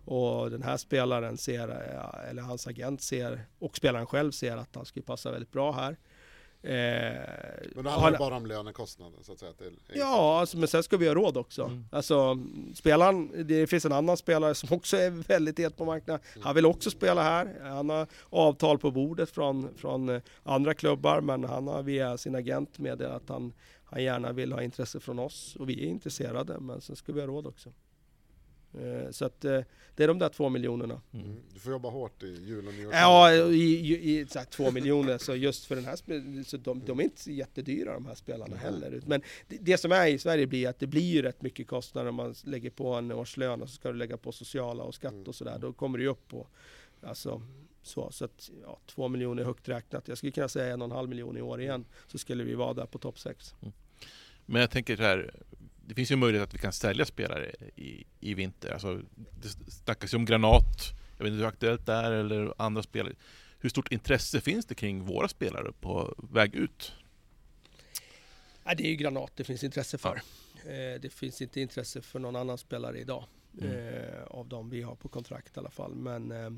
Och 0.04 0.50
den 0.50 0.62
här 0.62 0.76
spelaren 0.76 1.38
ser, 1.38 1.68
eh, 1.68 2.30
eller 2.30 2.42
hans 2.42 2.66
agent 2.66 3.02
ser, 3.02 3.46
och 3.58 3.76
spelaren 3.76 4.06
själv 4.06 4.30
ser 4.30 4.56
att 4.56 4.74
han 4.74 4.84
skulle 4.84 5.04
passa 5.04 5.30
väldigt 5.30 5.52
bra 5.52 5.72
här. 5.72 5.96
Eh, 6.62 6.70
Men 6.72 7.14
då 7.74 7.80
och 7.80 7.84
handlar 7.84 8.00
han- 8.00 8.12
det 8.12 8.18
bara 8.18 8.36
om 8.36 8.46
lönekostnaden 8.46 9.24
så 9.24 9.32
att 9.32 9.38
säga? 9.38 9.52
Det 9.58 9.64
är, 9.64 9.72
Ja, 9.98 10.40
alltså, 10.40 10.56
men 10.58 10.68
sen 10.68 10.82
ska 10.82 10.96
vi 10.96 11.06
ha 11.08 11.14
råd 11.14 11.36
också. 11.36 11.62
Mm. 11.64 11.84
Alltså, 11.92 12.38
spelaren, 12.74 13.46
det 13.46 13.66
finns 13.66 13.84
en 13.84 13.92
annan 13.92 14.16
spelare 14.16 14.54
som 14.54 14.76
också 14.76 14.96
är 14.96 15.10
väldigt 15.10 15.58
het 15.58 15.76
på 15.76 15.84
marknaden. 15.84 16.20
Han 16.40 16.54
vill 16.54 16.66
också 16.66 16.90
spela 16.90 17.22
här. 17.22 17.60
Han 17.62 17.90
har 17.90 18.06
avtal 18.30 18.78
på 18.78 18.90
bordet 18.90 19.30
från, 19.30 19.68
från 19.76 20.08
eh, 20.08 20.22
andra 20.42 20.74
klubbar, 20.74 21.20
men 21.20 21.44
han 21.44 21.66
har 21.66 21.82
via 21.82 22.16
sin 22.18 22.34
agent 22.34 22.78
meddelat 22.78 23.22
att 23.22 23.28
han, 23.28 23.52
han 23.84 24.02
gärna 24.02 24.32
vill 24.32 24.52
ha 24.52 24.62
intresse 24.62 25.00
från 25.00 25.18
oss. 25.18 25.56
Och 25.58 25.68
vi 25.68 25.84
är 25.84 25.88
intresserade, 25.88 26.60
men 26.60 26.80
sen 26.80 26.96
ska 26.96 27.12
vi 27.12 27.20
ha 27.20 27.26
råd 27.26 27.46
också. 27.46 27.72
Eh, 28.74 29.10
Så 29.10 29.24
att 29.24 29.44
eh, 29.44 29.60
det 29.96 30.04
är 30.04 30.08
de 30.08 30.18
där 30.18 30.28
två 30.28 30.48
miljonerna. 30.48 31.00
Mm. 31.12 31.36
Du 31.54 31.60
får 31.60 31.72
jobba 31.72 31.90
hårt 31.90 32.22
i 32.22 32.26
jul 32.26 32.68
och 32.68 32.74
nyår. 32.74 32.92
Ja, 32.92 33.32
i, 33.32 33.62
i, 33.62 34.20
i 34.20 34.26
så 34.26 34.38
här, 34.38 34.46
två 34.46 34.70
miljoner, 34.70 35.18
så 35.18 35.34
just 35.34 35.64
för 35.64 35.76
den 35.76 35.84
här 35.84 35.96
så 36.44 36.56
de, 36.56 36.82
de 36.86 36.98
är 37.00 37.04
inte 37.04 37.32
jättedyra 37.32 37.94
de 37.94 38.06
här 38.06 38.14
spelarna 38.14 38.56
heller. 38.56 39.00
Men 39.06 39.22
det, 39.48 39.56
det 39.60 39.78
som 39.78 39.92
är 39.92 40.06
i 40.06 40.18
Sverige 40.18 40.46
blir 40.46 40.68
att 40.68 40.78
det 40.78 40.86
blir 40.86 41.02
ju 41.02 41.22
rätt 41.22 41.42
mycket 41.42 41.66
kostnader 41.66 42.08
om 42.08 42.14
man 42.14 42.34
lägger 42.44 42.70
på 42.70 42.92
en 42.94 43.12
årslön 43.12 43.62
och 43.62 43.68
så 43.68 43.74
ska 43.74 43.92
du 43.92 43.98
lägga 43.98 44.16
på 44.16 44.32
sociala 44.32 44.82
och 44.82 44.94
skatt 44.94 45.28
och 45.28 45.34
sådär. 45.34 45.58
Då 45.58 45.72
kommer 45.72 45.98
det 45.98 46.04
ju 46.04 46.10
upp 46.10 46.28
på, 46.28 46.46
alltså 47.02 47.42
så, 47.82 48.10
så 48.10 48.24
att 48.24 48.50
ja, 48.62 48.80
två 48.86 49.08
miljoner 49.08 49.42
är 49.42 49.46
högt 49.46 49.68
räknat. 49.68 50.08
Jag 50.08 50.18
skulle 50.18 50.32
kunna 50.32 50.48
säga 50.48 50.74
en 50.74 50.82
och 50.82 50.88
en 50.88 50.96
halv 50.96 51.08
miljon 51.08 51.36
i 51.36 51.42
år 51.42 51.60
igen, 51.60 51.84
så 52.06 52.18
skulle 52.18 52.44
vi 52.44 52.54
vara 52.54 52.74
där 52.74 52.86
på 52.86 52.98
topp 52.98 53.18
sex. 53.18 53.54
Men 54.46 54.60
jag 54.60 54.70
tänker 54.70 54.96
så 54.96 55.02
här, 55.02 55.34
det 55.86 55.94
finns 55.94 56.10
ju 56.10 56.16
möjlighet 56.16 56.48
att 56.48 56.54
vi 56.54 56.58
kan 56.58 56.72
sälja 56.72 57.04
spelare 57.04 57.50
i, 57.76 58.04
i 58.20 58.34
vinter. 58.34 58.72
Alltså, 58.72 59.00
det 59.42 59.48
snackas 59.72 60.14
ju 60.14 60.16
om 60.16 60.24
Granat, 60.24 60.92
jag 61.16 61.24
vet 61.24 61.30
inte 61.32 61.40
hur 61.40 61.48
aktuellt 61.48 61.86
det 61.86 61.92
är, 61.92 62.12
eller 62.12 62.54
andra 62.56 62.82
spelare. 62.82 63.14
Hur 63.58 63.68
stort 63.68 63.92
intresse 63.92 64.40
finns 64.40 64.66
det 64.66 64.74
kring 64.74 65.04
våra 65.04 65.28
spelare 65.28 65.72
på 65.80 66.14
väg 66.18 66.54
ut? 66.54 66.92
Ja, 68.64 68.74
det 68.74 68.86
är 68.86 68.90
ju 68.90 68.96
Granat 68.96 69.32
det 69.36 69.44
finns 69.44 69.64
intresse 69.64 69.98
för. 69.98 70.22
Eh, 70.64 71.00
det 71.00 71.12
finns 71.12 71.42
inte 71.42 71.60
intresse 71.60 72.02
för 72.02 72.18
någon 72.18 72.36
annan 72.36 72.58
spelare 72.58 72.98
idag. 72.98 73.24
Mm. 73.60 73.72
Eh, 73.76 74.22
av 74.24 74.48
de 74.48 74.70
vi 74.70 74.82
har 74.82 74.94
på 74.94 75.08
kontrakt 75.08 75.56
i 75.56 75.60
alla 75.60 75.70
fall. 75.70 75.94
Men 75.94 76.30
eh, 76.30 76.50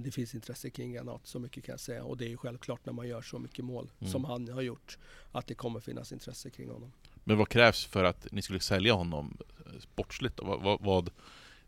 det 0.00 0.10
finns 0.10 0.34
intresse 0.34 0.70
kring 0.70 0.92
Granat, 0.92 1.26
så 1.26 1.38
mycket 1.38 1.64
kan 1.64 1.72
jag 1.72 1.80
säga. 1.80 2.04
Och 2.04 2.16
det 2.16 2.24
är 2.24 2.28
ju 2.28 2.36
självklart 2.36 2.86
när 2.86 2.92
man 2.92 3.08
gör 3.08 3.22
så 3.22 3.38
mycket 3.38 3.64
mål 3.64 3.90
Mm. 4.00 4.12
som 4.12 4.24
han 4.24 4.48
har 4.48 4.62
gjort, 4.62 4.98
att 5.32 5.46
det 5.46 5.54
kommer 5.54 5.80
finnas 5.80 6.12
intresse 6.12 6.50
kring 6.50 6.70
honom. 6.70 6.92
Men 7.24 7.36
vad 7.36 7.48
krävs 7.48 7.84
för 7.84 8.04
att 8.04 8.32
ni 8.32 8.42
skulle 8.42 8.60
sälja 8.60 8.92
honom 8.92 9.38
eh, 9.66 9.80
sportsligt? 9.80 10.36
Då? 10.36 10.44
Vad, 10.44 10.62
vad, 10.62 10.80
vad, 10.80 11.10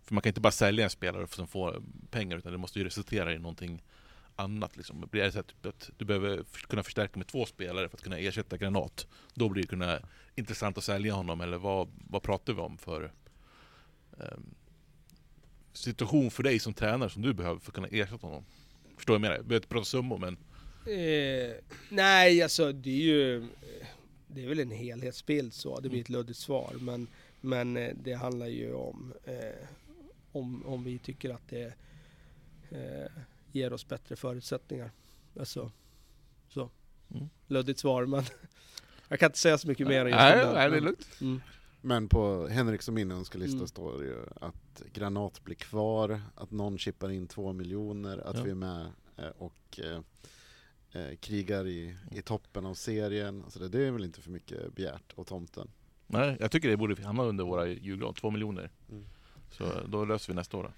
för 0.02 0.14
man 0.14 0.22
kan 0.22 0.30
inte 0.30 0.40
bara 0.40 0.52
sälja 0.52 0.84
en 0.84 0.90
spelare 0.90 1.26
som 1.28 1.48
får 1.48 1.82
pengar, 2.10 2.36
utan 2.38 2.52
det 2.52 2.58
måste 2.58 2.78
ju 2.78 2.84
resultera 2.84 3.32
i 3.32 3.38
någonting 3.38 3.82
annat. 4.36 4.76
Liksom. 4.76 5.08
Blir 5.10 5.22
det 5.22 5.32
så 5.32 5.40
att, 5.40 5.48
typ 5.48 5.66
att 5.66 5.90
du 5.96 6.04
behöver 6.04 6.42
kunna 6.68 6.82
förstärka 6.82 7.18
med 7.18 7.26
två 7.26 7.46
spelare 7.46 7.88
för 7.88 7.96
att 7.96 8.02
kunna 8.02 8.18
ersätta 8.18 8.56
Granat, 8.56 9.06
då 9.34 9.48
blir 9.48 9.62
det 9.62 9.68
kunna 9.68 9.98
intressant 10.34 10.78
att 10.78 10.84
sälja 10.84 11.14
honom, 11.14 11.40
eller 11.40 11.58
vad, 11.58 11.88
vad 12.10 12.22
pratar 12.22 12.52
vi 12.52 12.60
om 12.60 12.78
för... 12.78 13.12
um, 14.10 14.54
situation 15.72 16.30
för 16.30 16.42
dig 16.42 16.58
som 16.58 16.74
tränare 16.74 17.10
som 17.10 17.22
du 17.22 17.32
behöver 17.32 17.60
för 17.60 17.70
att 17.70 17.74
kunna 17.74 17.88
ersätta 17.88 18.26
honom? 18.26 18.44
Förstår 18.96 19.14
jag 19.14 19.20
med 19.20 19.30
dig? 19.30 19.38
Jag 19.38 19.46
behöver 19.46 19.56
inte 19.56 19.68
prata 19.68 19.84
summor 19.84 20.18
men... 20.18 20.36
Eh, 20.86 21.54
nej, 21.88 22.42
alltså 22.42 22.72
det 22.72 22.90
är 22.90 23.04
ju... 23.04 23.48
Det 24.26 24.44
är 24.44 24.48
väl 24.48 24.60
en 24.60 24.70
helhetsbild 24.70 25.54
så, 25.54 25.80
det 25.80 25.88
blir 25.88 26.00
ett 26.00 26.08
luddigt 26.08 26.38
svar. 26.38 26.76
Men, 26.80 27.06
men 27.40 27.76
eh, 27.76 27.94
det 28.02 28.12
handlar 28.12 28.46
ju 28.46 28.72
om, 28.74 29.12
eh, 29.24 29.68
om, 30.32 30.66
om 30.66 30.84
vi 30.84 30.98
tycker 30.98 31.30
att 31.30 31.48
det 31.48 31.74
eh, 32.70 33.10
ger 33.52 33.72
oss 33.72 33.88
bättre 33.88 34.16
förutsättningar. 34.16 34.90
Alltså, 35.38 35.70
så. 36.48 36.70
Mm. 37.14 37.28
Luddigt 37.46 37.78
svar, 37.78 38.06
men 38.06 38.24
jag 39.08 39.18
kan 39.18 39.26
inte 39.28 39.38
säga 39.38 39.58
så 39.58 39.68
mycket 39.68 39.86
mer 39.86 40.04
Nej, 40.04 40.12
det. 40.38 40.52
nej, 40.52 40.70
det 40.70 40.76
är 40.76 40.80
lugnt. 40.80 41.06
Mm. 41.20 41.40
Men 41.80 42.08
på 42.08 42.46
Henriks 42.48 42.88
och 42.88 42.94
min 42.94 43.10
önskelista 43.10 43.56
Mm. 43.56 43.66
står 43.68 43.98
det 43.98 44.04
ju 44.04 44.16
att 44.40 44.82
Granat 44.92 45.44
blir 45.44 45.54
kvar, 45.56 46.20
att 46.34 46.50
någon 46.50 46.78
chippar 46.78 47.10
in 47.10 47.26
två 47.26 47.52
miljoner, 47.52 48.18
att 48.18 48.36
Ja. 48.36 48.42
vi 48.42 48.50
är 48.50 48.54
med 48.54 48.86
eh, 49.16 49.28
och 49.38 49.80
eh, 50.96 51.16
krigar 51.16 51.66
i, 51.66 51.96
i 52.10 52.22
toppen 52.22 52.66
av 52.66 52.74
serien. 52.74 53.42
Alltså 53.44 53.58
det, 53.58 53.68
det 53.68 53.86
är 53.86 53.90
väl 53.90 54.04
inte 54.04 54.20
för 54.20 54.30
mycket 54.30 54.74
begärt 54.74 55.12
av 55.14 55.24
tomten. 55.24 55.68
Nej, 56.06 56.36
jag 56.40 56.50
tycker 56.50 56.68
det 56.68 56.76
borde 56.76 57.02
hamna 57.02 57.22
under 57.22 57.44
våra 57.44 57.66
julgran, 57.66 58.14
två 58.14 58.30
miljoner. 58.30 58.70
Mm. 58.90 59.04
Så 59.50 59.64
då 59.88 60.04
löser 60.04 60.32
vi 60.32 60.36
nästa 60.36 60.56
år. 60.56 60.62
då. 60.62 60.70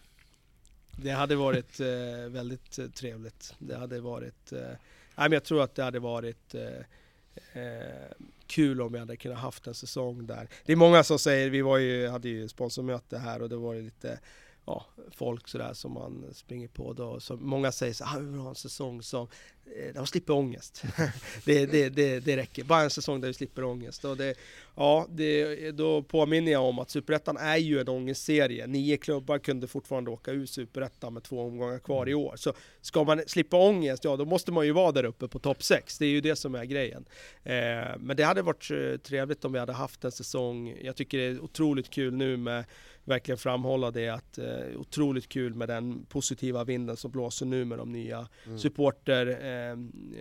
Det 1.02 1.10
hade 1.10 1.36
varit 1.36 1.80
eh, 1.80 2.28
väldigt 2.28 2.78
eh, 2.78 2.86
trevligt. 2.86 3.54
Det 3.58 3.76
hade 3.76 4.00
varit... 4.00 4.52
Eh, 4.52 4.58
nej, 4.60 4.78
men 5.16 5.32
jag 5.32 5.44
tror 5.44 5.62
att 5.62 5.74
det 5.74 5.82
hade 5.84 5.98
varit 5.98 6.54
eh, 6.54 7.62
eh, 7.62 8.12
kul 8.46 8.80
om 8.80 8.92
vi 8.92 8.98
hade 8.98 9.16
kunnat 9.16 9.38
haft 9.38 9.66
en 9.66 9.74
säsong 9.74 10.26
där. 10.26 10.48
Det 10.66 10.72
är 10.72 10.76
många 10.76 11.04
som 11.04 11.18
säger, 11.18 11.50
vi 11.50 11.62
var 11.62 11.78
ju, 11.78 12.08
hade 12.08 12.28
ju 12.28 12.48
sponsormöte 12.48 13.18
här 13.18 13.42
och 13.42 13.48
det 13.48 13.56
var 13.56 13.74
ju 13.74 13.82
lite 13.82 14.20
ja, 14.68 14.86
folk 15.10 15.48
sådär 15.48 15.72
som 15.72 15.92
man 15.92 16.24
springer 16.32 16.68
på 16.68 16.92
då. 16.92 17.20
Så 17.20 17.36
många 17.36 17.72
säger 17.72 17.92
så 17.92 18.04
här, 18.04 18.16
ah, 18.16 18.20
vi 18.20 18.26
vill 18.26 18.40
ha 18.40 18.48
en 18.48 18.54
säsong 18.54 19.02
som, 19.02 19.28
eh, 19.64 19.94
man 19.94 20.06
slipper 20.06 20.32
ångest. 20.32 20.82
det, 21.44 21.66
det, 21.66 21.88
det, 21.88 22.20
det 22.20 22.36
räcker, 22.36 22.64
bara 22.64 22.82
en 22.82 22.90
säsong 22.90 23.20
där 23.20 23.28
vi 23.28 23.34
slipper 23.34 23.64
ångest. 23.64 24.04
Och 24.04 24.16
det, 24.16 24.38
ja, 24.76 25.06
det, 25.10 25.70
då 25.70 26.02
påminner 26.02 26.52
jag 26.52 26.64
om 26.64 26.78
att 26.78 26.90
Superettan 26.90 27.36
är 27.36 27.56
ju 27.56 27.80
en 27.80 27.88
ångestserie. 27.88 28.66
Nio 28.66 28.96
klubbar 28.96 29.38
kunde 29.38 29.66
fortfarande 29.66 30.10
åka 30.10 30.30
ur 30.30 30.46
Superettan 30.46 31.14
med 31.14 31.22
två 31.22 31.42
omgångar 31.42 31.78
kvar 31.78 32.08
i 32.08 32.14
år. 32.14 32.34
Så 32.36 32.52
ska 32.80 33.04
man 33.04 33.22
slippa 33.26 33.56
ångest, 33.56 34.04
ja 34.04 34.16
då 34.16 34.24
måste 34.24 34.52
man 34.52 34.66
ju 34.66 34.72
vara 34.72 34.92
där 34.92 35.04
uppe 35.04 35.28
på 35.28 35.38
topp 35.38 35.62
6. 35.62 35.98
Det 35.98 36.06
är 36.06 36.10
ju 36.10 36.20
det 36.20 36.36
som 36.36 36.54
är 36.54 36.64
grejen. 36.64 37.04
Eh, 37.42 37.98
men 37.98 38.16
det 38.16 38.22
hade 38.22 38.42
varit 38.42 38.70
eh, 38.70 38.96
trevligt 38.96 39.44
om 39.44 39.52
vi 39.52 39.58
hade 39.58 39.72
haft 39.72 40.04
en 40.04 40.12
säsong. 40.12 40.76
Jag 40.82 40.96
tycker 40.96 41.18
det 41.18 41.24
är 41.24 41.40
otroligt 41.40 41.90
kul 41.90 42.14
nu 42.14 42.36
med 42.36 42.64
verkligen 43.08 43.38
framhålla 43.38 43.90
det 43.90 44.08
att 44.08 44.38
eh, 44.38 44.46
otroligt 44.76 45.28
kul 45.28 45.54
med 45.54 45.68
den 45.68 46.04
positiva 46.04 46.64
vinden 46.64 46.96
som 46.96 47.10
blåser 47.10 47.46
nu 47.46 47.64
med 47.64 47.78
de 47.78 47.92
nya 47.92 48.28
Mm. 48.46 48.58
supporter 48.58 49.26
eh, 49.26 49.70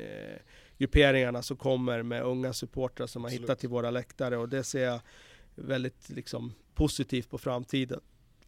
eh, 0.02 0.38
grupperingarna 0.78 1.42
som 1.42 1.58
kommer 1.58 2.04
med 2.04 2.24
unga 2.24 2.54
supportrar 2.54 3.08
som 3.08 3.24
har 3.24 3.30
Absolut. 3.30 3.44
hittat 3.44 3.60
till 3.60 3.70
våra 3.70 3.92
läktare 3.92 4.38
och 4.38 4.50
det 4.50 4.64
ser 4.64 4.84
jag 4.84 5.00
väldigt 5.56 6.10
liksom, 6.10 6.54
positivt 6.74 7.30
på 7.30 7.38
framtiden. 7.38 8.00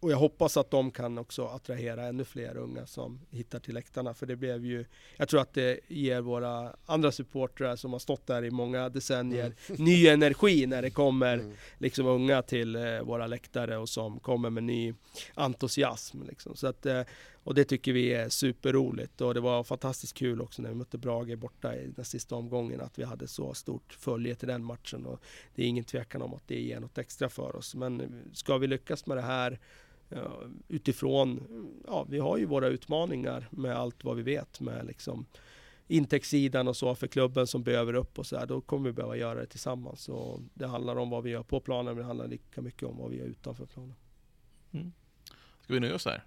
Och 0.02 0.12
jag 0.12 0.18
hoppas 0.18 0.58
att 0.58 0.72
de 0.72 0.92
kan 0.92 1.18
också 1.18 1.46
attrahera 1.46 2.06
ännu 2.08 2.26
fler 2.26 2.58
unga 2.58 2.86
som 2.86 3.20
hittar 3.30 3.60
till 3.60 3.74
läktarna 3.74 4.14
för 4.14 4.26
det 4.26 4.36
blev 4.36 4.66
ju, 4.66 4.86
jag 5.18 5.28
tror 5.30 5.42
att 5.42 5.54
det 5.54 5.80
ger 5.88 6.22
våra 6.22 6.76
andra 6.86 7.12
supportrar 7.12 7.76
som 7.76 7.92
har 7.92 8.00
stått 8.00 8.28
där 8.28 8.46
i 8.46 8.52
många 8.52 8.90
decennier 8.90 9.54
ny 9.78 10.08
energi 10.08 10.66
när 10.66 10.82
det 10.82 10.90
kommer 10.90 11.38
Mm. 11.40 11.54
liksom 11.78 12.06
unga 12.06 12.42
till 12.42 12.76
eh, 12.76 13.02
våra 13.02 13.28
läktare 13.28 13.78
och 13.78 13.90
som 13.90 14.20
kommer 14.20 14.50
med 14.50 14.64
ny 14.64 14.94
entusiasm. 15.34 16.24
Liksom. 16.24 16.56
Så 16.56 16.68
att, 16.68 16.86
eh, 16.86 17.02
och 17.44 17.56
det 17.56 17.64
tycker 17.64 17.94
vi 17.94 18.14
är 18.14 18.30
superroligt 18.30 19.22
och 19.22 19.34
det 19.34 19.40
var 19.40 19.64
fantastiskt 19.64 20.14
kul 20.14 20.42
också 20.42 20.62
när 20.62 20.70
vi 20.70 20.76
mötte 20.76 20.98
Brage 20.98 21.38
borta 21.38 21.76
i 21.76 21.88
den 21.96 22.06
sista 22.06 22.36
omgången 22.36 22.82
att 22.82 23.00
vi 23.00 23.04
hade 23.04 23.28
så 23.28 23.54
stort 23.54 23.94
följe 24.00 24.36
till 24.36 24.48
den 24.48 24.64
matchen 24.64 25.06
och 25.06 25.22
det 25.56 25.64
är 25.64 25.68
ingen 25.68 25.84
tvekan 25.84 26.22
om 26.22 26.34
att 26.34 26.48
det 26.48 26.62
ger 26.62 26.80
något 26.80 26.98
extra 26.98 27.30
för 27.30 27.56
oss. 27.56 27.76
Men 27.76 28.24
ska 28.34 28.58
vi 28.58 28.68
lyckas 28.68 29.06
med 29.06 29.18
det 29.18 29.22
här 29.22 29.60
ja, 30.10 30.42
utifrån, 30.68 31.48
ja 31.88 32.06
vi 32.10 32.20
har 32.20 32.38
ju 32.38 32.46
våra 32.46 32.68
utmaningar 32.68 33.48
med 33.52 33.76
allt 33.76 34.04
vad 34.04 34.18
vi 34.18 34.24
vet 34.24 34.60
med 34.60 34.86
liksom 34.86 35.26
intäktssidan 35.88 36.68
och 36.68 36.78
så 36.78 36.96
för 36.96 37.08
klubben 37.08 37.48
som 37.48 37.64
behöver 37.64 37.94
upp 37.94 38.20
och 38.20 38.26
så 38.26 38.38
här, 38.38 38.46
då 38.46 38.62
kommer 38.62 38.90
vi 38.90 38.94
behöva 38.94 39.18
göra 39.18 39.40
det 39.40 39.46
tillsammans. 39.46 40.10
Och 40.10 40.42
det 40.54 40.68
handlar 40.68 40.96
om 40.96 41.10
vad 41.10 41.24
vi 41.24 41.30
gör 41.30 41.44
på 41.44 41.60
planen, 41.60 41.86
men 41.86 41.98
det 41.98 42.04
handlar 42.04 42.28
lika 42.28 42.62
mycket 42.62 42.84
om 42.84 42.98
vad 42.98 43.12
vi 43.12 43.18
gör 43.18 43.26
utanför 43.26 43.66
planen. 43.66 43.96
Ska 45.64 45.74
vi 45.74 45.80
nöja 45.80 45.96
oss 45.96 46.06
här? 46.06 46.24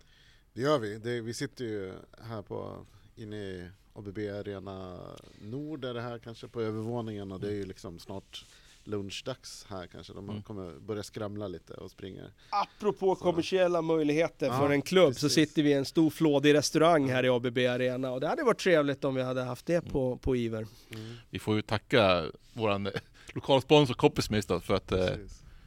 Det 0.52 0.60
gör 0.60 0.78
vi. 0.78 0.98
Det, 0.98 1.20
vi 1.20 1.34
sitter 1.34 1.64
ju 1.64 1.92
här 2.22 2.42
på, 2.42 2.86
inne 3.16 3.36
i 3.36 3.68
ABB 3.94 4.18
Arena 4.18 4.98
Nord 5.40 5.84
är 5.84 5.94
det 5.94 6.00
här 6.00 6.18
kanske 6.18 6.48
på 6.48 6.60
övervåningen 6.60 7.32
och 7.32 7.40
det 7.40 7.48
är 7.48 7.54
ju 7.54 7.64
liksom 7.64 7.98
snart 7.98 8.46
lunchdags 8.84 9.66
här 9.68 9.86
kanske. 9.86 10.12
De 10.12 10.28
Mm. 10.30 10.42
kommer 10.42 10.78
börja 10.80 11.02
skramla 11.02 11.48
lite 11.48 11.72
och 11.74 11.90
springer. 11.90 12.32
Apropå 12.50 13.14
Så. 13.16 13.22
kommersiella 13.22 13.82
möjligheter 13.82 14.46
Ja, 14.46 14.58
för 14.58 14.70
en 14.70 14.82
klubb 14.82 15.14
så 15.14 15.20
precis. 15.26 15.32
sitter 15.48 15.62
vi 15.62 15.70
i 15.70 15.72
en 15.72 15.84
stor 15.84 16.10
flådig 16.10 16.54
restaurang 16.54 17.08
här 17.10 17.24
i 17.24 17.28
ABB 17.28 17.58
Arena 17.58 18.10
och 18.12 18.20
det 18.20 18.28
hade 18.28 18.42
varit 18.44 18.58
trevligt 18.60 19.04
om 19.04 19.14
vi 19.14 19.22
hade 19.22 19.42
haft 19.42 19.66
det 19.66 19.80
på, 19.80 20.16
på 20.16 20.36
Iver. 20.36 20.66
Mm. 20.94 21.14
Vi 21.30 21.38
får 21.38 21.56
ju 21.56 21.62
tacka 21.62 22.24
våran 22.52 22.86
eh, 22.86 22.92
lokalsponsor 23.34 23.94
Koppismist 23.94 24.48
då, 24.48 24.60
för 24.60 24.74
att 24.74 24.92
eh, 24.92 24.98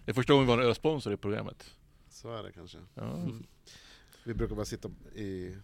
det 0.06 0.12
är 0.12 0.14
första 0.14 0.34
gången 0.34 0.48
vi 0.48 0.54
har 0.54 0.60
en 0.62 0.66
ölsponsor 0.68 1.14
i 1.14 1.18
programmet. 1.18 1.72
Så 2.10 2.34
är 2.34 2.44
det 2.44 2.52
kanske. 2.52 2.78
Ja. 2.94 3.14
Mm. 3.14 3.46
Vi 4.24 4.34
brukar 4.34 4.56
bara 4.56 4.66
sitta 4.66 4.90
i, 5.16 5.56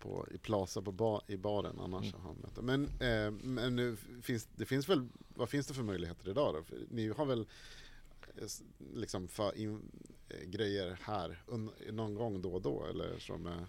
på, 0.00 0.26
i 0.34 0.38
Plaza 0.38 0.82
på 0.82 0.92
ba, 0.92 1.20
i 1.26 1.36
baren 1.36 1.78
annars. 1.80 2.14
Mm. 2.14 2.20
har 2.26 2.34
möte. 2.34 2.62
Men, 2.62 2.84
eh, 2.84 3.30
men 3.30 3.76
nu 3.76 3.96
finns, 4.22 4.48
det 4.56 4.66
finns 4.66 4.88
väl, 4.88 5.08
vad 5.34 5.48
finns 5.48 5.66
det 5.66 5.74
för 5.74 5.82
möjligheter 5.82 6.30
idag 6.30 6.54
då? 6.54 6.76
Ni 6.90 7.08
har 7.08 7.24
väl 7.26 7.40
eh, 8.36 8.44
liksom 8.94 9.28
för 9.28 9.58
in, 9.58 9.80
eh, 10.28 10.48
grejer 10.48 10.98
här 11.02 11.42
un, 11.46 11.70
någon 11.90 12.14
gång 12.14 12.42
då 12.42 12.52
och 12.52 12.62
då? 12.62 12.86
Eller 12.90 13.18
så 13.18 13.38
med, 13.38 13.66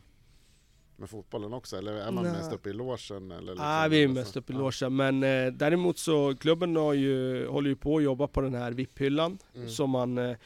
med 0.96 1.10
fotbollen 1.10 1.54
också? 1.54 1.78
Eller 1.78 1.94
är 1.94 2.12
man 2.12 2.24
Nej. 2.24 2.34
mest 2.34 2.54
uppe 2.54 2.70
i 2.70 2.74
logen? 2.74 3.32
Eller 3.32 3.52
liksom, 3.52 3.66
ah, 3.68 3.88
vi 3.88 4.04
är 4.04 4.08
mest 4.08 4.38
uppe 4.38 4.54
i 4.54 4.56
Ja. 4.56 4.60
logen, 4.62 4.96
men 4.96 5.24
eh, 5.24 5.54
däremot 5.54 5.98
så 5.98 6.36
klubben 6.36 6.76
har 6.76 6.94
ju, 6.94 7.48
håller 7.48 7.70
ju 7.70 7.76
på 7.76 7.98
att 7.98 8.04
jobba 8.04 8.28
på 8.28 8.42
den 8.42 8.54
här 8.56 8.72
VIP-hyllan 8.72 9.38
Mm. 9.56 9.70
som 9.70 9.90
man 9.90 10.18
eh, 10.18 10.38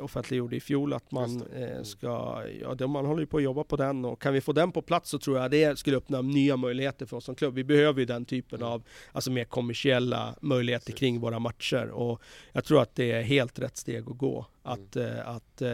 offentliggjorde 0.00 0.56
i 0.56 0.60
fjol 0.60 0.92
att 0.92 1.10
man 1.12 1.42
eh, 1.54 1.62
Mm. 1.70 1.84
ska, 1.84 2.42
ja 2.78 2.86
man 2.86 3.06
håller 3.06 3.20
ju 3.20 3.26
på 3.26 3.36
att 3.36 3.42
jobba 3.42 3.64
på 3.64 3.76
den 3.76 4.04
och 4.04 4.22
kan 4.22 4.32
vi 4.34 4.40
få 4.40 4.52
den 4.52 4.72
på 4.72 4.82
plats 4.82 5.10
så 5.10 5.18
tror 5.18 5.38
jag 5.38 5.50
det 5.50 5.78
skulle 5.78 5.96
öppna 5.96 6.22
nya 6.22 6.56
möjligheter 6.56 7.06
för 7.06 7.16
oss 7.16 7.24
som 7.24 7.34
klubb. 7.34 7.54
Vi 7.54 7.64
behöver 7.64 8.00
ju 8.00 8.06
den 8.06 8.24
typen 8.24 8.58
Mm. 8.60 8.72
av, 8.72 8.82
alltså 9.12 9.30
mer 9.30 9.44
kommersiella 9.44 10.34
möjligheter 10.40 10.92
kring 10.92 11.20
våra 11.20 11.38
matcher 11.38 11.88
och 11.90 12.22
jag 12.52 12.64
tror 12.64 12.82
att 12.82 12.94
det 12.94 13.12
är 13.12 13.22
helt 13.22 13.58
rätt 13.58 13.76
steg 13.76 14.08
att 14.10 14.18
gå. 14.18 14.46
Mm. 14.64 14.72
Att, 14.84 14.96
eh, 14.96 15.28
att 15.28 15.62
eh, 15.62 15.72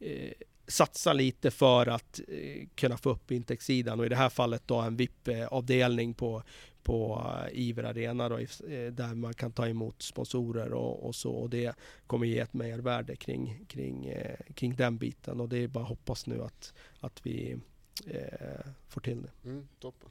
eh, 0.00 0.32
satsa 0.66 1.12
lite 1.12 1.50
för 1.50 1.86
att 1.86 2.20
eh, 2.28 2.66
kunna 2.74 2.96
få 2.96 3.10
upp 3.10 3.30
intäktssidan 3.30 4.00
och 4.00 4.06
i 4.06 4.08
det 4.08 4.16
här 4.16 4.28
fallet 4.28 4.62
då 4.66 4.76
en 4.76 4.96
VIP-avdelning 4.96 6.14
på, 6.14 6.42
på 6.84 7.22
eh, 7.46 7.58
Iver 7.60 7.84
Arena 7.84 8.28
då, 8.28 8.38
eh, 8.38 8.46
där 8.92 9.14
man 9.14 9.34
kan 9.34 9.52
ta 9.52 9.68
emot 9.68 10.02
sponsorer 10.02 10.72
och, 10.72 11.06
och 11.06 11.14
så 11.14 11.32
och 11.32 11.50
det 11.50 11.76
kommer 12.06 12.26
ge 12.26 12.38
ett 12.38 12.54
mervärde 12.54 13.16
kring, 13.16 13.64
kring, 13.68 14.06
eh, 14.06 14.38
kring 14.54 14.76
den 14.76 14.98
biten 14.98 15.40
och 15.40 15.48
det 15.48 15.58
är 15.58 15.68
bara 15.68 15.84
att 15.84 15.88
hoppas 15.88 16.26
nu 16.26 16.42
att, 16.42 16.74
att 17.00 17.26
vi 17.26 17.58
eh, 18.06 18.66
får 18.88 19.00
till 19.00 19.22
det. 19.22 19.48
Mm, 19.48 19.68
toppen. 19.80 20.10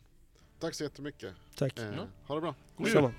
Tack 0.60 0.74
så 0.74 0.84
jättemycket. 0.84 1.34
Tack. 1.56 1.80
Eh. 1.80 2.06
Ha 2.28 2.36
det 2.36 2.42
bra. 2.42 2.56
God 2.78 2.88
jul! 2.88 3.12